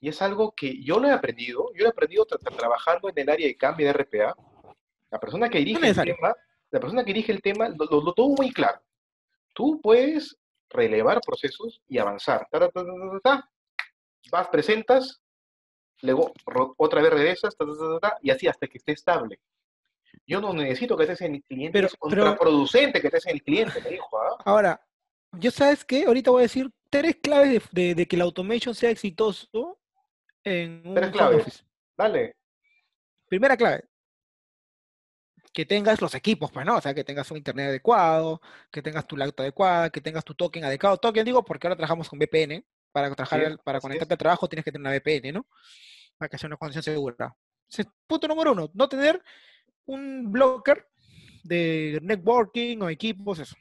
Y 0.00 0.08
es 0.08 0.20
algo 0.20 0.52
que 0.54 0.82
yo 0.82 0.98
lo 0.98 1.08
he 1.08 1.12
aprendido, 1.12 1.70
yo 1.74 1.84
lo 1.84 1.86
he 1.86 1.90
aprendido 1.90 2.26
tra- 2.26 2.38
tra- 2.38 2.56
trabajando 2.56 3.08
en 3.08 3.18
el 3.18 3.28
área 3.30 3.46
de 3.46 3.56
cambio 3.56 3.86
de 3.86 3.92
RPA. 3.92 4.34
La 5.10 5.18
persona 5.20 5.48
que 5.48 5.58
dirige 5.58 5.76
el 5.78 5.82
necesario. 5.82 6.16
tema, 6.16 6.34
la 6.70 6.80
persona 6.80 7.04
que 7.04 7.12
dirige 7.12 7.32
el 7.32 7.40
tema 7.40 7.68
lo, 7.68 7.84
lo- 7.90 8.02
lo 8.02 8.12
tuvo 8.12 8.34
muy 8.36 8.52
claro. 8.52 8.80
Tú 9.54 9.80
puedes 9.80 10.36
relevar 10.70 11.20
procesos 11.20 11.80
y 11.88 11.98
avanzar. 11.98 12.46
Ta, 12.50 12.68
ta, 12.70 12.82
ta. 13.22 13.50
Vas, 14.30 14.48
presentas, 14.48 15.20
luego 16.02 16.32
otra 16.76 17.00
vez 17.02 17.12
regresas, 17.12 17.54
y 18.22 18.30
así 18.30 18.48
hasta 18.48 18.66
que 18.66 18.78
esté 18.78 18.92
estable. 18.92 19.38
Yo 20.26 20.40
no 20.40 20.52
necesito 20.52 20.96
que 20.96 21.04
estés 21.04 21.20
en 21.22 21.36
el 21.36 21.42
cliente, 21.44 21.72
Pero- 21.72 21.86
es 21.88 21.92
pero- 21.92 22.24
contraproducente 22.24 23.00
que 23.00 23.06
estés 23.08 23.26
en 23.26 23.32
el 23.34 23.42
cliente, 23.42 23.80
me 23.82 23.90
dijo. 23.90 24.18
¿ah? 24.18 24.36
Ahora, 24.44 24.86
yo 25.32 25.50
sabes 25.50 25.84
qué, 25.84 26.04
ahorita 26.04 26.30
voy 26.30 26.40
a 26.40 26.42
decir 26.42 26.70
tres 26.90 27.16
claves 27.22 27.62
de, 27.72 27.82
de- 27.88 27.94
de 27.94 28.06
que 28.08 28.16
el 28.16 28.22
automation 28.22 28.74
sea 28.74 28.90
exitoso 28.90 29.80
en 30.44 30.82
un 30.86 30.94
Tres 30.94 31.10
claves. 31.10 31.40
office. 31.42 31.64
Dale. 31.96 32.36
Primera 33.28 33.56
clave, 33.56 33.84
que 35.52 35.66
tengas 35.66 36.00
los 36.00 36.14
equipos, 36.14 36.50
pues, 36.50 36.64
¿no? 36.64 36.76
O 36.76 36.80
sea, 36.80 36.94
que 36.94 37.04
tengas 37.04 37.30
un 37.30 37.36
internet 37.36 37.68
adecuado, 37.68 38.40
que 38.70 38.80
tengas 38.82 39.06
tu 39.06 39.16
laptop 39.16 39.42
adecuada, 39.42 39.90
que 39.90 40.00
tengas 40.00 40.24
tu 40.24 40.34
token 40.34 40.64
adecuado. 40.64 40.96
Token 40.96 41.24
digo 41.24 41.44
porque 41.44 41.66
ahora 41.66 41.76
trabajamos 41.76 42.08
con 42.08 42.18
VPN. 42.18 42.64
Para, 42.90 43.14
trabajar, 43.14 43.58
para 43.64 43.80
conectarte 43.80 44.12
al 44.14 44.18
trabajo 44.18 44.46
tienes 44.48 44.64
que 44.66 44.70
tener 44.72 44.82
una 44.86 44.90
VPN, 44.98 45.32
¿no? 45.32 45.46
Para 46.18 46.28
que 46.28 46.36
sea 46.36 46.46
una 46.46 46.58
conexión 46.58 46.82
segura. 46.82 47.34
Punto 48.06 48.28
número 48.28 48.52
uno, 48.52 48.70
no 48.74 48.86
tener 48.88 49.22
un 49.86 50.30
blocker 50.30 50.86
de 51.42 51.98
networking 52.02 52.78
o 52.82 52.88
equipos, 52.88 53.38
eso. 53.38 53.56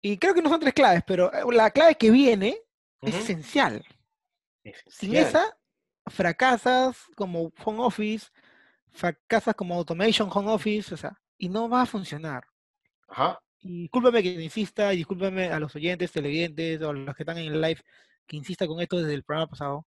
Y 0.00 0.18
creo 0.18 0.34
que 0.34 0.42
no 0.42 0.50
son 0.50 0.60
tres 0.60 0.74
claves, 0.74 1.02
pero 1.06 1.32
eh, 1.32 1.42
la 1.54 1.70
clave 1.70 1.94
que 1.94 2.10
viene 2.10 2.58
es 3.00 3.14
esencial. 3.14 3.82
Sin 4.86 5.16
esa, 5.16 5.56
fracasas 6.06 6.98
como 7.16 7.52
home 7.64 7.80
office, 7.80 8.26
fracasas 8.92 9.54
como 9.54 9.74
automation 9.74 10.28
home 10.30 10.50
office, 10.50 10.92
o 10.92 10.96
sea, 10.96 11.18
y 11.38 11.48
no 11.48 11.70
va 11.70 11.82
a 11.82 11.86
funcionar. 11.86 12.44
Ajá. 13.08 13.40
Y 13.60 13.82
discúlpame 13.82 14.22
que 14.22 14.42
insista, 14.42 14.92
y 14.92 14.98
discúlpame 14.98 15.46
a 15.46 15.58
los 15.58 15.74
oyentes, 15.74 16.12
televidentes 16.12 16.82
o 16.82 16.90
a 16.90 16.92
los 16.92 17.16
que 17.16 17.22
están 17.22 17.38
en 17.38 17.52
el 17.52 17.60
live, 17.60 17.80
que 18.26 18.36
insista 18.36 18.66
con 18.66 18.80
esto 18.80 18.98
desde 18.98 19.14
el 19.14 19.24
programa 19.24 19.50
pasado. 19.50 19.86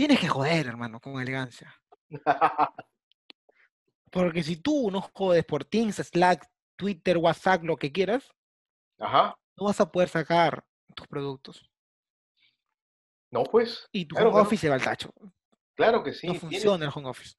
Tienes 0.00 0.18
que 0.18 0.28
joder, 0.28 0.66
hermano, 0.66 0.98
con 0.98 1.20
elegancia. 1.20 1.78
Porque 4.10 4.42
si 4.42 4.56
tú 4.56 4.90
no 4.90 5.02
jodes 5.02 5.44
por 5.44 5.66
Teams, 5.66 5.96
Slack, 5.96 6.48
Twitter, 6.74 7.18
WhatsApp, 7.18 7.64
lo 7.64 7.76
que 7.76 7.92
quieras, 7.92 8.32
Ajá. 8.98 9.38
no 9.58 9.66
vas 9.66 9.78
a 9.78 9.92
poder 9.92 10.08
sacar 10.08 10.64
tus 10.94 11.06
productos. 11.06 11.70
No, 13.30 13.42
pues. 13.44 13.90
Y 13.92 14.06
tu 14.06 14.14
Claro, 14.14 14.30
home 14.30 14.36
claro. 14.36 14.46
office 14.46 14.60
se 14.62 14.68
va 14.70 14.76
al 14.76 14.82
tacho. 14.82 15.12
Claro 15.74 16.02
que 16.02 16.14
sí. 16.14 16.28
no 16.28 16.34
funciona 16.34 16.86
el 16.86 16.92
home 16.94 17.10
office. 17.10 17.36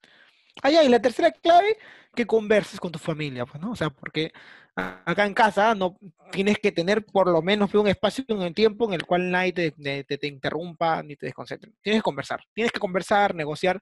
Ya, 0.69 0.83
y 0.83 0.89
la 0.89 1.01
tercera 1.01 1.31
clave, 1.31 1.77
que 2.15 2.25
converses 2.27 2.79
con 2.79 2.91
tu 2.91 2.99
familia, 2.99 3.45
pues, 3.45 3.61
¿no? 3.61 3.71
O 3.71 3.75
sea, 3.75 3.89
porque 3.89 4.31
acá 4.75 5.25
en 5.25 5.33
casa 5.33 5.75
no 5.75 5.97
tienes 6.31 6.57
que 6.59 6.71
tener 6.71 7.05
por 7.05 7.27
lo 7.29 7.41
menos 7.41 7.73
un 7.73 7.87
espacio 7.87 8.23
en 8.27 8.41
el 8.41 8.53
tiempo 8.53 8.85
en 8.85 8.93
el 8.93 9.05
cual 9.05 9.29
nadie 9.31 9.53
te, 9.53 9.71
te- 9.71 10.03
te- 10.03 10.17
te 10.17 10.27
interrumpa 10.27 11.01
ni 11.03 11.15
te 11.15 11.25
desconcentre. 11.27 11.71
Tienes 11.81 12.01
que 12.01 12.03
conversar. 12.03 12.43
Tienes 12.53 12.71
que 12.71 12.79
conversar, 12.79 13.33
negociar 13.35 13.81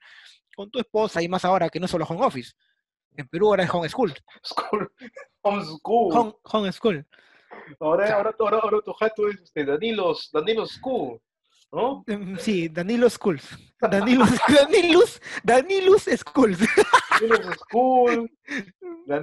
con 0.56 0.70
tu 0.70 0.80
esposa 0.80 1.22
y 1.22 1.28
más 1.28 1.46
ahora 1.46 1.70
que 1.70 1.80
no 1.80 1.86
es 1.86 1.92
solo 1.92 2.06
home 2.06 2.26
office. 2.26 2.54
En 3.15 3.28
Perú 3.28 3.48
ahora 3.48 3.63
es 3.63 3.70
home 3.74 3.89
school. 3.89 4.13
School. 4.44 4.92
Home, 5.42 6.34
home 6.44 6.72
school. 6.72 7.06
Ahora, 7.80 8.06
Claro. 8.06 8.18
ahora, 8.18 8.36
ahora, 8.39 8.58
ahora 8.63 8.82
tu 8.84 8.94
jato 8.94 9.28
es 9.30 9.39
este, 9.42 9.65
Danilos, 9.65 10.30
Danilos 10.34 10.72
School. 10.72 11.20
¿No? 11.71 12.03
Em, 12.08 12.38
Sí, 12.38 12.67
Danilo 12.69 13.10
Schools. 13.10 13.43
Danilus, 13.82 14.29
Danilus, 14.47 15.21
Danilus 15.43 16.03
Schools. 16.17 16.60
Danilos 17.19 17.55
School. 17.58 18.32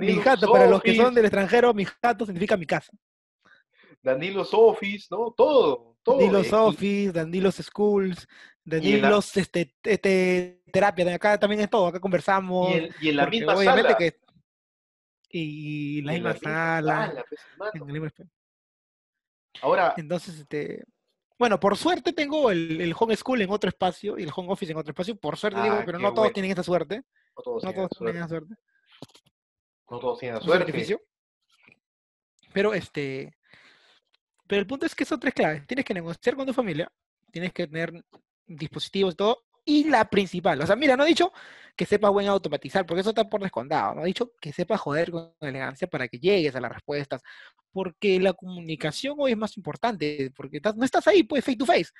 Mi 0.00 0.14
jato, 0.16 0.50
para 0.50 0.66
los 0.66 0.80
que 0.82 0.96
son 0.96 1.14
del 1.14 1.24
extranjero, 1.26 1.74
mi 1.74 1.85
jato 1.85 2.24
significa 2.24 2.56
mi 2.56 2.66
casa. 2.66 2.92
Danilos 4.02 4.50
Office, 4.52 5.09
¿no? 5.11 5.32
Todo. 5.37 5.96
todo. 6.02 6.18
Danilos 6.20 6.46
y- 6.46 6.54
Office, 6.54 7.12
Danilos 7.12 7.56
Schools, 7.56 8.28
la- 8.64 8.76
Danilos 8.76 9.37
este, 9.37 9.74
este, 9.82 10.62
terapia, 10.72 11.04
de 11.04 11.14
acá 11.14 11.38
también 11.38 11.61
es 11.62 11.70
todo, 11.70 11.88
acá 11.88 11.98
conversamos. 12.00 12.70
Y 12.70 12.74
en, 12.78 12.94
y 13.00 13.09
en 13.09 13.16
la 13.16 13.26
misma 13.26 13.54
obviamente 13.56 13.82
sala. 13.92 13.96
que 13.98 14.20
y 15.30 16.02
la 16.02 16.14
y 16.14 16.20
la 16.20 16.32
misma 16.35 16.50
sala, 16.50 17.06
sala, 17.09 17.24
pues, 17.28 17.70
en 17.74 17.82
el 17.90 18.00
mismo- 18.00 18.26
Ahora, 19.62 19.94
entonces 19.97 20.38
este 20.38 20.84
bueno, 21.39 21.61
por 21.61 21.76
suerte 21.76 22.12
tengo 22.12 22.51
el, 22.51 22.80
el 22.80 22.95
home 22.99 23.16
school 23.16 23.43
en 23.43 23.51
otro 23.51 23.68
espacio 23.68 24.18
y 24.18 24.22
el 24.22 24.30
home 24.34 24.53
office 24.53 24.72
en 24.72 24.78
otro 24.78 24.91
espacio, 24.93 25.16
por 25.16 25.37
suerte 25.37 25.61
digo, 25.62 25.76
Ah, 25.76 25.82
pero 25.84 25.99
no 25.99 26.09
todos 26.11 26.24
bueno. 26.24 26.32
tienen 26.34 26.51
esa 26.53 26.62
suerte, 26.62 27.03
no 27.37 27.43
todos 27.43 27.64
no 27.64 27.70
tienen 27.70 27.89
todos 27.89 27.99
suerte. 27.99 28.12
tienen 28.12 28.22
esa 28.22 28.28
suerte. 28.28 28.55
No 29.91 29.99
todos 29.99 30.18
tienen 30.18 30.37
un 30.37 30.43
suerte. 30.43 30.99
Pero 32.53 32.72
este, 32.74 33.37
pero 34.47 34.61
el 34.61 34.66
punto 34.66 34.87
es 34.87 34.95
que 34.95 35.05
son 35.05 35.20
tres 35.20 35.34
claves. 35.34 35.66
Tienes 35.66 35.84
que 35.84 35.95
negociar 35.95 36.37
con 36.37 36.47
tu 36.47 36.55
familia, 36.55 36.91
tienes 37.30 37.53
que 37.53 37.66
tener 37.66 37.93
dispositivos 38.47 39.14
y 39.14 39.16
todo, 39.16 39.43
y 39.64 39.84
la 39.84 40.09
principal. 40.09 40.61
O 40.62 40.66
sea, 40.66 40.76
mira, 40.76 40.97
no 40.97 41.05
he 41.05 41.09
dicho 41.09 41.32
que 41.77 41.87
sepas 41.87 42.11
buen 42.12 42.29
automatizar, 42.29 42.87
porque 42.87 43.01
eso 43.03 43.11
está 43.11 43.29
por 43.29 43.43
descontado. 43.43 43.95
No 43.95 44.03
he 44.03 44.07
dicho 44.07 44.33
que 44.41 44.53
sepas 44.53 44.81
joder 44.81 45.11
con 45.11 45.33
elegancia 45.41 45.87
para 45.89 46.09
que 46.09 46.18
llegues 46.18 46.55
a 46.57 46.61
las 46.61 46.72
respuestas, 46.72 47.22
porque 47.72 48.18
la 48.20 48.33
comunicación 48.35 49.16
hoy 49.18 49.33
es 49.33 49.39
más 49.39 49.57
importante, 49.57 50.31
porque 50.37 50.59
estás- 50.59 50.77
no 50.77 50.85
estás 50.85 51.07
ahí, 51.09 51.22
pues, 51.24 51.45
face 51.45 51.57
to 51.59 51.66
face. 51.66 51.91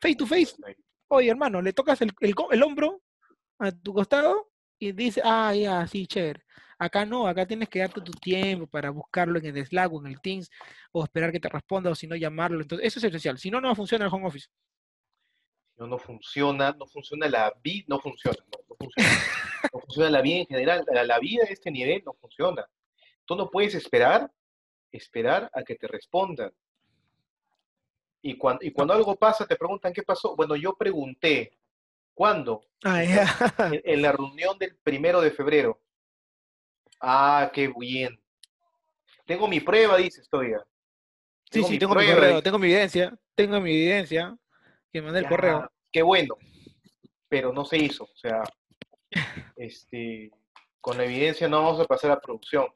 Face 0.00 0.16
to 0.16 0.26
face, 0.26 0.54
oye, 1.08 1.30
hermano, 1.30 1.62
le 1.62 1.72
tocas 1.72 2.00
el, 2.02 2.12
el 2.20 2.62
hombro 2.62 3.02
a 3.58 3.72
tu 3.72 3.94
costado 3.94 4.50
y 4.78 4.92
dice, 4.92 5.22
ah, 5.24 5.54
ya, 5.54 5.86
sí, 5.86 6.06
chévere. 6.06 6.42
Acá 6.78 7.06
no, 7.06 7.26
acá 7.26 7.46
tienes 7.46 7.68
que 7.70 7.78
darte 7.80 8.00
tu 8.02 8.12
tiempo 8.12 8.66
para 8.66 8.90
buscarlo 8.90 9.38
en 9.38 9.46
el 9.56 9.66
Slack 9.66 9.92
o 9.92 10.00
en 10.00 10.08
el 10.08 10.20
Teams, 10.20 10.50
o 10.92 11.04
esperar 11.04 11.32
que 11.32 11.40
te 11.40 11.48
responda, 11.48 11.90
o 11.90 11.94
si 11.94 12.06
no, 12.06 12.16
llamarlo. 12.16 12.60
Entonces, 12.62 12.86
eso 12.88 12.98
es 13.00 13.04
esencial. 13.06 13.38
Si 13.38 13.50
no, 13.50 13.60
no 13.60 13.68
va 13.68 13.72
a 13.72 13.76
funcionar 13.76 14.08
el 14.08 14.14
home 14.14 14.26
office. 14.28 14.48
No, 15.76 15.86
no 15.86 15.98
funciona, 15.98 16.72
no 16.72 16.86
funciona 16.86 17.28
la 17.28 17.52
vida, 17.62 17.84
no 17.88 18.00
funciona, 18.00 18.38
no, 18.52 18.58
no 18.68 18.76
funciona. 18.76 19.08
No 19.72 19.80
funciona 19.80 20.10
la 20.10 20.22
vida 20.22 20.38
en 20.38 20.46
general, 20.46 20.84
la, 20.92 21.04
la 21.04 21.18
vida 21.18 21.44
de 21.44 21.52
este 21.52 21.70
nivel 21.70 22.02
no 22.04 22.12
funciona. 22.14 22.66
Tú 23.24 23.34
no 23.34 23.50
puedes 23.50 23.74
esperar, 23.74 24.30
esperar 24.92 25.50
a 25.52 25.62
que 25.62 25.74
te 25.74 25.86
respondan. 25.88 26.52
Y 28.22 28.36
cuando, 28.36 28.64
y 28.64 28.72
cuando 28.72 28.94
algo 28.94 29.16
pasa, 29.16 29.46
te 29.46 29.56
preguntan 29.56 29.92
qué 29.92 30.02
pasó. 30.02 30.34
Bueno, 30.36 30.56
yo 30.56 30.74
pregunté, 30.76 31.58
¿cuándo? 32.14 32.64
Ah. 32.84 33.02
En, 33.02 33.82
en 33.84 34.02
la 34.02 34.12
reunión 34.12 34.58
del 34.58 34.76
primero 34.76 35.20
de 35.20 35.30
febrero. 35.30 35.80
Ah, 37.00 37.50
qué 37.52 37.72
bien. 37.76 38.20
Tengo 39.26 39.48
mi 39.48 39.60
prueba, 39.60 39.96
dices 39.96 40.28
todavía. 40.28 40.64
Sí, 41.50 41.62
sí, 41.64 41.78
tengo 41.78 41.94
mi 41.94 42.02
prueba, 42.02 42.14
correo, 42.14 42.42
tengo 42.42 42.58
mi 42.58 42.66
evidencia, 42.66 43.16
tengo 43.34 43.60
mi 43.60 43.70
evidencia, 43.70 44.36
que 44.92 45.02
mandé 45.02 45.18
el 45.20 45.24
Ya, 45.24 45.28
correo. 45.30 45.72
Qué 45.92 46.02
bueno, 46.02 46.36
pero 47.28 47.52
no 47.52 47.64
se 47.64 47.76
hizo. 47.78 48.04
O 48.04 48.16
sea, 48.16 48.42
este, 49.56 50.30
con 50.80 50.96
la 50.96 51.04
evidencia 51.04 51.48
no 51.48 51.62
vamos 51.62 51.80
a 51.80 51.84
pasar 51.84 52.10
a 52.12 52.20
producción. 52.20 52.66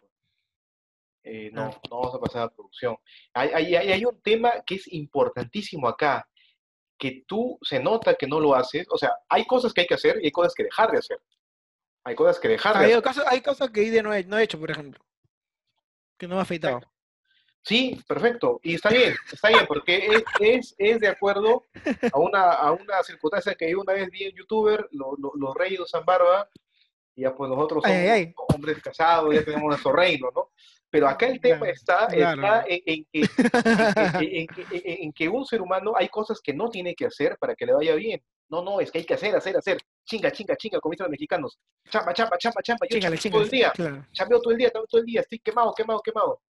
Eh, 1.22 1.50
no, 1.52 1.66
no 1.90 2.00
vamos 2.00 2.14
a 2.14 2.18
pasar 2.20 2.42
a 2.44 2.48
producción. 2.48 2.96
Hay, 3.34 3.50
hay, 3.50 3.74
hay- 3.76 4.04
un 4.04 4.20
tema 4.22 4.52
que 4.66 4.76
es 4.76 4.90
importantísimo 4.92 5.86
acá, 5.86 6.26
que 6.98 7.24
tú 7.26 7.58
se 7.62 7.78
nota 7.78 8.14
que 8.14 8.26
no 8.26 8.40
lo 8.40 8.54
haces. 8.54 8.86
O 8.90 8.96
sea, 8.96 9.12
hay 9.28 9.44
cosas 9.46 9.72
que 9.72 9.82
hay 9.82 9.86
que 9.86 9.94
hacer 9.94 10.18
y 10.22 10.26
hay 10.26 10.32
cosas 10.32 10.54
que 10.54 10.64
dejar 10.64 10.90
de 10.90 10.98
hacer. 10.98 11.20
Hay 12.04 12.14
cosas 12.14 12.38
que 12.40 12.48
dejar 12.48 12.78
de 12.78 12.84
Hay 12.86 12.92
hacer. 12.92 13.02
cosas, 13.02 13.26
hay 13.28 13.40
cosas 13.42 13.70
que 13.70 13.82
Ide 13.82 14.02
no 14.02 14.14
he, 14.14 14.24
no 14.24 14.38
he 14.38 14.42
hecho, 14.44 14.58
por 14.58 14.70
ejemplo, 14.70 15.04
que 16.18 16.26
no 16.26 16.36
me 16.36 16.40
ha 16.40 16.42
afeitado. 16.42 16.80
Sí, 17.62 18.00
perfecto. 18.08 18.58
Y 18.62 18.74
está 18.76 18.88
bien, 18.88 19.14
está 19.30 19.48
bien, 19.48 19.66
porque 19.66 20.06
es, 20.06 20.24
es, 20.40 20.74
es 20.78 20.98
de 21.00 21.08
acuerdo 21.08 21.66
a 22.12 22.18
una, 22.18 22.52
a 22.52 22.72
una 22.72 23.02
circunstancia 23.02 23.54
que 23.54 23.70
yo 23.70 23.80
una 23.80 23.92
vez 23.92 24.10
vi 24.10 24.24
en 24.24 24.34
youtuber, 24.36 24.88
lo- 24.92 25.14
lo- 25.18 25.32
los 25.36 25.54
reyes 25.54 25.78
usan 25.80 26.04
barba, 26.04 26.48
y 27.14 27.22
ya 27.22 27.34
pues 27.34 27.50
nosotros 27.50 27.82
somos 27.84 27.96
ay, 27.98 28.08
ay. 28.08 28.34
hombres 28.54 28.82
casados, 28.82 29.34
ya 29.34 29.44
tenemos 29.44 29.68
nuestro 29.68 29.92
reino, 29.92 30.30
¿no? 30.34 30.50
Pero 30.88 31.06
acá 31.06 31.26
el 31.26 31.40
tema 31.40 31.58
Claro, 31.58 31.72
está, 31.72 32.06
claro. 32.08 32.42
está 32.42 32.64
en, 32.66 32.82
en 32.82 33.04
que, 34.48 34.62
en, 34.70 35.04
en- 35.04 35.12
que 35.12 35.28
un 35.28 35.44
ser 35.44 35.60
humano 35.60 35.92
hay 35.94 36.08
cosas 36.08 36.40
que 36.42 36.52
no 36.54 36.68
tiene 36.68 36.94
que 36.94 37.06
hacer 37.06 37.36
para 37.38 37.54
que 37.54 37.66
le 37.66 37.74
vaya 37.74 37.94
bien. 37.94 38.20
No, 38.48 38.62
no, 38.64 38.80
es 38.80 38.90
que 38.90 38.98
hay 38.98 39.04
que 39.04 39.14
hacer, 39.14 39.36
hacer, 39.36 39.56
hacer. 39.56 39.78
Chinga, 40.04 40.32
chinga, 40.32 40.56
chinga, 40.56 40.80
como 40.80 40.90
dicen 40.90 41.04
los 41.04 41.10
mexicanos. 41.12 41.56
Chamba, 41.88 42.12
chamba, 42.12 42.36
chamba, 42.38 42.60
chamba. 42.62 42.86
Yo 42.90 42.98
chambeo 42.98 43.20
todo 43.30 43.42
el 43.42 43.50
día 43.50 43.70
Claro. 43.70 44.04
chambeo 44.12 44.40
todo 44.40 44.50
el 44.52 44.58
día, 44.58 44.70
todo 44.72 44.86
el 45.00 45.04
día, 45.04 45.20
estoy 45.20 45.38
quemado, 45.38 45.72
quemado, 45.76 46.00
quemado. 46.02 46.40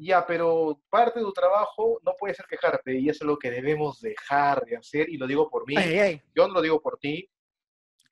Ya, 0.00 0.24
pero 0.24 0.80
parte 0.88 1.18
de 1.18 1.24
tu 1.24 1.32
trabajo 1.32 1.98
no 2.04 2.12
puede 2.16 2.32
ser 2.34 2.46
quejarte 2.46 2.98
y 2.98 3.08
eso 3.08 3.24
es 3.24 3.26
lo 3.26 3.36
que 3.36 3.50
debemos 3.50 4.00
dejar 4.00 4.64
de 4.64 4.76
hacer 4.76 5.08
y 5.08 5.16
lo 5.16 5.26
digo 5.26 5.50
por 5.50 5.66
mí, 5.66 5.74
Ay, 5.76 5.88
ay, 5.90 5.98
ay. 5.98 6.22
yo 6.36 6.46
no 6.46 6.54
lo 6.54 6.62
digo 6.62 6.80
por 6.80 6.98
ti. 6.98 7.28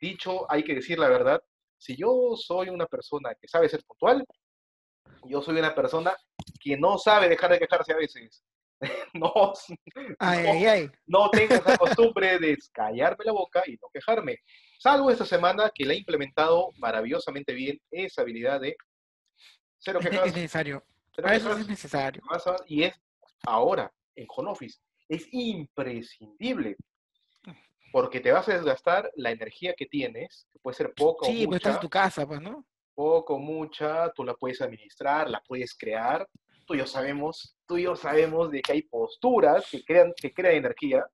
Dicho, 0.01 0.51
hay 0.51 0.65
que 0.65 0.75
decir 0.75 0.99
la 0.99 1.09
verdad. 1.09 1.41
Si 1.79 1.97
yo 1.97 2.35
soy 2.37 2.71
una 2.71 2.87
persona 2.87 3.35
que 3.41 3.47
sabe 3.47 3.69
ser 3.69 3.85
puntual, 3.85 4.25
yo 5.29 5.41
soy 5.43 5.59
una 5.59 5.75
persona 5.75 6.15
que 6.61 6.77
no 6.77 6.99
sabe 6.99 7.29
dejar 7.29 7.53
de 7.53 7.59
quejarse 7.61 7.93
a 7.93 7.97
veces. 7.97 8.45
No, 9.15 9.33
Ay, 10.19 10.91
no, 11.07 11.25
no 11.25 11.31
tengo 11.31 11.55
esa 11.55 11.79
costumbre 11.79 12.39
de 12.39 12.59
callarme 12.73 13.25
la 13.25 13.33
boca 13.33 13.63
y 13.67 13.73
no 13.73 13.89
quejarme. 13.91 14.41
Salvo 14.79 15.11
esta 15.11 15.25
semana 15.25 15.71
que 15.75 15.87
la 15.87 15.95
he 15.95 15.97
implementado 15.97 16.71
maravillosamente 16.77 17.55
bien 17.55 17.81
esa 17.91 18.21
habilidad 18.21 18.61
de 18.61 18.77
cero 19.79 20.01
quejas, 20.03 20.27
es 20.27 20.35
necesario. 20.35 20.85
Veces 21.23 21.43
quejas, 21.43 21.61
es 21.61 21.69
necesario. 21.69 22.23
y 22.67 22.83
es 22.85 22.95
ahora, 23.47 23.93
en 24.15 24.27
home 24.29 24.51
office. 24.51 24.79
Es 25.09 25.27
imprescindible 25.33 26.77
porque 27.93 28.21
te 28.21 28.33
vas 28.33 28.49
a 28.49 28.55
desgastar 28.55 29.11
la 29.15 29.31
energía 29.31 29.73
que 29.75 29.87
tienes, 29.87 30.47
que 30.53 30.59
puede 30.59 30.77
ser 30.77 30.93
poca 30.95 31.27
Sí, 31.27 31.45
o 31.45 31.49
pues 31.49 31.57
estás 31.59 31.73
mucha, 31.73 31.77
en 31.77 31.81
tu 31.81 31.89
casa, 31.91 32.27
pues, 32.27 32.41
¿no? 32.41 32.67
poco 32.95 33.39
mucha, 33.39 34.11
tú 34.13 34.25
la 34.25 34.35
puedes 34.35 34.61
administrar, 34.63 35.29
la 35.31 35.41
puedes 35.47 35.75
crear. 35.77 36.27
Tú 36.67 36.75
y 36.75 36.79
yo 36.79 36.87
sabemos, 36.87 37.57
tú 37.67 37.77
y 37.79 37.83
yo 37.85 37.95
sabemos 37.95 38.51
de 38.51 38.61
que 38.63 38.73
hay 38.73 38.83
posturas 38.83 39.69
que 39.71 39.85
crean, 39.85 40.13
que 40.17 40.33
crean 40.33 40.57
energía. 40.57 41.07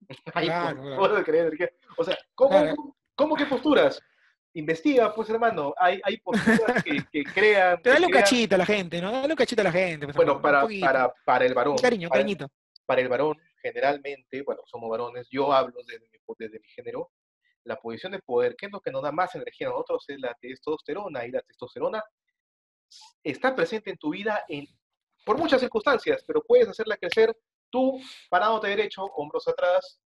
Hay 0.34 0.46
Claro, 0.46 0.76
posturas 0.76 0.96
claro. 0.98 1.16
que 1.16 1.30
crean 1.30 1.46
energía. 1.46 1.70
O 1.98 2.04
sea, 2.04 2.16
¿cómo, 2.34 2.50
Claro. 2.50 2.96
¿cómo 3.16 3.36
que 3.36 3.46
posturas? 3.46 4.00
Investiga, 4.54 5.14
pues 5.14 5.30
hermano, 5.30 5.72
hay, 5.78 6.00
hay 6.02 6.16
posturas 6.18 6.82
que, 6.82 7.04
que 7.12 7.22
crean... 7.34 7.76
Te 7.76 7.82
que 7.84 7.90
dale 7.90 8.06
un 8.06 8.12
crean- 8.12 8.24
cachito 8.24 8.54
a 8.56 8.58
la 8.58 8.66
gente, 8.66 9.00
¿no? 9.00 9.12
Dale 9.12 9.32
un 9.32 9.36
cachito 9.36 9.60
a 9.60 9.64
la 9.64 9.72
gente. 9.72 10.06
pues, 10.06 10.16
Bueno, 10.16 10.40
para, 10.42 10.66
para, 10.80 11.14
para 11.24 11.44
el 11.46 11.54
varón. 11.54 11.76
Cariño, 11.78 12.08
para- 12.08 12.20
cariñito. 12.20 12.48
para 12.84 13.00
el 13.00 13.08
varón, 13.08 13.38
generalmente, 13.62 14.42
bueno, 14.42 14.62
somos 14.66 14.90
varones, 14.90 15.28
yo 15.30 15.52
hablo 15.52 15.80
desde 15.86 16.00
mi, 16.00 16.18
desde 16.38 16.58
mi 16.58 16.68
género, 16.68 17.12
la 17.64 17.76
posición 17.76 18.12
de 18.12 18.18
poder, 18.20 18.56
¿qué 18.56 18.66
es 18.66 18.72
lo 18.72 18.80
que 18.80 18.90
nos 18.90 19.02
da 19.02 19.12
más 19.12 19.34
energía 19.36 19.68
a 19.68 19.70
nosotros? 19.70 20.04
Es 20.08 20.18
la 20.20 20.34
testosterona, 20.40 21.24
y 21.26 21.30
la 21.30 21.42
testosterona 21.42 22.02
está 23.22 23.54
presente 23.54 23.90
en 23.90 23.98
tu 23.98 24.10
vida 24.10 24.44
en, 24.48 24.66
por 25.24 25.38
muchas 25.38 25.60
circunstancias, 25.60 26.24
pero 26.26 26.42
puedes 26.42 26.68
hacerla 26.68 26.96
crecer 26.96 27.36
tú, 27.70 28.00
parándote 28.28 28.68
derecho, 28.68 29.04
hombros 29.14 29.46
atrás, 29.46 30.00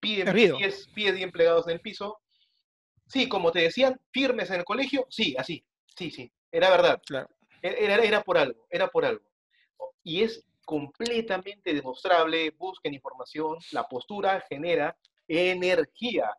pies, 0.00 0.30
pies, 0.32 0.88
pies 0.94 1.14
bien 1.14 1.30
plegados 1.30 1.66
en 1.68 1.74
el 1.74 1.80
piso. 1.80 2.18
Sí, 3.12 3.28
como 3.28 3.52
te 3.52 3.60
decían, 3.60 4.00
firmes 4.10 4.48
en 4.50 4.56
el 4.60 4.64
colegio, 4.64 5.06
sí, 5.10 5.34
así, 5.38 5.62
sí, 5.96 6.10
sí, 6.10 6.32
era 6.50 6.70
verdad. 6.70 7.00
Claro. 7.06 7.28
Era, 7.60 7.76
era- 7.94 8.04
era 8.04 8.22
por 8.22 8.38
algo, 8.38 8.66
era 8.70 8.88
por 8.88 9.04
algo. 9.04 9.22
Y 10.02 10.22
es 10.22 10.44
completamente 10.64 11.74
demostrable, 11.74 12.50
busquen 12.58 12.94
información, 12.94 13.58
la 13.72 13.84
postura 13.86 14.42
genera 14.48 14.96
energía. 15.28 16.30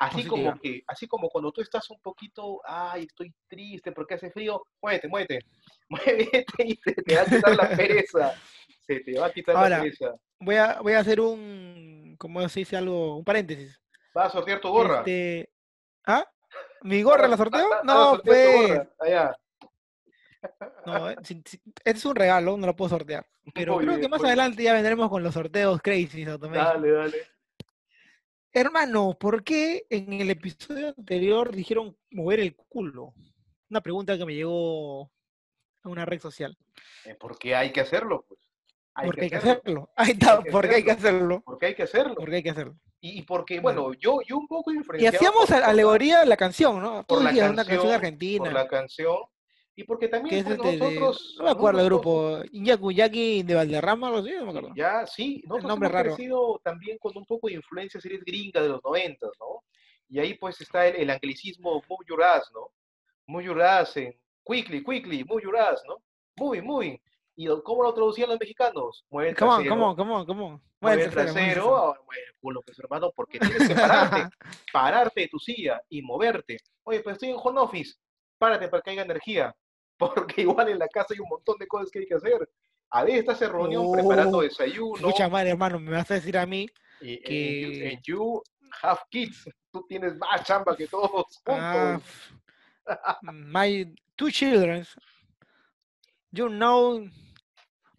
Así 0.00 0.22
Positiva. 0.24 0.50
como 0.50 0.60
que, 0.60 0.82
así 0.86 1.06
como 1.08 1.28
cuando 1.28 1.50
tú 1.52 1.60
estás 1.60 1.88
un 1.90 2.00
poquito, 2.00 2.60
ay, 2.64 3.04
estoy 3.04 3.32
triste 3.48 3.90
porque 3.92 4.14
hace 4.14 4.30
frío, 4.30 4.62
muévete, 4.80 5.08
muévete, 5.08 5.38
muévete 5.88 6.64
y 6.64 6.76
se 6.76 6.92
te 6.94 7.14
va 7.16 7.22
a 7.22 7.26
quitar 7.26 7.56
la 7.56 7.76
pereza. 7.76 8.34
Se 8.86 9.00
te 9.00 9.18
va 9.18 9.26
a 9.26 9.32
quitar 9.32 9.56
Ahora, 9.56 9.68
la 9.70 9.78
pereza. 9.82 10.14
Voy 10.40 10.54
a, 10.56 10.80
voy 10.80 10.92
a 10.92 11.00
hacer 11.00 11.20
un, 11.20 12.14
como 12.18 12.48
se 12.48 12.60
dice 12.60 12.76
algo, 12.76 13.16
un 13.16 13.24
paréntesis. 13.24 13.80
¿Vas 14.14 14.26
a 14.28 14.30
sortear 14.30 14.60
tu 14.60 14.68
gorra? 14.68 14.98
Este, 14.98 15.50
¿Ah? 16.08 16.26
¿Mi 16.82 17.02
gorra 17.02 17.28
la 17.28 17.36
¿Vas 17.36 17.40
a- 17.40 17.44
sorteo? 17.44 17.68
No, 17.84 18.20
pues. 18.24 18.80
Allá. 18.98 19.36
No, 20.86 21.10
eh, 21.10 21.16
si- 21.22 21.42
si- 21.44 21.60
este 21.84 21.90
es 21.98 22.04
un 22.06 22.14
regalo, 22.16 22.56
no 22.56 22.66
lo 22.66 22.74
puedo 22.74 22.88
sortear. 22.88 23.26
Pero 23.54 23.74
Muy 23.74 23.84
creo 23.84 23.96
bien, 23.96 24.02
que 24.02 24.08
más 24.08 24.24
adelante 24.24 24.62
ya 24.62 24.72
vendremos 24.72 25.10
con 25.10 25.22
los 25.22 25.34
sorteos 25.34 25.80
crazy. 25.82 26.24
Dale, 26.24 26.90
dale. 26.90 27.16
Hermano, 28.52 29.16
¿por 29.18 29.44
qué 29.44 29.86
en 29.90 30.12
el 30.14 30.30
episodio 30.30 30.88
anterior 30.96 31.54
dijeron 31.54 31.96
mover 32.10 32.40
el 32.40 32.56
culo? 32.56 33.12
Una 33.68 33.82
pregunta 33.82 34.16
que 34.16 34.24
me 34.24 34.34
llegó 34.34 35.10
a 35.82 35.88
una 35.90 36.06
red 36.06 36.20
social. 36.20 36.56
Porque 37.20 37.54
hay 37.54 37.70
que 37.72 37.80
hacerlo, 37.82 38.24
pues. 38.26 38.40
Hay 39.00 39.06
¿Por 39.06 39.14
qué 39.16 39.22
hay 39.24 39.30
que 39.30 39.36
hacerlo? 39.36 39.90
Ahí 39.96 40.10
está, 40.10 40.42
que 40.42 40.50
¿por 40.50 40.68
qué 40.68 40.74
hay 40.76 40.82
que 40.84 40.90
hacerlo? 40.90 41.42
Porque 41.44 41.66
hay 41.66 41.74
que 41.74 41.82
hacerlo. 41.84 42.14
¿Por 42.16 42.28
qué 42.30 42.36
hay 42.36 42.42
que 42.42 42.50
hacerlo? 42.50 42.74
Y, 43.00 43.18
y 43.20 43.22
porque, 43.22 43.60
Bueno. 43.60 43.92
yo, 43.94 44.18
yo 44.26 44.36
un 44.36 44.48
poco 44.48 44.72
Y 44.72 44.76
influenciado 44.78 45.16
hacíamos 45.16 45.38
por- 45.40 45.46
por 45.48 45.56
a- 45.56 45.60
la- 45.60 45.66
alegoría 45.68 46.24
la 46.24 46.36
canción, 46.36 46.80
¿no? 46.82 47.04
Por 47.06 47.22
la 47.22 47.30
decías 47.30 47.48
una 47.50 47.56
canción 47.58 47.76
canción, 47.78 47.94
argentina. 47.94 48.44
por 48.44 48.52
la 48.52 48.66
canción, 48.68 49.16
y 49.76 49.84
porque 49.84 50.06
que 50.06 50.10
también 50.10 50.34
es 50.38 50.44
pues, 50.44 50.56
este 50.56 50.70
de- 50.72 50.78
nosotros... 50.78 51.34
no 51.38 51.44
me 51.44 51.50
acuerdo 51.50 51.80
el 51.80 51.86
grupo, 51.86 52.38
Inyaku 52.50 52.90
Yaki 52.90 53.44
de 53.44 53.54
Valderrama, 53.54 54.08
algo 54.08 54.18
así, 54.18 54.32
no 54.32 54.42
me 54.46 54.50
acuerdo. 54.50 54.70
Ya, 54.74 55.06
sí, 55.06 55.42
nosotros 55.46 55.68
nombre 55.68 55.86
hemos 55.86 55.94
raro. 55.94 56.14
crecido 56.16 56.60
también 56.64 56.98
con 56.98 57.16
un 57.16 57.24
poco 57.24 57.46
de 57.46 57.54
influencia 57.54 58.00
series 58.00 58.24
gringas 58.24 58.64
de 58.64 58.68
los 58.70 58.82
noventas, 58.82 59.30
¿no? 59.38 59.62
Y 60.08 60.18
ahí 60.18 60.34
pues 60.34 60.60
está 60.60 60.88
el, 60.88 60.96
el 60.96 61.10
anglicismo 61.10 61.80
your 62.08 62.24
ass, 62.24 62.50
¿no? 62.52 63.40
Your 63.40 63.62
ass 63.62 63.96
en 63.96 64.12
quickly, 64.44 64.82
quickly, 64.82 65.24
your 65.40 65.56
ass, 65.56 65.82
¿no? 65.86 66.02
Muy, 66.36 66.60
muy. 66.62 67.00
¿Y 67.40 67.46
cómo 67.62 67.84
lo 67.84 67.94
traducían 67.94 68.28
los 68.30 68.40
mexicanos? 68.40 69.04
Mueve 69.10 69.30
el 69.30 69.36
Come 69.36 69.50
on, 69.52 69.56
trasero. 69.58 69.74
come 69.76 69.84
on, 69.84 69.96
come 69.96 70.12
on, 70.12 70.26
come 70.26 70.42
on. 70.44 70.62
Mueve 70.80 71.04
el 71.04 71.10
trasero, 71.10 71.76
ahora 71.76 72.00
mueve 72.04 72.22
el 72.26 72.34
culo, 72.40 72.62
pues 72.62 72.76
hermano, 72.80 73.12
porque 73.14 73.38
tienes 73.38 73.68
que 73.68 73.74
pararte, 73.76 74.28
pararte 74.72 75.20
de 75.20 75.28
tu 75.28 75.38
silla 75.38 75.80
y 75.88 76.02
moverte. 76.02 76.56
Oye, 76.82 76.98
pues 77.00 77.14
estoy 77.14 77.30
en 77.30 77.36
home 77.40 77.60
office, 77.60 77.94
párate 78.38 78.66
para 78.66 78.82
que 78.82 78.90
haya 78.90 79.02
energía, 79.02 79.54
porque 79.96 80.42
igual 80.42 80.68
en 80.68 80.80
la 80.80 80.88
casa 80.88 81.14
hay 81.14 81.20
un 81.20 81.28
montón 81.28 81.56
de 81.58 81.68
cosas 81.68 81.90
que 81.92 82.00
hay 82.00 82.06
que 82.06 82.14
hacer. 82.16 82.48
A 82.90 83.04
veces 83.04 83.20
estás 83.20 83.40
en 83.42 83.52
reunión 83.52 83.88
preparando 83.92 84.38
Oh, 84.38 84.42
desayuno, 84.42 84.96
Escucha 84.96 85.28
mal, 85.28 85.46
hermano, 85.46 85.78
me 85.78 85.92
vas 85.92 86.10
a 86.10 86.14
decir 86.14 86.36
a 86.36 86.44
mí. 86.44 86.66
y 87.00 87.12
en 87.14 87.22
que- 87.22 87.60
you, 87.60 87.84
en 87.86 88.02
you 88.02 88.42
have 88.82 89.00
kids, 89.10 89.48
tú 89.70 89.86
tienes 89.88 90.16
más 90.16 90.42
chamba 90.44 90.74
que 90.76 90.88
todos 90.88 91.10
juntos. 91.44 92.02
Ah, 92.84 93.18
my 93.22 93.94
two 94.16 94.28
children. 94.32 94.84
You 96.32 96.48
know 96.48 97.06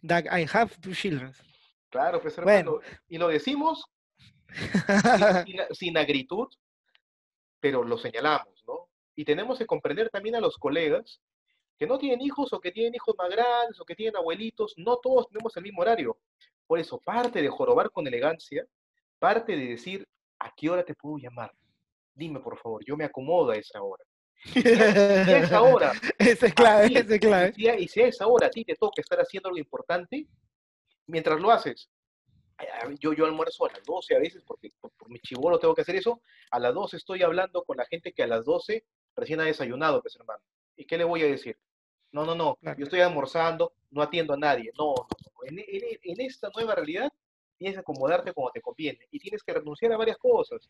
that 0.06 0.24
I 0.30 0.46
have 0.52 0.74
two 0.80 0.92
children. 0.94 1.32
Claro, 1.90 2.20
pues 2.20 2.36
bueno. 2.36 2.50
hermano, 2.76 2.80
y 3.08 3.18
lo 3.18 3.28
decimos 3.28 3.84
sin, 4.48 4.66
sin- 5.46 5.74
sin 5.74 5.98
agritud, 5.98 6.48
pero 7.60 7.82
lo 7.84 7.98
señalamos, 7.98 8.62
¿no? 8.66 8.88
Y 9.16 9.24
tenemos 9.24 9.58
que 9.58 9.66
comprender 9.66 10.08
también 10.10 10.36
a 10.36 10.40
los 10.40 10.56
colegas 10.56 11.20
que 11.78 11.86
no 11.86 11.98
tienen 11.98 12.20
hijos 12.20 12.52
o 12.52 12.60
que 12.60 12.72
tienen 12.72 12.94
hijos 12.94 13.14
más 13.18 13.30
grandes 13.30 13.80
o 13.80 13.84
que 13.84 13.94
tienen 13.94 14.16
abuelitos, 14.16 14.74
no 14.76 14.98
todos 14.98 15.28
tenemos 15.28 15.56
el 15.56 15.62
mismo 15.62 15.82
horario. 15.82 16.18
Por 16.66 16.78
eso, 16.78 16.98
parte 17.00 17.40
de 17.42 17.48
jorobar 17.48 17.90
con 17.90 18.06
elegancia, 18.06 18.64
parte 19.18 19.56
de 19.56 19.66
decir, 19.66 20.06
¿a 20.38 20.52
qué 20.54 20.68
hora 20.70 20.84
te 20.84 20.94
puedo 20.94 21.16
llamar? 21.18 21.52
Dime, 22.14 22.38
por 22.40 22.58
favor, 22.58 22.84
yo 22.84 22.96
me 22.96 23.04
acomodo 23.04 23.50
a 23.50 23.56
esa 23.56 23.82
hora. 23.82 24.04
Si 24.44 24.58
a 24.68 25.38
esa 25.38 25.62
hora, 25.62 25.92
Ese 26.18 26.46
es 26.46 26.54
clave, 26.54 26.86
ese 26.86 27.14
es 27.14 27.20
clave. 27.20 27.52
y 27.56 27.60
si 27.62 27.68
a- 27.68 27.78
y 27.78 27.88
si 27.88 28.02
a 28.02 28.06
esa 28.06 28.26
ti 28.50 28.64
te 28.64 28.74
toca 28.74 29.00
estar 29.02 29.18
haciendo 29.20 29.48
algo 29.48 29.58
importante, 29.58 30.26
mientras 31.06 31.40
lo 31.40 31.50
haces, 31.50 31.90
yo, 32.98 33.12
yo 33.12 33.24
almuerzo 33.26 33.66
a 33.66 33.72
las 33.72 33.82
12 33.84 34.14
a 34.14 34.18
veces, 34.18 34.42
porque 34.46 34.70
por, 34.80 34.90
por 34.92 35.08
mi 35.10 35.18
chivolo 35.20 35.58
tengo 35.58 35.74
que 35.74 35.82
hacer 35.82 35.96
eso, 35.96 36.20
a 36.50 36.58
las 36.58 36.74
12 36.74 36.96
estoy 36.98 37.22
hablando 37.22 37.64
con 37.64 37.76
la 37.76 37.86
gente 37.86 38.12
que 38.12 38.22
a 38.22 38.26
las 38.26 38.44
12 38.44 38.84
recién 39.16 39.40
ha 39.40 39.44
desayunado, 39.44 40.02
pues 40.02 40.16
hermano. 40.16 40.42
¿Y 40.76 40.84
qué 40.86 40.96
le 40.98 41.04
voy 41.04 41.22
a 41.22 41.26
decir? 41.26 41.58
No, 42.12 42.24
no, 42.26 42.34
no, 42.34 42.56
Claro. 42.56 42.78
yo 42.78 42.84
estoy 42.84 43.00
almorzando, 43.00 43.72
no 43.90 44.02
atiendo 44.02 44.34
a 44.34 44.36
nadie. 44.36 44.72
No, 44.78 44.94
no, 44.94 45.06
no. 45.10 45.48
En, 45.48 45.58
en- 45.58 45.98
en 46.02 46.20
esta 46.20 46.50
nueva 46.54 46.74
realidad 46.74 47.10
tienes 47.56 47.76
que 47.76 47.80
acomodarte 47.80 48.32
como 48.32 48.50
te 48.50 48.60
conviene 48.60 49.06
y 49.10 49.18
tienes 49.18 49.42
que 49.42 49.52
renunciar 49.52 49.92
a 49.92 49.96
varias 49.96 50.16
cosas. 50.18 50.68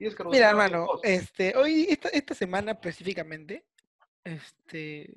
Tienes 0.00 0.16
que 0.16 0.24
Mira, 0.24 0.48
hermano, 0.48 0.86
este, 1.02 1.54
hoy, 1.54 1.86
esta, 1.90 2.08
esta 2.08 2.34
semana 2.34 2.72
específicamente, 2.72 3.66
este, 4.24 5.12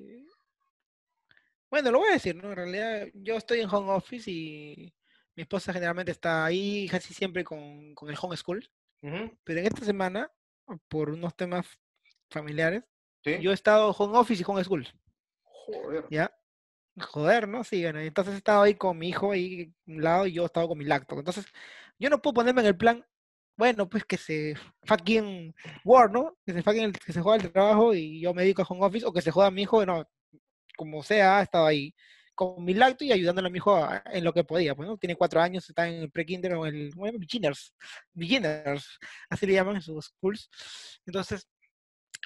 bueno, 1.70 1.90
lo 1.90 2.00
voy 2.00 2.10
a 2.10 2.12
decir, 2.12 2.36
¿no? 2.36 2.50
En 2.50 2.56
realidad, 2.56 3.06
yo 3.14 3.38
estoy 3.38 3.60
en 3.60 3.70
home 3.70 3.90
office 3.92 4.30
y 4.30 4.94
mi 5.36 5.42
esposa 5.42 5.72
generalmente 5.72 6.12
está 6.12 6.44
ahí 6.44 6.86
casi 6.90 7.14
siempre 7.14 7.44
con, 7.44 7.94
con 7.94 8.10
el 8.10 8.16
homeschool, 8.20 8.70
Ujú, 9.00 9.34
pero 9.42 9.60
en 9.60 9.66
esta 9.68 9.86
semana, 9.86 10.30
por 10.88 11.08
unos 11.08 11.34
temas 11.34 11.66
familiares, 12.28 12.84
¿sí? 13.24 13.38
yo 13.40 13.52
he 13.52 13.54
estado 13.54 13.90
home 13.90 14.18
office 14.18 14.42
y 14.42 14.44
homeschool, 14.46 14.86
Joder. 15.44 16.04
¿ya? 16.10 16.30
Joder, 17.00 17.48
¿no? 17.48 17.64
Sí, 17.64 17.82
bueno, 17.84 18.00
entonces 18.00 18.34
he 18.34 18.36
estado 18.36 18.60
ahí 18.60 18.74
con 18.74 18.98
mi 18.98 19.08
hijo 19.08 19.32
ahí 19.32 19.72
a 19.88 19.90
un 19.92 20.02
lado 20.02 20.26
y 20.26 20.34
yo 20.34 20.42
he 20.42 20.44
estado 20.44 20.68
con 20.68 20.76
mi 20.76 20.84
lacto. 20.84 21.18
Entonces, 21.18 21.46
yo 21.98 22.10
no 22.10 22.20
puedo 22.20 22.34
ponerme 22.34 22.60
en 22.60 22.66
el 22.66 22.76
plan, 22.76 23.06
bueno, 23.56 23.88
pues 23.88 24.04
que 24.04 24.16
se 24.16 24.54
fucking 24.84 25.54
war, 25.84 26.10
¿no? 26.10 26.36
Que 26.46 26.52
se 26.54 26.62
fucking, 26.62 26.92
que 26.92 27.12
se 27.12 27.20
juega 27.22 27.42
el 27.44 27.52
trabajo 27.52 27.94
y 27.94 28.20
yo 28.20 28.34
me 28.34 28.42
dedico 28.42 28.62
a 28.62 28.66
home 28.68 28.84
office 28.86 29.06
o 29.06 29.12
que 29.12 29.22
se 29.22 29.30
joda 29.30 29.48
a 29.48 29.50
mi 29.50 29.62
hijo, 29.62 29.84
no, 29.86 30.04
como 30.76 31.02
sea, 31.02 31.38
ha 31.38 31.42
estado 31.42 31.66
ahí 31.66 31.94
con 32.34 32.64
mi 32.64 32.74
lacto 32.74 33.04
y 33.04 33.12
ayudándole 33.12 33.48
a 33.48 33.50
mi 33.50 33.58
hijo 33.58 33.76
a- 33.76 34.02
en 34.12 34.24
lo 34.24 34.32
que 34.32 34.44
podía, 34.44 34.74
pues, 34.74 34.88
¿no? 34.88 34.96
Tiene 34.98 35.16
cuatro 35.16 35.40
años, 35.40 35.68
está 35.68 35.88
en 35.88 36.02
el 36.02 36.10
pre-kinder 36.10 36.54
o 36.54 36.66
el, 36.66 36.90
bueno, 36.96 37.18
beginners, 37.18 37.74
beginners, 38.12 38.98
así 39.30 39.46
le 39.46 39.54
llaman 39.54 39.76
en 39.76 39.82
sus 39.82 40.06
schools. 40.06 40.50
Entonces, 41.06 41.46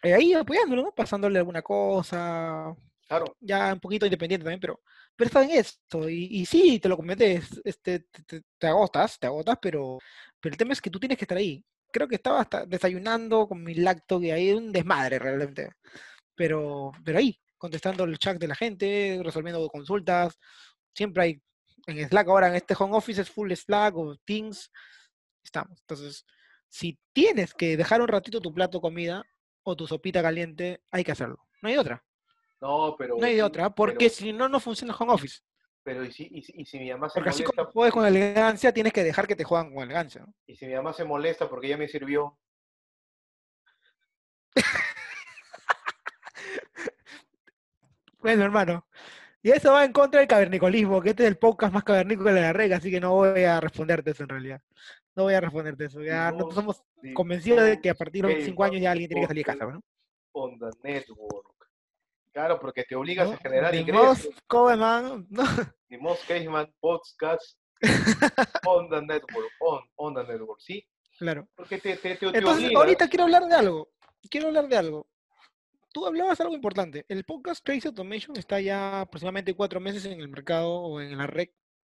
eh, 0.03 0.15
ahí 0.15 0.33
apoyándolo, 0.35 0.83
¿no? 0.85 0.93
Pasándole 0.95 1.39
alguna 1.39 1.63
cosa, 1.63 2.75
Claro. 3.09 3.37
ya 3.41 3.73
un 3.73 3.81
poquito 3.81 4.07
independiente 4.07 4.45
también, 4.45 4.61
pero, 4.61 4.81
pero 5.17 5.27
está 5.29 5.43
en 5.45 5.51
esto. 5.53 6.09
Y, 6.09 6.27
y 6.31 6.47
sí, 6.47 6.79
te 6.79 6.89
lo 6.89 6.97
cometes, 6.97 7.61
este, 7.65 8.01
te, 8.01 8.23
te- 8.25 8.43
te 8.59 8.67
agotas, 8.67 9.19
te 9.19 9.27
agotas, 9.27 9.59
pero, 9.63 9.99
pero 10.41 10.53
el 10.53 10.57
tema 10.57 10.73
es 10.73 10.81
que 10.81 10.91
tú 10.91 10.99
tienes 10.99 11.19
que 11.19 11.25
estar 11.25 11.39
ahí. 11.39 11.65
Creo 11.91 12.07
que 12.07 12.17
estaba 12.17 12.41
hasta 12.41 12.67
desayunando 12.67 13.49
con 13.49 13.63
mi 13.63 13.75
lacto, 13.75 14.21
que 14.21 14.33
ahí 14.33 14.53
un 14.53 14.73
desmadre 14.73 15.19
realmente. 15.19 15.73
Pero, 16.35 16.93
pero 17.05 17.19
ahí, 17.19 17.41
contestando 17.57 18.05
el 18.05 18.19
chat 18.19 18.39
de 18.39 18.49
la 18.49 18.55
gente, 18.55 19.21
resolviendo 19.23 19.67
consultas. 19.69 20.39
Siempre 20.95 21.23
hay 21.23 21.43
en 21.87 22.07
Slack 22.09 22.29
ahora, 22.29 22.49
en 22.49 22.55
este 22.55 22.75
home 22.79 22.97
office 22.97 23.23
es 23.23 23.31
full 23.31 23.53
Slack 23.53 23.97
o 23.97 24.17
Teams. 24.25 24.71
Estamos. 25.43 25.81
Entonces, 25.81 26.27
si 26.69 26.99
tienes 27.13 27.55
que 27.55 27.77
dejar 27.77 28.03
un 28.03 28.09
ratito 28.09 28.41
tu 28.41 28.53
plato 28.53 28.79
de 28.79 28.83
comida 28.83 29.25
o 29.63 29.75
tu 29.75 29.87
sopita 29.87 30.21
caliente, 30.23 30.83
hay 30.91 31.05
que 31.05 31.13
hacerlo. 31.13 31.49
No 31.63 31.69
hay 31.69 31.77
otra. 31.79 32.05
No, 32.61 32.95
pero. 32.99 33.17
No 33.19 33.25
hay 33.27 33.37
de 33.37 33.43
otra, 33.43 33.71
porque 33.75 33.97
pero- 33.99 34.11
si 34.11 34.33
no, 34.33 34.49
no 34.49 34.61
funciona 34.61 34.93
el 34.93 35.03
home 35.03 35.13
office. 35.15 35.41
Pero 35.89 36.05
y 36.05 36.13
si, 36.13 36.29
y 36.31 36.43
si, 36.43 36.53
y 36.55 36.67
si 36.67 36.79
mi 36.79 36.91
mamá 36.91 37.09
se 37.09 37.15
Porque 37.15 37.31
así 37.31 37.43
molesta, 37.43 37.63
como 37.63 37.73
puedes 37.73 37.95
con 37.95 38.05
elegancia, 38.05 38.75
tienes 38.75 38.93
que 38.93 39.03
dejar 39.03 39.27
que 39.27 39.35
te 39.35 39.45
juegan 39.45 39.73
con 39.73 39.85
elegancia. 39.85 40.21
¿no? 40.21 40.35
y 40.47 40.55
si 40.55 40.67
mi 40.67 40.75
mamá 40.75 40.93
se 40.93 41.03
molesta 41.03 41.49
porque 41.49 41.69
ella 41.69 41.79
me 41.79 41.89
sirvió, 41.89 42.39
Bueno, 48.19 48.45
hermano. 48.45 48.87
Y 49.41 49.51
eso 49.51 49.73
va 49.73 49.87
en 49.87 49.95
contra 49.95 50.21
del 50.21 50.29
cavernicolismo, 50.29 51.01
que 51.01 51.09
este 51.11 51.23
es 51.23 51.29
el 51.31 51.39
podcast 51.39 51.73
más 51.73 51.85
cavernícola 51.85 52.33
de 52.33 52.43
la 52.43 52.53
rega, 52.53 52.77
así 52.77 52.91
que 52.91 53.01
no 53.01 53.15
voy 53.15 53.45
a 53.45 53.59
responderte 53.59 54.11
eso 54.11 54.25
en 54.25 54.29
realidad. 54.29 54.61
No 55.17 55.23
voy 55.23 55.33
a 55.33 55.41
responderte 55.41 55.87
eso. 55.87 56.03
Ya 56.03 56.31
no 56.33 56.51
somos 56.51 56.85
convencidos 57.15 57.65
de 57.65 57.81
que 57.81 57.89
a 57.89 57.95
partir 57.95 58.27
de 58.27 58.35
los 58.35 58.43
ok, 58.43 58.45
5 58.45 58.65
años 58.65 58.83
ya 58.83 58.91
alguien 58.91 59.09
tiene 59.09 59.23
que 59.23 59.29
salir 59.29 59.47
de 59.47 59.53
casa, 59.53 59.65
¿no? 59.73 59.83
on 60.35 60.59
the 60.59 60.71
network. 60.83 61.58
Claro, 62.39 62.61
porque 62.61 62.85
te 62.85 62.95
obligas 62.95 63.29
¿No? 63.29 63.35
a 63.35 63.39
generar 63.39 63.75
ingresos. 63.75 64.27
most 64.27 64.39
common, 64.47 65.27
¿no? 65.29 65.43
Ni 65.89 65.99
Moss 65.99 66.21
Caveman 66.29 66.73
Podcast 66.79 67.59
on 68.65 68.89
the 68.89 69.03
network, 69.03 69.51
on, 69.59 69.81
on 69.97 70.15
the 70.15 70.23
network, 70.23 70.61
¿sí? 70.61 70.87
Claro. 71.19 71.49
Porque 71.57 71.79
te, 71.79 71.97
te, 71.97 72.15
te, 72.15 72.27
Entonces, 72.27 72.71
ahorita 72.77 73.09
quiero 73.09 73.25
hablar 73.25 73.45
de 73.47 73.57
algo. 73.57 73.89
Quiero 74.31 74.47
hablar 74.47 74.69
de 74.69 74.77
algo. 74.77 75.09
Tú 75.93 76.07
hablabas 76.07 76.41
algo 76.41 76.55
importante. 76.55 77.05
El 77.09 77.25
podcast 77.25 77.67
Crazy 77.67 77.89
Automation 77.89 78.37
está 78.37 78.61
ya 78.61 79.01
aproximadamente 79.01 79.55
cuatro 79.55 79.81
meses 79.81 80.05
en 80.05 80.21
el 80.21 80.29
mercado 80.29 80.71
o 80.71 81.01
en 81.01 81.19
la 81.19 81.27
red. 81.27 81.49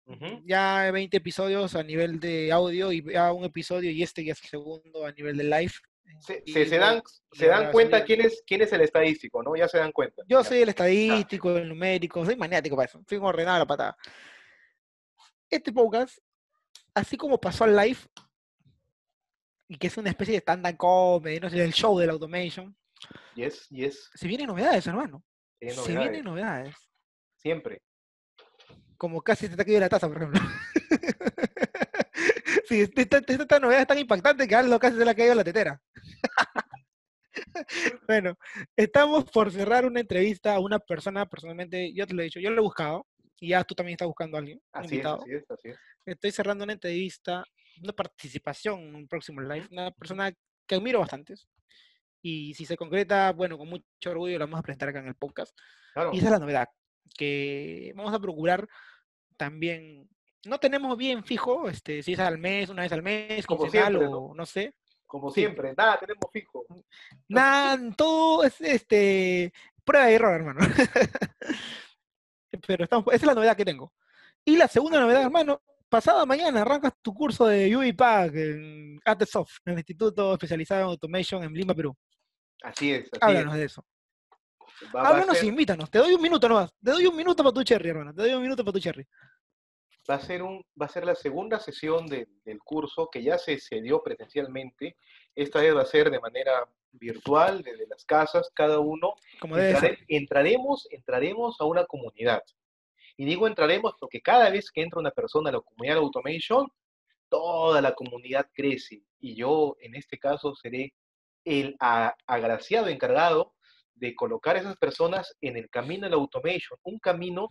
Ujú. 0.07 0.43
Ya 0.45 0.91
20 0.91 1.17
episodios 1.19 1.77
a 1.77 1.85
nivel 1.85 2.19
de 2.19 2.51
audio 2.51 2.91
y 2.91 3.13
ya 3.13 3.33
un 3.33 3.45
episodio 3.45 3.93
y 3.93 4.03
este 4.03 4.25
ya 4.25 4.33
es 4.33 4.43
el 4.43 4.49
segundo 4.49 5.07
a 5.07 5.13
nivel 5.13 5.37
de 5.37 5.45
live. 5.45 5.73
Se, 6.21 6.43
se, 6.47 6.67
se 6.67 6.79
dan, 6.79 7.03
se 7.33 7.47
dan 7.47 7.73
cuenta 7.73 8.05
quién 8.05 8.21
es, 8.21 8.43
quién 8.47 8.63
es 8.63 8.73
el 8.73 8.81
estadístico, 8.83 9.43
¿no? 9.43 9.57
Ya 9.57 9.67
se 9.69 9.79
dan 9.79 9.93
cuenta. 9.93 10.23
Yo 10.29 10.45
soy 10.45 10.63
el 10.63 10.69
estadístico, 10.69 11.57
el 11.57 11.69
numérico, 11.69 12.25
soy 12.25 12.37
maniático 12.37 12.77
para 12.77 12.89
eso. 12.89 13.03
Soy 13.09 13.19
un 13.19 13.25
ordenado 13.25 13.57
a 13.57 13.61
la 13.61 13.67
patada. 13.67 13.97
Este 15.51 15.73
podcast, 15.73 16.19
así 16.95 17.17
como 17.17 17.41
pasó 17.41 17.65
al 17.65 17.77
live, 17.77 17.99
y 19.69 19.77
que 19.77 19.87
es 19.89 19.97
una 19.97 20.11
especie 20.11 20.35
de 20.35 20.41
stand-up 20.41 20.77
comedy, 20.77 21.41
no 21.41 21.51
sé, 21.51 21.63
el 21.65 21.73
show 21.73 21.99
del 21.99 22.11
automation, 22.11 22.77
Yes, 23.35 23.69
yes. 23.71 24.11
se 24.15 24.29
vienen 24.29 24.47
novedades, 24.47 24.87
hermano. 24.87 25.25
Se 25.61 25.67
novedades. 25.75 25.99
vienen 25.99 26.25
novedades. 26.25 26.77
Siempre. 27.37 27.83
Como 28.97 29.23
casi 29.23 29.49
se 29.49 29.57
te 29.57 29.63
ha 29.63 29.65
caído 29.65 29.81
la 29.81 29.89
taza, 29.89 30.07
por 30.09 30.19
ejemplo. 30.19 30.41
sí, 32.65 32.81
esta, 32.81 33.21
esta, 33.27 33.61
novedad 33.61 33.83
es 33.83 33.87
tan 33.87 33.99
impactante 33.99 34.47
que 34.47 34.55
a 34.55 34.61
Aldo 34.61 34.79
casi 34.79 34.97
se 34.97 35.05
le 35.05 35.11
ha 35.11 35.15
caído 35.15 35.35
la 35.35 35.45
tetera. 35.45 35.81
bueno, 38.09 38.37
estamos 38.77 39.25
por 39.31 39.51
cerrar 39.51 39.87
una 39.87 40.01
entrevista 40.01 40.55
a 40.55 40.61
una 40.61 40.79
persona, 40.79 41.27
personalmente, 41.27 41.93
yo 41.93 42.07
te 42.07 42.15
lo 42.15 42.23
he 42.23 42.27
dicho, 42.27 42.41
yo 42.41 42.51
lo 42.51 42.61
he 42.61 42.65
buscado, 42.65 43.07
y 43.41 43.49
ya 43.49 43.65
tú 43.65 43.75
también 43.75 43.95
estás 43.95 44.07
buscando 44.07 44.37
a 44.37 44.41
alguien, 44.41 44.61
Así 44.73 44.99
es, 44.99 45.07
así 45.07 45.33
es, 45.33 45.51
así 45.51 45.69
es. 45.71 45.79
Estoy 46.07 46.31
cerrando 46.31 46.65
una 46.65 46.75
entrevista, 46.75 47.45
una 47.83 47.93
participación 47.93 48.81
en 48.81 48.95
un 48.95 49.09
próximo 49.09 49.41
live, 49.41 49.67
una 49.71 49.91
persona 49.91 50.33
que 50.67 50.75
admiro 50.75 51.01
bastante. 51.01 51.35
Y 52.23 52.55
si 52.55 52.67
se 52.67 52.77
concreta, 52.77 53.33
bueno, 53.33 53.59
con 53.59 53.69
mucho 53.69 53.85
orgullo 54.05 54.39
la 54.39 54.45
vamos 54.45 54.61
a 54.61 54.63
presentar 54.63 54.91
acá 54.91 55.01
en 55.01 55.09
el 55.09 55.17
podcast. 55.17 55.57
Claro. 55.93 56.11
Y 56.13 56.19
esa 56.19 56.27
es 56.27 56.33
la 56.33 56.39
novedad, 56.39 56.69
que 57.17 57.93
vamos 57.97 58.15
a 58.15 58.21
procurar 58.21 58.69
también, 59.37 60.09
no 60.45 60.59
tenemos 60.59 60.97
bien 60.97 61.25
fijo 61.25 61.69
este, 61.69 62.03
si 62.03 62.15
es 62.15 62.19
al 62.19 62.39
mes, 62.39 62.69
una 62.69 62.83
vez 62.83 62.93
al 62.93 63.03
mes, 63.03 63.47
Como 63.47 63.69
siempre, 63.69 64.07
o 64.07 64.35
no 64.35 64.47
sé. 64.47 64.75
Como 65.07 65.31
sí. 65.31 65.41
siempre, 65.43 65.75
nada 65.77 65.99
tenemos 65.99 66.25
fijo. 66.33 66.65
Nada, 67.29 67.79
todo 67.97 68.45
es 68.45 68.61
este, 68.61 69.53
prueba 69.85 70.11
y 70.11 70.15
error, 70.15 70.35
hermano. 70.35 70.61
Pero 72.67 72.85
estamos, 72.85 73.07
esa 73.09 73.17
es 73.17 73.23
la 73.25 73.35
novedad 73.35 73.57
que 73.57 73.65
tengo. 73.65 73.93
Y 74.45 74.57
la 74.57 74.69
segunda 74.69 75.01
novedad, 75.01 75.23
hermano, 75.23 75.63
pasado 75.89 76.27
mañana 76.27 76.63
arrancas 76.63 76.93
tu 77.01 77.15
curso 77.15 77.47
de 77.47 77.75
UiPath 77.77 78.35
en 78.35 79.01
ATSoft, 79.05 79.59
en 79.67 79.73
el 79.75 79.79
Instituto 79.81 80.33
Especializado 80.33 80.83
en 80.83 80.87
Automation 80.89 81.45
en 81.45 81.53
Lima, 81.53 81.75
Perú. 81.75 81.95
Así 82.63 82.93
es, 82.93 83.05
así 83.13 83.19
Háblanos 83.21 83.55
de 83.55 83.65
eso. 83.65 83.85
es. 84.81 84.89
Va, 84.95 85.09
Háblanos 85.09 85.37
ser- 85.39 85.47
invítanos. 85.47 85.91
Te 85.91 85.99
doy 85.99 86.15
un 86.15 86.23
minuto 86.23 86.49
nomás. 86.49 86.73
Te 86.83 86.91
doy 86.91 87.07
un 87.07 87.17
minuto 87.17 87.43
para 87.43 87.55
tu 87.55 87.63
cherry, 87.63 87.91
hermano. 87.91 88.15
Te 88.15 88.23
doy 88.23 88.33
un 88.33 88.43
minuto 88.43 88.65
para 88.65 88.73
tu 88.73 88.81
cherry. 88.81 89.07
Va 90.11 90.17
a 90.17 90.21
ser 90.21 90.43
un 90.43 90.65
va 90.81 90.87
a 90.87 90.89
ser 90.89 91.05
la 91.05 91.15
segunda 91.15 91.59
sesión 91.61 92.07
de- 92.07 92.29
del 92.45 92.59
curso 92.61 93.09
que 93.11 93.23
ya 93.23 93.39
se, 93.39 93.59
se 93.59 93.81
dio 93.81 94.03
presencialmente. 94.03 94.97
Esta 95.35 95.61
vez 95.61 95.75
va 95.77 95.83
a 95.83 95.87
ser 95.87 96.11
de 96.11 96.21
manera 96.21 96.69
virtual, 96.93 97.63
desde 97.63 97.87
las 97.87 98.05
casas, 98.05 98.51
cada 98.55 98.79
uno. 98.81 99.15
Como. 99.41 99.57
Entrare- 99.57 100.05
entraremos, 100.09 100.87
entraremos 100.91 101.61
a 101.61 101.65
una 101.65 101.85
comunidad. 101.87 102.43
Y 103.17 103.25
digo 103.25 103.47
entraremos 103.47 103.95
porque 104.01 104.21
cada 104.21 104.51
vez 104.51 104.71
que 104.71 104.83
entra 104.83 105.01
una 105.01 105.11
persona 105.11 105.51
a 105.51 105.53
la 105.53 105.61
comunidad 105.61 105.95
de 105.97 106.01
Automation, 106.01 106.67
toda 107.29 107.81
la 107.81 107.95
comunidad 107.95 108.49
crece. 108.53 109.03
Y 109.21 109.35
yo, 109.37 109.77
en 109.81 109.95
este 109.95 110.19
caso, 110.19 110.55
seré 110.55 110.93
el 111.45 111.77
agraciado 111.79 112.89
encargado 112.89 113.55
de 113.95 114.15
colocar 114.15 114.57
a 114.57 114.61
esas 114.61 114.77
personas 114.77 115.37
en 115.41 115.57
el 115.57 115.69
camino 115.71 116.05
del 116.05 116.15
Automation, 116.15 116.79
un 116.83 116.99
camino 116.99 117.49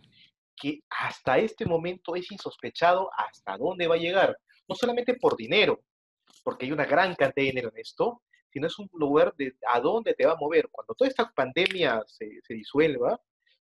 que 0.56 0.80
hasta 0.90 1.38
este 1.38 1.64
momento 1.66 2.14
es 2.16 2.30
insospechado 2.30 3.10
hasta 3.16 3.56
dónde 3.56 3.86
va 3.86 3.96
a 3.96 3.98
llegar. 3.98 4.36
No 4.68 4.74
solamente 4.74 5.14
por 5.14 5.36
dinero, 5.36 5.82
porque 6.44 6.66
hay 6.66 6.72
una 6.72 6.84
gran 6.84 7.14
cantidad 7.14 7.34
de 7.34 7.50
dinero 7.50 7.70
en 7.74 7.80
esto, 7.80 8.22
sino 8.50 8.66
es 8.66 8.78
un 8.78 8.88
lugar 8.92 9.34
de 9.36 9.56
a 9.66 9.80
dónde 9.80 10.14
te 10.14 10.26
va 10.26 10.32
a 10.32 10.36
mover. 10.36 10.68
Cuando 10.70 10.94
toda 10.94 11.08
esta 11.08 11.30
pandemia 11.30 12.02
se, 12.06 12.40
se 12.42 12.54
disuelva, 12.54 13.20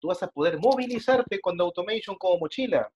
tú 0.00 0.08
vas 0.08 0.22
a 0.22 0.28
poder 0.28 0.58
movilizarte 0.58 1.40
con 1.40 1.60
Automation 1.60 2.16
como 2.18 2.38
mochila, 2.40 2.92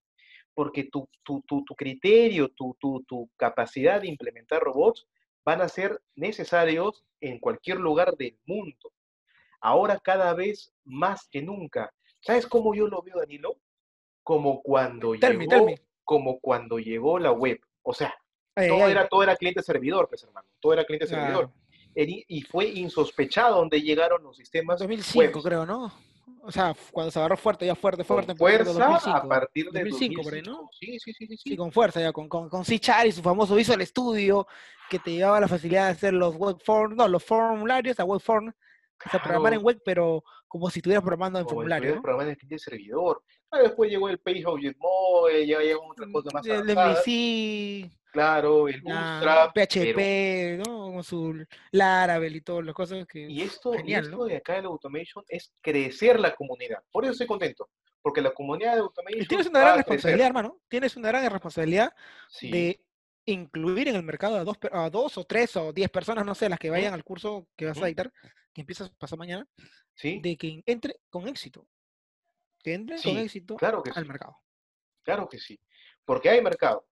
porque 0.55 0.85
tu, 0.85 1.09
tu, 1.23 1.43
tu, 1.43 1.65
tu 1.65 1.75
criterio, 1.75 2.49
tu 2.49 3.31
capacidad 3.37 4.01
de 4.01 4.09
implementar 4.09 4.61
robots 4.61 5.07
van 5.45 5.63
a 5.63 5.69
ser 5.69 6.03
necesarios 6.17 7.05
en 7.21 7.39
cualquier 7.39 7.79
lugar 7.79 8.17
del 8.17 8.37
mundo. 8.47 8.93
ahora 9.61 9.99
cada 9.99 10.35
vez 10.35 10.73
más 10.85 11.29
que 11.29 11.43
nunca. 11.43 11.93
¿Sabes 12.21 12.47
cómo 12.47 12.75
yo 12.75 12.89
lo 12.89 13.03
veo, 13.03 13.19
Danilo? 13.19 13.57
Como 14.27 14.61
cuando 14.61 15.13
Tell 15.21 15.39
llegó, 15.39 15.67
me. 15.67 15.81
como 16.03 16.41
cuando 16.41 16.81
llegó 16.81 17.21
la 17.21 17.31
web. 17.31 17.61
O 17.83 17.95
sea, 17.95 18.13
Ay, 18.57 18.67
todo 18.69 18.85
ay, 18.85 18.91
era, 18.91 19.07
todo 19.07 19.23
era 19.23 19.37
cliente 19.37 19.63
servidor, 19.63 20.09
pues 20.09 20.25
hermano. 20.25 20.49
Todo 20.59 20.73
era 20.73 20.85
cliente 20.85 21.07
claro. 21.07 21.53
servidor. 21.95 22.25
Y 22.29 22.43
fue 22.43 22.67
insospechado 22.67 23.59
donde 23.59 23.81
llegaron 23.81 24.25
los 24.25 24.37
sistemas 24.37 24.81
2005 24.81 25.19
web. 25.39 25.45
creo, 25.45 25.65
¿no? 25.65 25.93
O 26.43 26.51
sea, 26.51 26.75
cuando 26.91 27.13
se 27.13 27.21
agarró 27.21 27.37
fuerte, 27.37 27.67
ya 27.67 27.77
fuerte, 27.77 28.03
con 28.03 28.07
fuerte. 28.07 28.33
empezó 28.33 28.45
fuerza 28.45 28.71
a 28.85 29.21
2005. 29.21 29.29
partir 29.29 29.71
de 29.71 29.81
2005 29.85 30.23
por 30.23 30.35
ahí, 30.35 30.41
2005. 30.43 30.63
¿no? 30.63 30.71
Sí, 30.73 30.99
sí, 30.99 31.13
sí, 31.13 31.27
sí, 31.29 31.37
sí. 31.37 31.57
Con 31.57 31.71
fuerza, 31.71 32.01
ya, 32.01 32.13
con, 32.13 32.29
con, 32.29 32.49
con 32.49 32.65
C 32.65 32.81
y 33.07 33.13
su 33.13 33.23
famoso 33.23 33.55
Visual 33.55 33.87
Studio, 33.87 34.47
que 34.91 34.99
te 34.99 35.13
llevaba 35.13 35.39
la 35.41 35.47
facilidad 35.49 35.85
de 35.87 35.93
hacer 35.93 36.15
los 36.15 36.35
web 36.35 36.57
form, 36.65 36.97
no, 36.97 37.07
los 37.07 37.23
formularios 37.25 38.01
a 38.01 38.05
web 38.05 38.21
form, 38.21 38.49
o 38.49 39.11
sea, 39.11 39.23
programar 39.23 39.53
en 39.53 39.61
Claro. 39.61 39.67
web, 39.67 39.83
pero 39.85 40.25
como 40.59 40.71
si 40.71 40.79
estuvieras 40.81 41.05
programando 41.05 41.39
en 41.39 41.45
como 41.45 41.57
formulario, 41.57 41.91
el 41.91 41.97
¿no? 41.97 42.03
programa 42.03 42.25
de 42.29 42.37
cliente 42.37 42.59
servidor. 42.59 43.23
Ah, 43.51 43.61
después 43.61 43.91
llegó 43.91 44.09
el 44.09 44.19
Page 44.19 44.45
Object 44.47 44.77
Mobile, 44.79 45.47
ya 45.47 45.61
llegó 45.61 45.89
otra 45.91 46.07
cosa 46.13 46.31
más 46.33 46.47
Mm, 46.47 46.51
El 46.51 46.57
avanzada. 46.71 46.91
MVC, 46.93 47.91
Claro, 48.13 48.67
el 48.69 48.81
Bootstrap. 48.81 49.53
pero- 49.55 49.67
PHP, 49.69 50.59
¿no? 50.67 50.93
Con 50.93 51.05
su 51.05 51.45
Laravel 51.73 52.37
y 52.37 52.41
todas 52.41 52.65
las 52.65 52.75
cosas 52.75 53.07
que 53.07 53.29
Y 53.31 53.43
esto, 53.43 53.75
y 53.75 53.79
genial, 53.79 54.05
esto 54.05 54.17
¿no? 54.17 54.25
de 54.25 54.37
acá 54.37 54.55
de 54.55 54.63
la 54.63 54.69
Automation 54.69 55.23
es 55.29 55.53
crecer 55.61 56.19
la 56.19 56.35
comunidad. 56.35 56.79
Por 56.91 57.05
eso 57.05 57.13
estoy 57.13 57.27
contento. 57.27 57.69
Porque 58.01 58.23
la 58.23 58.31
comunidad 58.31 58.75
de 58.75 58.81
Automation 58.81 59.21
Y 59.23 59.27
tienes 59.27 59.47
una 59.49 59.59
gran 59.61 59.71
a 59.73 59.75
crecer. 59.75 59.93
responsabilidad, 59.95 60.27
hermano. 60.29 60.59
Tienes 60.69 60.97
una 60.97 61.09
gran 61.09 61.31
responsabilidad 61.31 61.93
Sí, 62.29 62.51
de 62.51 62.81
incluir 63.27 63.89
en 63.89 63.97
el 63.97 64.03
mercado 64.05 64.37
a 64.37 64.45
dos, 64.45 64.57
a 64.73 64.89
dos 64.89 65.19
o 65.19 65.25
tres 65.25 65.55
o 65.57 65.73
diez 65.73 65.91
personas, 65.91 66.25
no 66.25 66.35
sé, 66.35 66.49
las 66.49 66.59
que 66.59 66.71
vayan 66.71 66.95
al 66.95 67.05
curso 67.05 67.49
que 67.57 67.67
vas 67.67 67.83
a 67.83 67.87
dictar, 67.87 68.11
que 68.57 68.63
empiezas 68.63 68.89
pasado 68.97 69.19
mañana, 69.19 69.47
sí, 69.95 70.19
de 70.23 70.35
que 70.35 70.63
entre 70.65 70.97
con 71.11 71.29
éxito. 71.29 71.69
Que 72.63 72.73
entren 72.73 73.03
con 73.03 73.19
éxito 73.19 73.55
claro 73.57 73.83
que 73.83 73.91
al 73.91 74.03
sí. 74.03 74.09
mercado. 74.09 74.39
claro 75.05 75.29
que 75.29 75.39
sí. 75.39 75.61
Porque 76.07 76.31
hay 76.31 76.43
mercado. 76.43 76.87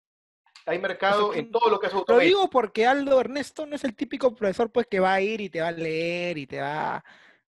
Hay 0.66 0.78
mercado 0.78 1.32
en 1.32 1.50
todo 1.50 1.70
lo 1.70 1.80
que 1.80 1.86
es 1.86 1.92
Lo 1.94 2.00
Automation. 2.00 2.28
digo 2.28 2.50
porque 2.50 2.86
Aldo 2.86 3.18
Ernesto 3.18 3.64
no 3.64 3.76
es 3.76 3.84
el 3.84 3.96
típico 3.96 4.34
profesor 4.34 4.70
pues 4.70 4.86
que 4.86 5.00
va 5.00 5.14
a 5.14 5.22
ir 5.22 5.40
y 5.40 5.48
te 5.48 5.62
va 5.62 5.68
a 5.68 5.72
leer 5.72 6.36
y 6.36 6.46
te 6.46 6.60
va 6.60 7.02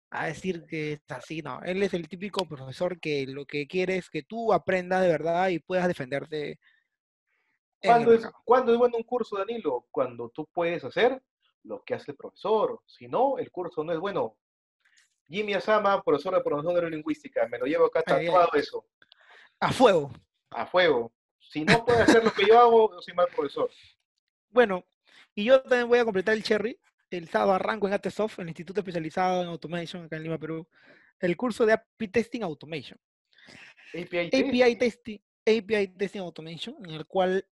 a 0.08 0.26
decir 0.26 0.64
que 0.64 0.94
es 0.94 1.00
así, 1.08 1.42
no. 1.42 1.60
Él 1.62 1.82
es 1.82 1.92
el 1.92 2.08
típico 2.08 2.48
profesor 2.48 2.98
que 2.98 3.26
lo 3.26 3.44
que 3.44 3.66
quiere 3.66 3.98
es 3.98 4.08
que 4.08 4.22
tú 4.22 4.54
aprendas 4.54 5.02
de 5.02 5.08
verdad 5.08 5.48
y 5.48 5.58
puedas 5.58 5.88
defenderte 5.88 6.58
¿Cuándo 7.82 8.12
es, 8.14 8.22
mercado. 8.22 8.42
¿Cuándo 8.46 8.72
es 8.72 8.78
bueno 8.78 8.96
un 8.96 9.02
curso, 9.02 9.36
Danilo? 9.36 9.86
Cuando 9.90 10.30
tú 10.30 10.46
puedes 10.54 10.82
hacer 10.84 11.22
lo 11.66 11.82
que 11.82 11.94
hace 11.94 12.12
el 12.12 12.16
profesor. 12.16 12.80
Si 12.86 13.08
no, 13.08 13.38
el 13.38 13.50
curso 13.50 13.82
no 13.84 13.92
es 13.92 13.98
bueno. 13.98 14.36
Jimmy 15.28 15.54
Asama, 15.54 16.00
profesor 16.02 16.34
de 16.34 16.40
programación 16.40 16.74
neurolingüística, 16.74 17.46
me 17.48 17.58
lo 17.58 17.66
llevo 17.66 17.86
acá 17.86 18.02
tatuado 18.02 18.48
eso, 18.54 18.86
A 19.58 19.72
fuego. 19.72 20.12
a 20.50 20.66
fuego. 20.66 21.12
Si 21.40 21.64
no 21.64 21.84
puede 21.84 22.02
hacer 22.02 22.24
lo 22.24 22.32
que 22.32 22.46
yo 22.46 22.58
hago, 22.58 22.92
yo 22.92 23.02
soy 23.02 23.14
mal 23.14 23.26
profesor. 23.34 23.70
Bueno, 24.50 24.84
y 25.34 25.44
yo 25.44 25.60
también 25.62 25.88
voy 25.88 25.98
a 25.98 26.04
completar 26.04 26.34
el 26.34 26.42
cherry. 26.42 26.78
El 27.10 27.28
sábado 27.28 27.52
arranco 27.52 27.86
en 27.86 27.92
ATSoft, 27.94 28.40
el 28.40 28.48
Instituto 28.48 28.80
Especializado 28.80 29.42
en 29.42 29.48
Automation 29.48 30.04
acá 30.04 30.16
en 30.16 30.24
Lima, 30.24 30.38
Perú, 30.38 30.66
el 31.20 31.36
curso 31.36 31.64
de 31.64 31.72
API 31.74 32.08
Testing 32.08 32.42
Automation. 32.42 32.98
API. 33.94 34.26
API 34.26 34.76
Testing, 34.76 35.18
API 35.44 35.88
Testing 35.96 36.20
Automation, 36.20 36.76
en 36.84 36.90
el 36.94 37.06
cual 37.06 37.46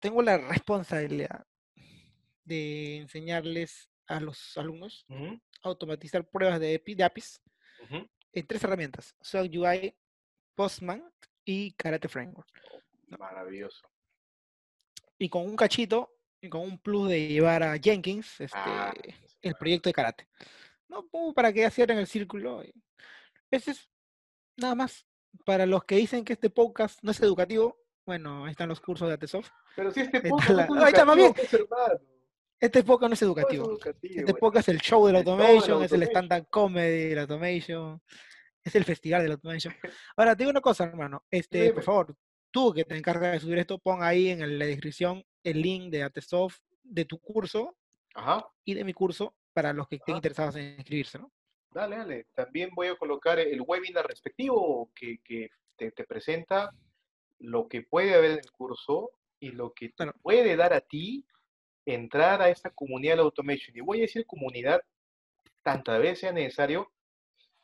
tengo 0.00 0.20
la 0.22 0.36
responsabilidad 0.36 1.46
de 2.44 2.98
enseñarles 2.98 3.90
a 4.06 4.20
los 4.20 4.56
alumnos 4.56 5.06
a 5.08 5.68
automatizar 5.68 6.28
pruebas 6.28 6.60
de, 6.60 6.82
de 6.84 7.04
APIs 7.04 7.40
en 8.32 8.46
tres 8.46 8.62
herramientas, 8.64 9.14
SOAP 9.20 9.46
UI, 9.54 9.96
Postman 10.54 11.04
y 11.44 11.72
Karate 11.72 12.08
Framework. 12.08 12.48
Maravilloso. 13.18 13.88
Y 15.18 15.28
con 15.28 15.44
un 15.46 15.56
cachito 15.56 16.10
y 16.40 16.48
con 16.48 16.62
un 16.62 16.78
plus 16.78 17.08
de 17.08 17.28
llevar 17.28 17.62
a 17.62 17.78
Jenkins 17.78 18.40
este, 18.40 18.58
Ah, 18.58 18.92
el 19.40 19.54
proyecto 19.54 19.88
de 19.88 19.94
karate. 19.94 20.28
¿no? 20.88 21.08
Para 21.34 21.52
que 21.52 21.60
ya 21.60 21.70
cierren 21.70 21.98
el 21.98 22.06
círculo. 22.06 22.62
Ese 23.50 23.70
es 23.72 23.88
nada 24.56 24.74
más. 24.74 25.06
Para 25.44 25.66
los 25.66 25.84
que 25.84 25.96
dicen 25.96 26.24
que 26.24 26.34
este 26.34 26.48
podcast 26.50 27.00
no 27.02 27.10
es 27.10 27.20
educativo, 27.20 27.76
bueno, 28.06 28.44
ahí 28.44 28.52
están 28.52 28.68
los 28.68 28.80
cursos 28.80 29.08
de 29.08 29.14
ATSoft. 29.14 29.50
Pero 29.74 29.90
si 29.90 30.00
este 30.00 30.20
podcast 30.20 30.70
Ahí 30.70 30.88
está, 30.88 31.04
más 31.04 31.16
bien. 31.16 31.34
Educativo. 32.64 32.66
Este 32.66 32.82
podcast 32.84 33.00
no 33.02 33.06
es 33.06 33.10
No 33.10 33.14
es 33.14 33.22
educativo. 33.22 33.64
educativo, 33.70 34.14
Este 34.20 34.34
podcast 34.34 34.68
es 34.68 34.74
el 34.74 34.80
show 34.82 35.06
del 35.06 35.16
El 35.16 35.20
automation, 35.28 35.82
es 35.82 35.92
el 35.92 36.02
stand-up 36.04 36.46
comedy 36.50 37.08
del 37.08 37.18
automation, 37.20 38.02
es 38.62 38.74
el 38.74 38.84
festival 38.84 39.22
del 39.22 39.32
automation. 39.32 39.74
Ahora, 40.16 40.34
te 40.34 40.42
digo 40.44 40.50
una 40.50 40.60
cosa, 40.60 40.84
hermano. 40.84 41.24
Este, 41.30 41.72
por 41.72 41.82
favor, 41.82 42.16
tú 42.50 42.72
que 42.72 42.84
te 42.84 42.96
encargas 42.96 43.32
de 43.32 43.40
subir 43.40 43.58
esto, 43.58 43.78
pon 43.78 44.02
ahí 44.02 44.28
en 44.30 44.58
la 44.58 44.64
descripción 44.66 45.24
el 45.42 45.60
link 45.60 45.90
de 45.90 46.02
ATSoft, 46.04 46.60
de 46.82 47.04
tu 47.04 47.18
curso 47.18 47.76
Ajá, 48.14 48.46
y 48.64 48.74
de 48.74 48.84
mi 48.84 48.92
curso 48.92 49.34
para 49.52 49.72
los 49.72 49.88
que 49.88 49.96
estén 49.96 50.14
Ajá. 50.14 50.18
interesados 50.18 50.56
en 50.56 50.74
inscribirse, 50.76 51.18
¿no? 51.18 51.30
dale, 51.70 51.96
dale. 51.96 52.26
También 52.34 52.70
voy 52.74 52.86
a 52.86 52.94
colocar 52.96 53.38
el 53.40 53.60
webinar 53.60 54.06
respectivo 54.06 54.90
que, 54.94 55.18
que 55.24 55.48
te, 55.76 55.90
te 55.90 56.04
presenta 56.04 56.70
lo 57.40 57.66
que 57.68 57.82
puede 57.82 58.14
haber 58.14 58.30
en 58.32 58.38
el 58.38 58.50
curso 58.52 59.10
y 59.40 59.50
lo 59.50 59.72
que 59.72 59.88
te 59.88 59.94
Claro. 59.96 60.14
puede 60.22 60.54
dar 60.56 60.72
a 60.72 60.80
ti 60.80 61.26
entrar 61.86 62.42
a 62.42 62.48
esta 62.48 62.70
comunidad 62.70 63.16
de 63.16 63.22
automation. 63.22 63.76
Y 63.76 63.80
voy 63.80 63.98
a 63.98 64.02
decir 64.02 64.26
comunidad 64.26 64.80
tantas 65.62 65.98
veces 66.00 66.20
sea 66.20 66.32
necesario, 66.32 66.92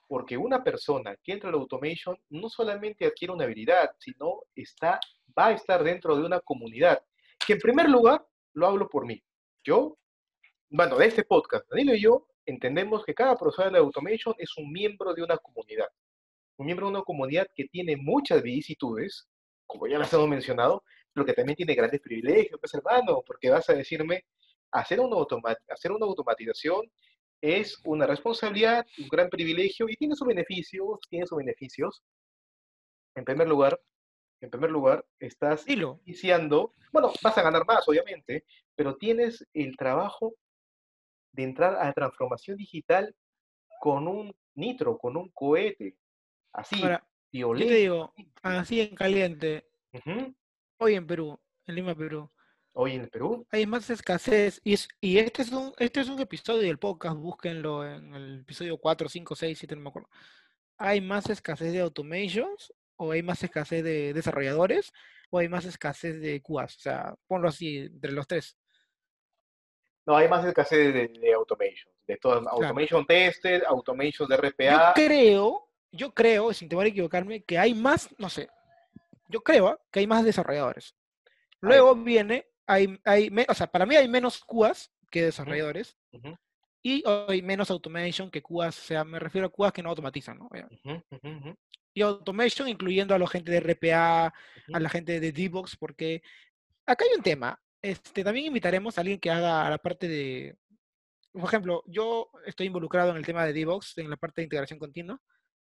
porque 0.09 0.37
una 0.37 0.65
persona 0.65 1.17
que 1.23 1.33
entra 1.33 1.51
al 1.51 1.55
automation 1.55 2.19
no 2.31 2.49
solamente 2.49 3.07
adquiere 3.07 3.33
una 3.33 3.45
habilidad, 3.45 3.91
sino 3.99 4.43
está, 4.55 4.99
va 5.39 5.49
a 5.49 5.53
estar 5.53 5.85
dentro 5.85 6.17
de 6.17 6.25
una 6.25 6.41
comunidad. 6.41 7.01
Que 7.47 7.53
en 7.53 7.61
primer 7.61 7.89
lugar, 7.89 8.27
lo 8.55 8.67
hablo 8.67 8.89
por 8.89 9.07
mí. 9.07 9.23
Yo, 9.63 9.99
bueno, 10.69 10.97
de 10.97 11.07
este 11.07 11.23
podcast, 11.23 11.69
Danilo 11.71 11.95
y 11.95 12.01
yo 12.01 12.27
entendemos 12.47 13.05
que 13.05 13.15
cada 13.15 13.37
profesor 13.37 13.71
de 13.71 13.79
automation 13.79 14.35
es 14.39 14.57
un 14.57 14.73
miembro 14.73 15.15
de 15.15 15.23
una 15.23 15.37
comunidad. 15.37 15.89
Un 16.57 16.67
miembro 16.67 16.87
de 16.87 16.93
una 16.93 17.03
comunidad 17.03 17.47
que 17.55 17.67
tiene 17.67 17.97
muchas 17.97 18.43
vicisitudes, 18.43 19.29
como 19.67 19.87
ya 19.87 19.99
las 19.99 20.13
hemos 20.13 20.29
mencionado, 20.29 20.83
pero 21.13 21.27
que 21.27 21.33
también 21.33 21.57
tiene 21.57 21.75
grandes 21.75 22.01
privilegios, 22.01 22.59
pues 22.61 22.75
hermano, 22.75 23.23
porque 23.27 23.51
vas 23.51 23.69
a 23.69 23.75
decirme, 23.75 24.25
hacer 24.71 25.01
una, 25.01 25.17
hacer 25.69 25.93
una 25.93 26.07
automatización 26.07 26.91
es 27.43 27.81
una 27.85 28.07
responsabilidad, 28.07 28.87
un 28.99 29.09
gran 29.09 29.29
privilegio 29.31 29.89
y 29.89 29.97
tiene 29.97 30.15
sus 30.15 30.27
beneficios, 30.29 30.99
tiene 31.09 31.27
sus 31.27 31.39
beneficios. 31.39 32.03
En 33.15 33.25
primer 33.25 33.49
lugar, 33.49 33.81
en 34.43 34.51
primer 34.51 34.71
lugar, 34.71 35.05
estás 35.19 35.65
Dilo. 35.65 36.01
iniciando, 36.05 36.75
bueno, 36.93 37.13
vas 37.23 37.37
a 37.39 37.43
ganar 37.43 37.65
más, 37.67 37.89
obviamente, 37.89 38.45
pero 38.75 38.97
tienes 38.97 39.47
el 39.55 39.77
trabajo 39.77 40.35
de 41.33 41.45
entrar 41.45 41.77
a 41.77 41.87
la 41.87 41.93
transformación 41.93 42.57
digital 42.57 43.15
con 43.81 44.07
un 44.07 44.35
nitro, 44.55 44.99
con 44.99 45.17
un 45.17 45.31
cohete, 45.31 45.97
así, 46.53 46.83
Ahora, 46.83 46.99
yo 47.01 47.09
te 47.33 47.33
violento. 47.39 47.75
digo, 47.75 48.15
así 48.43 48.81
en 48.81 48.95
caliente, 48.95 49.67
Ujú. 49.93 50.35
Hoy 50.81 50.95
en 50.95 51.07
Perú, 51.07 51.39
en 51.67 51.75
Lima, 51.75 51.95
Perú, 51.95 52.31
Hoy 52.73 52.93
en 52.93 53.09
Perú, 53.09 53.47
hay 53.51 53.67
más 53.67 53.91
escasez. 53.91 54.61
Y, 54.63 54.75
es, 54.75 54.89
y 55.01 55.19
este, 55.19 55.43
es 55.43 55.51
un, 55.51 55.73
este 55.79 56.01
es 56.01 56.09
un 56.09 56.21
episodio 56.21 56.63
del 56.63 56.79
podcast, 56.79 57.17
búsquenlo 57.17 57.85
en 57.85 58.15
el 58.15 58.41
episodio 58.41 58.79
4, 58.79 59.09
5, 59.09 59.35
6, 59.35 59.59
7, 59.59 59.77
no 59.77 59.83
me 59.83 59.89
acuerdo. 59.89 60.09
¿Hay 60.79 61.01
más 61.01 61.29
escasez 61.29 61.73
de 61.73 61.81
automations? 61.81 62.73
¿O 62.97 63.11
hay 63.11 63.23
más 63.23 63.43
escasez 63.43 63.83
de 63.83 64.15
desarrolladores? 64.15 64.93
¿O 65.31 65.39
hay 65.39 65.49
más 65.49 65.65
escasez 65.65 66.21
de 66.21 66.41
QAs? 66.41 66.77
O 66.77 66.81
sea, 66.81 67.15
ponlo 67.27 67.49
así, 67.49 67.79
entre 67.79 68.13
los 68.13 68.27
tres. 68.27 68.57
no 70.07 70.17
hay 70.17 70.29
más 70.29 70.45
escasez 70.47 70.95
de, 70.95 71.09
de 71.09 71.33
automation, 71.35 71.93
de 72.07 72.17
todas, 72.19 72.47
automation 72.47 73.05
tested, 73.05 73.65
automation 73.65 74.29
de 74.29 74.37
Yo 74.37 74.43
RPA, 74.43 74.93
creo, 74.95 75.69
yo 75.91 76.15
creo, 76.15 76.53
sin 76.53 76.69
temor 76.69 76.85
a 76.85 76.89
equivocarme, 76.89 77.43
que 77.43 77.59
hay 77.59 77.75
más, 77.75 78.09
no 78.17 78.31
sé, 78.31 78.49
yo 79.31 79.43
creo 79.43 79.81
que 79.91 80.01
hay 80.01 80.07
más 80.07 80.25
desarrolladores. 80.25 80.95
Luego 81.61 81.95
viene, 81.97 82.47
hay, 82.67 82.99
hay, 83.05 83.31
me- 83.31 83.47
o 83.49 83.55
sea, 83.55 83.67
para 83.67 83.87
mí 83.87 83.97
hay 83.97 84.09
menos 84.09 84.45
QAs 84.45 84.93
que 85.11 85.23
desarrolladores 85.25 85.97
Ujú, 86.13 86.37
y 86.83 87.03
hay 87.29 87.43
menos 87.43 87.71
automation 87.71 88.31
que 88.31 88.43
QAs, 88.43 88.79
o 88.79 88.83
sea, 88.83 89.05
me 89.05 89.19
refiero 89.19 89.47
a 89.49 89.51
QAs 89.51 89.73
que 89.73 89.83
no 89.83 89.91
automatizan, 89.91 90.39
¿no? 90.39 90.49
Ya. 90.55 90.67
ujú, 90.67 91.03
ujú, 91.11 91.29
ujú, 91.29 91.57
Y 91.95 92.03
automation 92.03 92.69
incluyendo 92.69 93.15
a 93.15 93.19
la 93.19 93.27
gente 93.27 93.51
de 93.53 93.59
RPA, 93.59 94.27
a 94.73 94.81
la 94.81 94.89
gente 94.89 95.21
de 95.21 95.33
DevOps, 95.33 95.77
porque 95.77 96.23
acá 96.87 97.05
hay 97.05 97.17
un 97.17 97.23
tema. 97.23 97.61
Este, 97.83 98.25
también 98.25 98.47
invitaremos 98.47 98.99
a 98.99 99.03
alguien 99.03 99.21
que 99.21 99.31
haga 99.31 99.69
la 99.71 99.79
parte 99.79 100.09
de, 100.09 100.57
por 101.33 101.45
ejemplo, 101.45 101.83
yo 101.87 102.31
estoy 102.47 102.67
involucrado 102.67 103.11
en 103.11 103.17
el 103.17 103.27
tema 103.27 103.45
de 103.45 103.53
DevOps, 103.53 103.99
en 103.99 104.11
la 104.11 104.17
parte 104.17 104.41
de 104.41 104.45
integración 104.45 104.79
continua, 104.79 105.21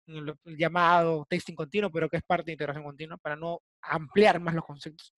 el, 0.08 0.36
llamado 0.58 1.26
testing 1.30 1.56
continuo, 1.56 1.92
pero 1.92 2.10
que 2.10 2.18
es 2.18 2.24
parte 2.24 2.46
de 2.46 2.54
integración 2.54 2.84
continua, 2.84 3.18
para 3.18 3.36
no 3.36 3.62
ampliar 3.82 4.40
más 4.40 4.56
los 4.56 4.66
conceptos. 4.66 5.14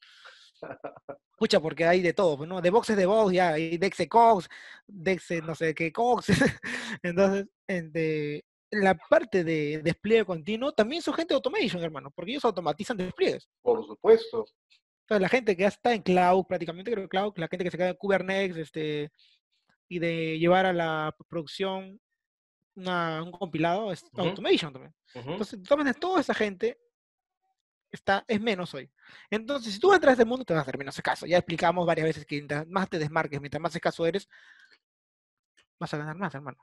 Escucha, 1.32 1.60
porque 1.60 1.86
hay 1.86 2.02
de 2.02 2.14
todo, 2.14 2.46
¿no? 2.46 2.62
DevOps 2.62 2.90
es 2.90 2.98
DevOps, 2.98 3.32
ya, 3.32 3.50
hay 3.54 3.78
DexeCox, 3.78 4.50
Dexe 4.88 5.42
no 5.42 5.56
sé 5.56 5.74
qué 5.74 5.92
Cox, 5.92 6.28
Entonces, 7.04 7.48
en 7.68 7.92
de- 7.92 8.44
la 8.72 8.96
parte 8.96 9.44
de 9.44 9.82
despliegue 9.84 10.26
continuo 10.26 10.72
también 10.74 11.02
son 11.02 11.14
gente 11.14 11.34
de 11.34 11.36
automation, 11.36 11.82
hermano, 11.82 12.12
porque 12.12 12.32
ellos 12.32 12.46
automatizan 12.46 12.98
despliegues. 12.98 13.50
Por 13.62 13.84
supuesto. 13.86 14.46
Entonces, 15.02 15.22
la 15.22 15.30
gente 15.30 15.56
que 15.56 15.62
ya 15.62 15.70
está 15.70 15.94
en 15.94 16.04
cloud, 16.04 16.46
prácticamente 16.46 16.92
creo 16.92 17.06
que 17.06 17.10
cloud, 17.10 17.34
la 17.38 17.48
gente 17.48 17.64
que 17.64 17.72
se 17.72 17.78
queda 17.78 17.90
en 17.90 17.96
Kubernetes, 17.96 18.58
este, 18.58 19.12
y 19.88 20.00
de 20.00 20.38
llevar 20.38 20.68
a 20.68 20.74
la 20.74 21.16
producción 21.28 22.00
una- 22.76 23.22
un 23.24 23.32
compilado, 23.32 23.92
es 23.92 24.04
Ujú. 24.14 24.22
automation 24.30 24.72
también. 24.74 24.94
Ujú. 25.16 25.32
Entonces, 25.32 25.60
de 25.62 25.66
todas 25.66 25.78
maneras, 25.80 26.00
toda 26.00 26.22
esa 26.22 26.34
gente 26.34 26.80
está, 27.92 28.24
es 28.28 28.40
menos 28.40 28.74
hoy. 28.74 28.90
Entonces, 29.30 29.74
si 29.74 29.80
tú 29.80 29.94
entras 29.94 30.12
a 30.12 30.14
este 30.14 30.26
mundo, 30.26 30.46
te 30.46 30.54
vas 30.54 30.60
a 30.60 30.64
hacer 30.64 30.78
menos 30.78 30.96
escaso. 30.98 31.26
Ya 31.26 31.38
explicamos 31.38 31.86
varias 31.86 32.06
veces 32.06 32.26
que 32.26 32.36
mientras 32.36 32.68
más 32.68 32.90
te 32.90 33.00
desmarques, 33.00 33.40
mientras 33.40 33.62
más 33.62 33.76
escaso 33.76 34.06
eres, 34.06 34.28
vas 35.80 35.94
a 35.94 35.98
ganar 35.98 36.16
más, 36.16 36.34
hermano. 36.36 36.58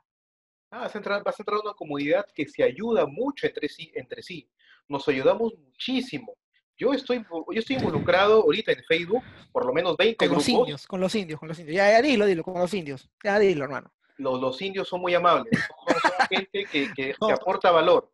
Ah, 0.71 0.79
vas 0.81 0.95
a 0.95 0.97
entrar, 0.97 1.23
vas 1.23 1.39
a 1.39 1.41
entrar 1.43 1.57
a 1.57 1.61
una 1.61 1.73
comunidad 1.73 2.25
que 2.33 2.45
se 2.47 2.63
ayuda 2.63 3.05
mucho 3.05 3.47
entre 3.47 3.69
sí, 3.69 3.91
entre 3.95 4.21
sí. 4.21 4.49
Nos 4.87 5.07
ayudamos 5.07 5.53
muchísimo. 5.57 6.33
Yo 6.77 6.93
estoy, 6.93 7.25
yo 7.51 7.59
estoy 7.59 7.77
involucrado 7.77 8.41
ahorita 8.43 8.71
en 8.71 8.83
Facebook, 8.83 9.23
por 9.51 9.65
lo 9.65 9.73
menos 9.73 9.97
20 9.97 10.27
Con 10.27 10.35
los 10.35 10.45
grupos. 10.45 10.61
indios, 10.67 10.87
con 10.87 10.99
los 11.01 11.15
indios, 11.15 11.39
con 11.39 11.49
los 11.49 11.59
indios. 11.59 11.75
Ya, 11.75 11.89
ya 11.91 12.01
dilo, 12.01 12.25
dilo, 12.25 12.43
con 12.43 12.53
los 12.59 12.73
indios. 12.73 13.09
Ya 13.23 13.39
dilo, 13.39 13.63
hermano. 13.63 13.91
Los, 14.17 14.39
los 14.41 14.61
indios 14.61 14.87
son 14.87 15.01
muy 15.01 15.13
amables. 15.15 15.53
Son, 15.87 15.99
son 16.01 16.27
gente 16.29 16.65
que, 16.65 16.93
que- 16.93 17.15
aporta 17.33 17.71
valor. 17.71 18.11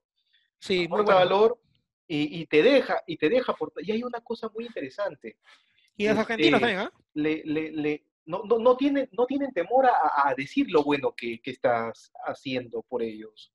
Sí, 0.60 0.88
muy 0.88 1.02
bueno. 1.02 1.16
valor 1.16 1.60
y, 2.08 2.42
y 2.42 2.46
te 2.46 2.62
deja, 2.64 3.02
y 3.08 3.18
te 3.18 3.30
deja 3.30 3.52
aportar. 3.52 3.84
Y 3.86 3.92
hay 3.92 4.04
una 4.04 4.22
cosa 4.22 4.50
muy 4.54 4.66
interesante. 4.66 5.38
Y 5.98 6.08
los 6.08 6.18
argentinos 6.18 6.62
este, 6.62 6.74
también, 6.74 6.80
¿ah? 6.80 6.92
le, 7.14 7.42
le- 7.46 7.72
le- 7.72 8.04
no, 8.26 8.44
no, 8.46 8.58
no, 8.58 8.78
tienen, 8.78 9.10
no 9.12 9.26
tienen 9.26 9.52
temor 9.52 9.86
a, 9.86 10.30
a 10.30 10.34
decir 10.36 10.68
lo 10.70 10.84
bueno 10.84 11.14
que, 11.16 11.40
que 11.42 11.52
estás 11.52 12.12
haciendo 12.26 12.82
por 12.84 13.02
ellos. 13.04 13.52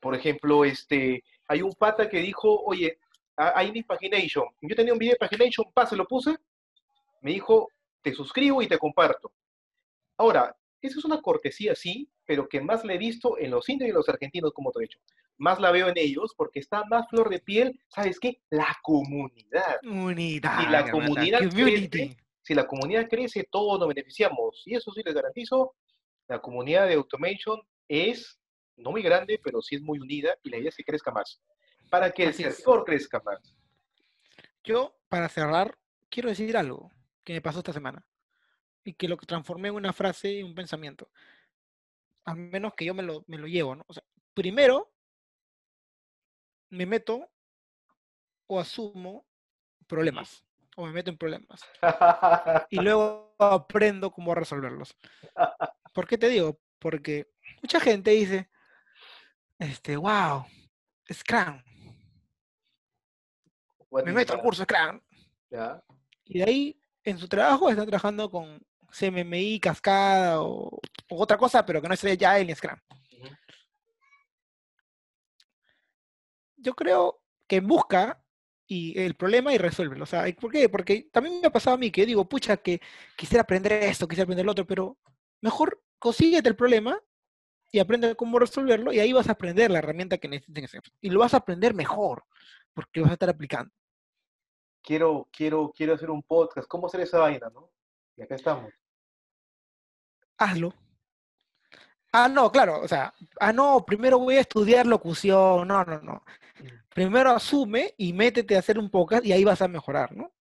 Por 0.00 0.14
ejemplo, 0.14 0.64
este, 0.64 1.22
hay 1.48 1.62
un 1.62 1.72
pata 1.72 2.08
que 2.08 2.18
dijo, 2.18 2.60
oye, 2.64 2.98
hay 3.36 3.70
una 3.70 3.82
Pagination. 3.86 4.44
Yo 4.60 4.76
tenía 4.76 4.92
un 4.92 4.98
video 4.98 5.12
de 5.14 5.18
Pagination, 5.18 5.70
pa, 5.72 5.86
se 5.86 5.96
lo 5.96 6.06
puse. 6.06 6.36
Me 7.22 7.30
dijo, 7.32 7.68
te 8.02 8.12
suscribo 8.12 8.60
y 8.60 8.66
te 8.68 8.78
comparto. 8.78 9.32
Ahora, 10.16 10.54
esa 10.86 10.98
es 10.98 11.04
una 11.04 11.22
cortesía, 11.22 11.74
sí, 11.74 12.10
pero 12.26 12.48
que 12.48 12.60
más 12.60 12.84
la 12.84 12.94
he 12.94 12.98
visto 12.98 13.38
en 13.38 13.50
los 13.50 13.68
indios 13.68 13.86
y 13.86 13.90
en 13.90 13.96
los 13.96 14.08
argentinos, 14.08 14.52
como 14.52 14.70
te 14.70 14.80
he 14.80 14.82
dicho. 14.82 14.98
Más 15.38 15.58
la 15.58 15.70
veo 15.70 15.88
en 15.88 15.96
ellos 15.96 16.34
porque 16.36 16.60
está 16.60 16.84
más 16.84 17.08
flor 17.08 17.28
de 17.30 17.40
piel, 17.40 17.80
¿sabes 17.88 18.20
qué? 18.20 18.40
La 18.50 18.76
comunidad. 18.82 19.78
Unidad. 19.82 20.60
Y 20.62 20.70
la 20.70 20.90
comunidad 20.90 21.40
crece, 21.50 22.16
si 22.42 22.54
la 22.54 22.66
comunidad 22.66 23.08
crece, 23.08 23.48
todos 23.50 23.78
nos 23.78 23.88
beneficiamos. 23.88 24.62
Y 24.66 24.74
eso 24.74 24.92
sí 24.92 25.02
les 25.04 25.14
garantizo, 25.14 25.74
la 26.28 26.40
comunidad 26.40 26.86
de 26.86 26.94
Automation 26.94 27.60
es 27.88 28.38
no 28.76 28.90
muy 28.90 29.02
grande, 29.02 29.40
pero 29.42 29.62
sí 29.62 29.76
es 29.76 29.82
muy 29.82 29.98
unida 29.98 30.36
y 30.42 30.50
la 30.50 30.58
idea 30.58 30.68
es 30.68 30.76
que 30.76 30.84
crezca 30.84 31.10
más. 31.10 31.40
Para 31.90 32.10
que 32.10 32.24
el 32.24 32.34
sector 32.34 32.84
crezca 32.84 33.22
más. 33.24 33.54
Yo, 34.62 34.96
para 35.08 35.28
cerrar, 35.28 35.78
quiero 36.10 36.28
decir 36.28 36.56
algo 36.56 36.90
que 37.22 37.32
me 37.32 37.40
pasó 37.40 37.58
esta 37.58 37.72
semana 37.72 38.06
y 38.84 38.92
que 38.94 39.08
lo 39.08 39.16
transformé 39.16 39.68
en 39.68 39.74
una 39.74 39.92
frase 39.92 40.32
y 40.32 40.42
un 40.42 40.54
pensamiento. 40.54 41.10
Al 42.24 42.36
menos 42.36 42.74
que 42.74 42.84
yo 42.84 42.94
me 42.94 43.02
lo, 43.02 43.24
me 43.26 43.38
lo 43.38 43.46
llevo, 43.46 43.74
¿no? 43.74 43.84
O 43.88 43.92
sea, 43.92 44.04
primero 44.34 44.92
me 46.70 46.86
meto 46.86 47.30
o 48.46 48.60
asumo 48.60 49.26
problemas 49.86 50.44
o 50.76 50.86
me 50.86 50.92
meto 50.92 51.10
en 51.10 51.18
problemas 51.18 51.62
y 52.70 52.76
luego 52.80 53.34
aprendo 53.38 54.10
cómo 54.10 54.34
resolverlos. 54.34 54.96
¿Por 55.92 56.06
qué 56.06 56.18
te 56.18 56.28
digo? 56.28 56.60
Porque 56.78 57.30
mucha 57.62 57.80
gente 57.80 58.10
dice, 58.10 58.50
este, 59.58 59.96
wow, 59.96 60.44
Scrum, 61.12 61.62
me 64.02 64.12
meto 64.12 64.32
al 64.32 64.40
curso 64.40 64.64
Scrum. 64.64 65.00
Y 66.24 66.38
de 66.38 66.44
ahí, 66.44 66.80
en 67.04 67.18
su 67.18 67.28
trabajo, 67.28 67.70
están 67.70 67.86
trabajando 67.86 68.30
con 68.30 68.60
CMMI, 68.98 69.60
Cascada 69.60 70.40
o, 70.42 70.80
o 71.10 71.22
otra 71.22 71.36
cosa, 71.36 71.64
pero 71.66 71.82
que 71.82 71.88
no 71.88 71.96
sea 71.96 72.12
Agile 72.12 72.44
ni 72.46 72.54
Scrum. 72.54 72.78
Yo 76.56 76.74
creo 76.74 77.20
que 77.46 77.60
busca 77.60 78.24
y 78.66 78.98
el 78.98 79.14
problema 79.14 79.52
y 79.52 79.58
resuélvelo. 79.58 80.04
O 80.04 80.06
sea, 80.06 80.28
¿y 80.28 80.32
¿por 80.32 80.50
qué? 80.50 80.68
Porque 80.68 81.08
también 81.12 81.40
me 81.40 81.46
ha 81.46 81.52
pasado 81.52 81.74
a 81.74 81.78
mí 81.78 81.90
que 81.90 82.02
yo 82.02 82.06
digo, 82.06 82.28
pucha, 82.28 82.56
que 82.56 82.80
quisiera 83.16 83.42
aprender 83.42 83.72
esto, 83.72 84.08
quisiera 84.08 84.24
aprender 84.24 84.46
lo 84.46 84.52
otro, 84.52 84.66
pero 84.66 84.96
mejor 85.40 85.82
consíguete 85.98 86.48
el 86.48 86.56
problema 86.56 86.98
y 87.70 87.80
aprende 87.80 88.14
cómo 88.14 88.38
resolverlo 88.38 88.92
y 88.92 89.00
ahí 89.00 89.12
vas 89.12 89.28
a 89.28 89.32
aprender 89.32 89.70
la 89.70 89.78
herramienta 89.78 90.18
que 90.18 90.28
necesites. 90.28 90.92
Y 91.00 91.10
lo 91.10 91.20
vas 91.20 91.34
a 91.34 91.38
aprender 91.38 91.74
mejor, 91.74 92.24
porque 92.72 93.00
vas 93.00 93.10
a 93.10 93.14
estar 93.14 93.28
aplicando. 93.28 93.72
Quiero, 94.82 95.28
quiero, 95.32 95.72
quiero 95.74 95.94
hacer 95.94 96.10
un 96.10 96.22
podcast. 96.22 96.68
¿Cómo 96.68 96.86
hacer 96.86 97.00
esa 97.00 97.18
vaina, 97.18 97.50
no? 97.52 97.70
Y 98.16 98.22
acá 98.22 98.34
estamos. 98.34 98.72
Hazlo. 100.38 100.74
Ah, 102.12 102.28
no, 102.28 102.50
claro, 102.52 102.80
o 102.80 102.86
sea, 102.86 103.12
ah, 103.40 103.52
no, 103.52 103.84
primero 103.84 104.18
voy 104.18 104.36
a 104.36 104.42
estudiar 104.42 104.86
locución, 104.86 105.66
no, 105.66 105.84
no, 105.84 106.00
no. 106.00 106.24
Primero 106.94 107.30
asume 107.30 107.92
y 107.96 108.12
métete 108.12 108.54
a 108.54 108.60
hacer 108.60 108.78
un 108.78 108.88
podcast 108.88 109.26
y 109.26 109.32
ahí 109.32 109.42
vas 109.42 109.60
a 109.62 109.68
mejorar, 109.68 110.14
¿no? 110.14 110.32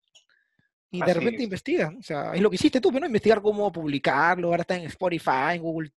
Y 0.91 1.01
de 1.01 1.13
repente 1.13 1.37
es. 1.37 1.43
investiga, 1.45 1.91
o 1.97 2.03
sea, 2.03 2.35
es 2.35 2.41
lo 2.41 2.51
que 2.51 2.57
hiciste 2.57 2.79
tú, 2.79 2.91
¿no? 2.91 3.07
Investigar 3.07 3.41
cómo 3.41 3.71
publicarlo, 3.71 4.49
ahora 4.49 4.61
está 4.61 4.75
en 4.75 4.83
Spotify, 4.83 5.55
en 5.55 5.63
Google, 5.63 5.91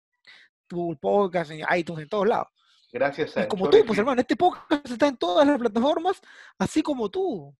Google 0.67 0.97
Podcast, 0.99 1.51
en 1.51 1.63
iTunes, 1.77 2.03
en 2.03 2.09
todos 2.09 2.27
lados. 2.27 2.47
Gracias 2.91 3.37
a 3.37 3.43
Y 3.43 3.47
como 3.47 3.69
tú, 3.69 3.77
pues 3.85 3.99
hermano, 3.99 4.21
este 4.21 4.35
podcast 4.35 4.89
está 4.89 5.07
en 5.07 5.17
todas 5.17 5.45
las 5.45 5.59
plataformas, 5.59 6.19
así 6.57 6.81
como 6.81 7.09
tú. 7.11 7.55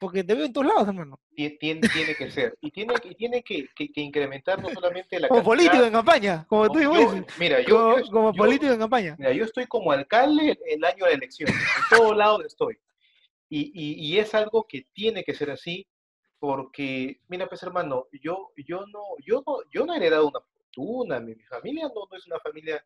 Porque 0.00 0.24
te 0.24 0.34
veo 0.34 0.46
en 0.46 0.52
todos 0.52 0.66
lados, 0.66 0.88
hermano. 0.88 1.20
Tie- 1.36 1.58
Tiene, 1.60 1.86
tiene 1.88 2.14
que 2.14 2.30
ser. 2.30 2.56
Y 2.62 2.70
tiene, 2.70 2.94
y 3.04 3.14
tiene 3.14 3.42
que, 3.42 3.66
que- 3.76 3.92
que 3.92 4.00
incrementar 4.00 4.60
no 4.62 4.70
solamente 4.70 5.20
la 5.20 5.28
Como 5.28 5.42
cantidad- 5.42 5.56
político 5.56 5.84
en 5.84 5.92
campaña, 5.92 6.46
como 6.48 6.68
tú 6.72 6.80
Yo- 6.80 6.90
mismo 6.94 7.12
dices. 7.12 7.38
mira, 7.38 7.60
yo, 7.60 7.76
Como, 7.76 7.98
yo- 7.98 8.10
como 8.10 8.32
político 8.32 8.72
en 8.72 8.78
campaña. 8.80 9.14
Mira, 9.18 9.32
yo 9.32 9.44
estoy 9.44 9.66
como 9.66 9.92
alcalde 9.92 10.58
el 10.66 10.82
año 10.84 11.04
de 11.04 11.10
la 11.10 11.16
elección, 11.18 11.50
en 11.50 11.98
todo 11.98 12.14
lado 12.14 12.42
estoy. 12.44 12.78
Y, 13.50 13.70
y- 13.74 13.94
y 14.14 14.18
es 14.18 14.34
algo 14.34 14.66
que 14.66 14.86
tiene 14.94 15.22
que 15.22 15.34
ser 15.34 15.50
así, 15.50 15.86
porque, 16.38 17.20
mira, 17.28 17.46
pues 17.46 17.62
hermano, 17.62 18.06
yo, 18.22 18.52
yo, 18.66 18.86
no, 18.86 19.02
yo, 19.26 19.42
no, 19.46 19.58
yo 19.70 19.84
no 19.84 19.92
he 19.92 19.98
heredado 19.98 20.28
una 20.28 20.40
fortuna, 20.40 21.20
mi, 21.20 21.34
mi 21.34 21.44
familia 21.44 21.84
no, 21.94 22.06
no 22.10 22.16
es 22.16 22.26
una 22.26 22.38
familia 22.40 22.82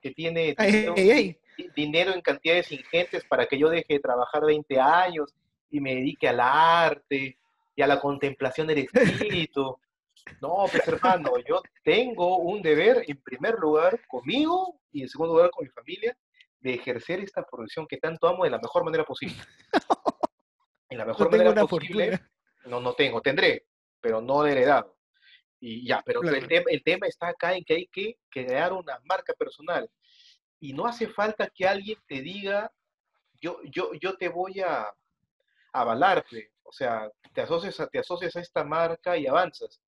que 0.00 0.10
tiene 0.10 0.54
dinero, 0.58 0.94
di- 0.94 1.36
dinero 1.76 2.12
en 2.12 2.20
cantidades 2.22 2.72
ingentes 2.72 3.24
para 3.24 3.46
que 3.46 3.56
yo 3.56 3.68
deje 3.68 3.94
de 3.94 4.00
trabajar 4.00 4.44
20 4.44 4.80
años 4.80 5.32
y 5.70 5.80
me 5.80 5.94
dedique 5.94 6.28
al 6.28 6.40
arte 6.40 7.38
y 7.74 7.82
a 7.82 7.86
la 7.86 8.00
contemplación 8.00 8.66
del 8.68 8.78
espíritu. 8.78 9.76
No, 10.40 10.64
pues 10.72 10.86
hermano, 10.88 11.38
yo 11.46 11.62
tengo 11.84 12.38
un 12.38 12.60
deber 12.60 13.04
en 13.06 13.16
primer 13.22 13.54
lugar 13.60 14.00
conmigo 14.08 14.80
y 14.90 15.02
en 15.02 15.08
segundo 15.08 15.34
lugar 15.34 15.50
con 15.52 15.64
mi 15.64 15.70
familia 15.70 16.16
de 16.58 16.74
ejercer 16.74 17.20
esta 17.20 17.44
profesión 17.44 17.86
que 17.86 17.98
tanto 17.98 18.26
amo 18.26 18.42
de 18.42 18.50
la 18.50 18.58
mejor 18.58 18.82
manera 18.84 19.04
posible. 19.04 19.36
En 20.88 20.98
la 20.98 21.04
mejor 21.04 21.26
No 21.26 21.30
tengo 21.30 21.44
manera 21.44 21.60
una 21.62 21.68
posible, 21.68 22.10
fortuna. 22.10 22.30
no, 22.64 22.80
no 22.80 22.94
tengo, 22.94 23.20
tendré, 23.20 23.66
pero 24.00 24.20
no 24.20 24.42
de 24.42 24.52
heredado. 24.52 24.96
Y 25.60 25.86
ya, 25.86 26.02
pero 26.04 26.22
el, 26.22 26.28
Claro. 26.30 26.48
tema, 26.48 26.64
el 26.70 26.82
tema 26.82 27.06
está 27.06 27.28
acá 27.28 27.54
en 27.54 27.64
que 27.64 27.74
hay 27.74 27.86
que 27.86 28.16
crear 28.28 28.72
una 28.72 28.98
marca 29.04 29.32
personal. 29.34 29.88
Y 30.58 30.72
no 30.72 30.86
hace 30.86 31.06
falta 31.08 31.48
que 31.54 31.66
alguien 31.68 31.98
te 32.08 32.20
diga, 32.20 32.72
yo, 33.40 33.60
yo, 33.64 33.92
yo 33.94 34.16
te 34.16 34.28
voy 34.28 34.60
a 34.60 34.86
avalarte. 35.80 36.52
O 36.62 36.72
sea, 36.72 37.10
te 37.32 37.42
asocias, 37.42 37.78
a, 37.80 37.86
te 37.88 37.98
asocias 37.98 38.34
a 38.36 38.40
esta 38.40 38.64
marca 38.64 39.16
y 39.16 39.26
avanzas. 39.26 39.80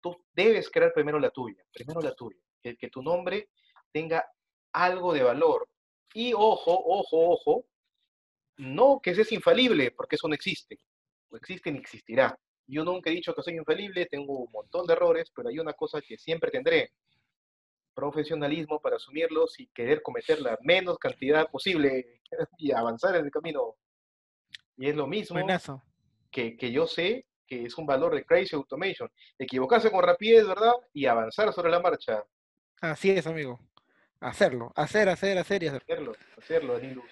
Tú 0.00 0.16
debes 0.32 0.70
crear 0.70 0.92
primero 0.92 1.18
la 1.18 1.30
tuya, 1.30 1.62
primero 1.72 2.00
la 2.00 2.14
tuya. 2.14 2.38
Que, 2.60 2.76
que 2.76 2.88
tu 2.88 3.02
nombre 3.02 3.50
tenga 3.92 4.24
algo 4.72 5.12
de 5.12 5.22
valor. 5.22 5.68
Y 6.14 6.32
ojo, 6.32 6.72
ojo, 6.72 7.30
ojo, 7.30 7.66
no 8.58 9.00
que 9.02 9.14
seas 9.14 9.32
infalible, 9.32 9.90
porque 9.90 10.16
eso 10.16 10.28
no 10.28 10.34
existe. 10.34 10.80
No 11.30 11.38
existe 11.38 11.70
ni 11.70 11.78
existirá. 11.78 12.38
Yo 12.66 12.84
nunca 12.84 13.10
he 13.10 13.14
dicho 13.14 13.34
que 13.34 13.42
soy 13.42 13.54
infalible, 13.54 14.06
tengo 14.06 14.40
un 14.40 14.50
montón 14.50 14.86
de 14.86 14.94
errores, 14.94 15.30
pero 15.34 15.48
hay 15.48 15.58
una 15.58 15.72
cosa 15.72 16.00
que 16.00 16.18
siempre 16.18 16.50
tendré. 16.50 16.92
Profesionalismo 17.94 18.80
para 18.80 18.96
asumirlos 18.96 19.58
y 19.60 19.68
querer 19.68 20.02
cometer 20.02 20.40
la 20.40 20.58
menos 20.62 20.98
cantidad 20.98 21.48
posible 21.50 22.20
y 22.58 22.72
avanzar 22.72 23.16
en 23.16 23.26
el 23.26 23.30
camino. 23.30 23.76
Y 24.76 24.88
es 24.88 24.96
lo 24.96 25.06
mismo 25.06 25.34
Buenazo. 25.40 25.82
que, 26.30 26.56
que 26.56 26.70
yo 26.72 26.86
sé 26.86 27.26
que 27.46 27.64
es 27.64 27.78
un 27.78 27.86
valor 27.86 28.14
de 28.14 28.24
Crazy 28.24 28.56
Automation. 28.56 29.10
Equivocarse 29.38 29.90
con 29.90 30.02
rapidez, 30.04 30.46
¿verdad? 30.46 30.72
Y 30.92 31.06
avanzar 31.06 31.52
sobre 31.52 31.70
la 31.70 31.80
marcha. 31.80 32.24
Así 32.80 33.10
es, 33.10 33.26
amigo. 33.26 33.60
Hacerlo, 34.20 34.72
hacer, 34.74 35.08
hacer, 35.08 35.38
hacer 35.38 35.62
y 35.62 35.68
hacer. 35.68 35.82
Hacerlo, 35.82 36.12
hacerlo, 36.36 36.74
Danilus. 36.74 37.04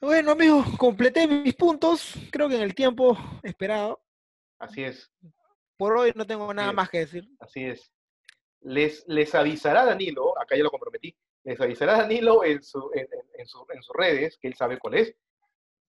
Bueno, 0.00 0.32
amigo, 0.32 0.64
completé 0.78 1.26
mis 1.26 1.54
puntos. 1.54 2.14
Creo 2.30 2.48
que 2.48 2.56
en 2.56 2.62
el 2.62 2.74
tiempo 2.74 3.16
esperado. 3.42 4.00
Así 4.58 4.84
es. 4.84 5.10
Por 5.76 5.96
hoy 5.96 6.12
no 6.14 6.26
tengo 6.26 6.52
nada 6.54 6.72
más 6.72 6.88
que 6.88 6.98
decir. 7.00 7.28
Así 7.40 7.64
es. 7.64 7.92
Les, 8.60 9.04
les 9.08 9.34
avisará 9.34 9.84
Danilo, 9.84 10.38
acá 10.40 10.56
ya 10.56 10.62
lo 10.62 10.70
comprometí, 10.70 11.16
Les 11.42 11.60
avisará 11.60 11.96
Danilo 11.98 12.44
en, 12.44 12.62
su, 12.62 12.90
en, 12.94 13.00
en- 13.00 13.40
en 13.40 13.46
su- 13.48 13.66
en 13.68 13.82
sus 13.82 13.96
redes, 13.96 14.38
que 14.40 14.46
él 14.46 14.54
sabe 14.54 14.78
cuál 14.78 14.94
es. 14.94 15.14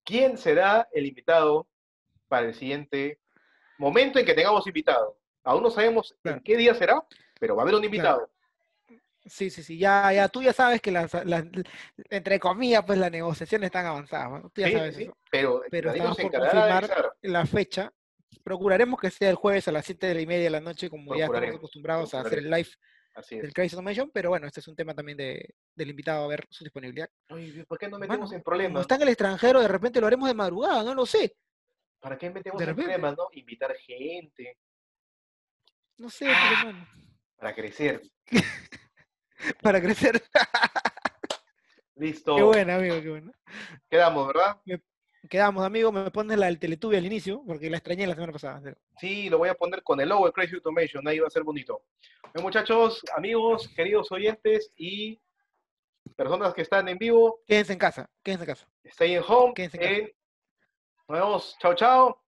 ¿Quién 0.04 0.38
será 0.38 0.88
el 0.92 1.06
invitado 1.06 1.68
para 2.28 2.48
el 2.48 2.54
siguiente 2.54 3.20
momento 3.78 4.20
en 4.20 4.26
que 4.26 4.34
tengamos 4.34 4.66
invitado? 4.68 5.18
Aún 5.44 5.64
no 5.64 5.70
sabemos 5.70 6.16
Claro. 6.22 6.38
en 6.38 6.44
qué 6.44 6.58
día 6.58 6.74
será, 6.74 7.04
pero 7.40 7.56
va 7.56 7.62
a 7.62 7.64
haber 7.64 7.76
un 7.76 7.84
invitado. 7.84 8.30
Sí, 9.26 9.50
sí, 9.50 9.64
sí, 9.64 9.78
ya, 9.78 10.12
ya, 10.12 10.28
tú 10.28 10.42
ya 10.42 10.52
sabes 10.52 10.82
que 10.82 10.92
las, 10.92 11.14
las- 11.26 11.46
entre 12.10 12.40
comillas, 12.40 12.84
pues 12.86 13.00
las 13.00 13.10
negociaciones 13.10 13.68
están 13.68 13.86
avanzadas, 13.86 14.30
¿no? 14.44 14.50
Tú 14.50 14.62
ya 14.62 14.68
Sí, 14.68 14.74
sabes 14.74 14.96
sí, 14.98 15.04
eso. 15.04 15.18
pero, 15.32 15.62
Pero 15.70 15.92
estamos 15.92 16.18
por 16.18 16.32
confirmar 16.32 17.14
la 17.22 17.46
fecha. 17.46 17.94
Procuraremos 18.44 19.00
que 19.00 19.10
sea 19.10 19.30
el 19.30 19.36
jueves 19.36 19.66
a 19.70 19.72
las 19.72 19.86
7 19.86 20.08
de 20.08 20.16
la 20.16 20.22
y 20.22 20.26
media 20.28 20.44
de 20.46 20.50
la 20.50 20.60
noche, 20.60 20.90
como 20.90 21.16
ya 21.16 21.26
estamos 21.26 21.56
acostumbrados 21.56 22.14
a 22.14 22.20
hacer 22.22 22.40
el 22.40 22.50
live 22.50 22.68
Así 23.16 23.36
es. 23.36 23.42
del 23.44 23.54
Crisis 23.54 23.74
Automation, 23.74 24.10
pero 24.12 24.30
bueno, 24.30 24.48
este 24.48 24.60
es 24.60 24.68
un 24.68 24.76
tema 24.76 24.94
también 24.96 25.18
de, 25.18 25.56
del 25.76 25.90
invitado 25.90 26.24
a 26.26 26.28
ver 26.28 26.48
su 26.50 26.64
disponibilidad. 26.64 27.10
Oye, 27.30 27.66
¿por 27.66 27.78
qué 27.78 27.88
no 27.88 28.00
Mano, 28.00 28.10
metemos 28.12 28.32
en 28.32 28.38
Como 28.40 28.44
problemas? 28.44 28.82
está 28.82 28.96
en 28.96 29.02
el 29.04 29.10
extranjero, 29.10 29.62
de 29.62 29.68
repente 29.68 30.02
lo 30.02 30.08
haremos 30.08 30.28
de 30.28 30.34
madrugada, 30.34 30.84
no 30.84 30.94
lo 30.96 31.06
sé. 31.06 31.36
¿Para 32.00 32.18
qué 32.18 32.30
metemos 32.32 32.58
de 32.58 32.64
en 32.64 32.70
repente. 32.70 32.92
problemas, 32.92 33.18
no? 33.18 33.28
Invitar 33.34 33.76
gente 33.78 34.58
No 35.98 36.10
sé, 36.10 36.26
pues, 36.26 36.60
hermano. 36.60 36.88
para 37.38 37.54
crecer. 37.56 38.02
Para 39.62 39.82
crecer. 39.82 40.24
Listo. 41.96 42.36
Qué 42.36 42.44
bueno, 42.44 42.74
amigo, 42.74 43.02
qué 43.02 43.10
bueno. 43.10 43.32
Quedamos, 43.90 44.28
¿verdad? 44.28 44.58
Quedamos, 45.30 45.64
amigo, 45.66 45.92
me 45.92 46.12
pones 46.12 46.38
la 46.38 46.48
del 46.48 46.60
Teletubby 46.60 46.98
al 46.98 47.06
inicio, 47.06 47.44
porque 47.48 47.70
la 47.70 47.78
extrañé 47.78 48.06
la 48.06 48.14
semana 48.14 48.34
pasada. 48.34 48.76
Sí, 49.00 49.30
lo 49.30 49.38
voy 49.38 49.50
a 49.50 49.54
poner 49.56 49.82
con 49.82 50.00
el 50.02 50.10
logo 50.10 50.26
de 50.26 50.34
Crazy 50.34 50.56
Automation, 50.56 51.08
ahí 51.08 51.20
va 51.20 51.28
a 51.28 51.32
ser 51.32 51.44
bonito. 51.44 51.86
Bueno, 52.34 52.44
muchachos, 52.48 53.02
amigos, 53.16 53.70
queridos 53.70 54.12
oyentes 54.12 54.72
y 54.76 55.22
personas 56.18 56.54
que 56.54 56.62
están 56.64 56.88
en 56.90 56.98
vivo, 56.98 57.40
Quédense 57.48 57.72
en 57.74 57.80
casa, 57.80 58.10
quédense 58.22 58.44
en 58.44 58.48
casa. 58.50 58.68
stay 58.84 59.16
in 59.16 59.24
home. 59.26 59.54
Quédense 59.54 59.78
en 59.78 59.82
casa. 59.84 59.94
en- 59.96 60.12
Nos 61.08 61.20
vemos. 61.20 61.58
Chao, 61.60 61.74
chao. 61.76 62.24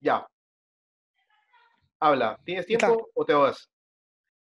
Ya. 0.00 0.26
Habla. 2.00 2.40
¿Tienes 2.44 2.64
tiempo 2.66 3.10
o 3.14 3.24
te 3.26 3.34
vas? 3.34 3.69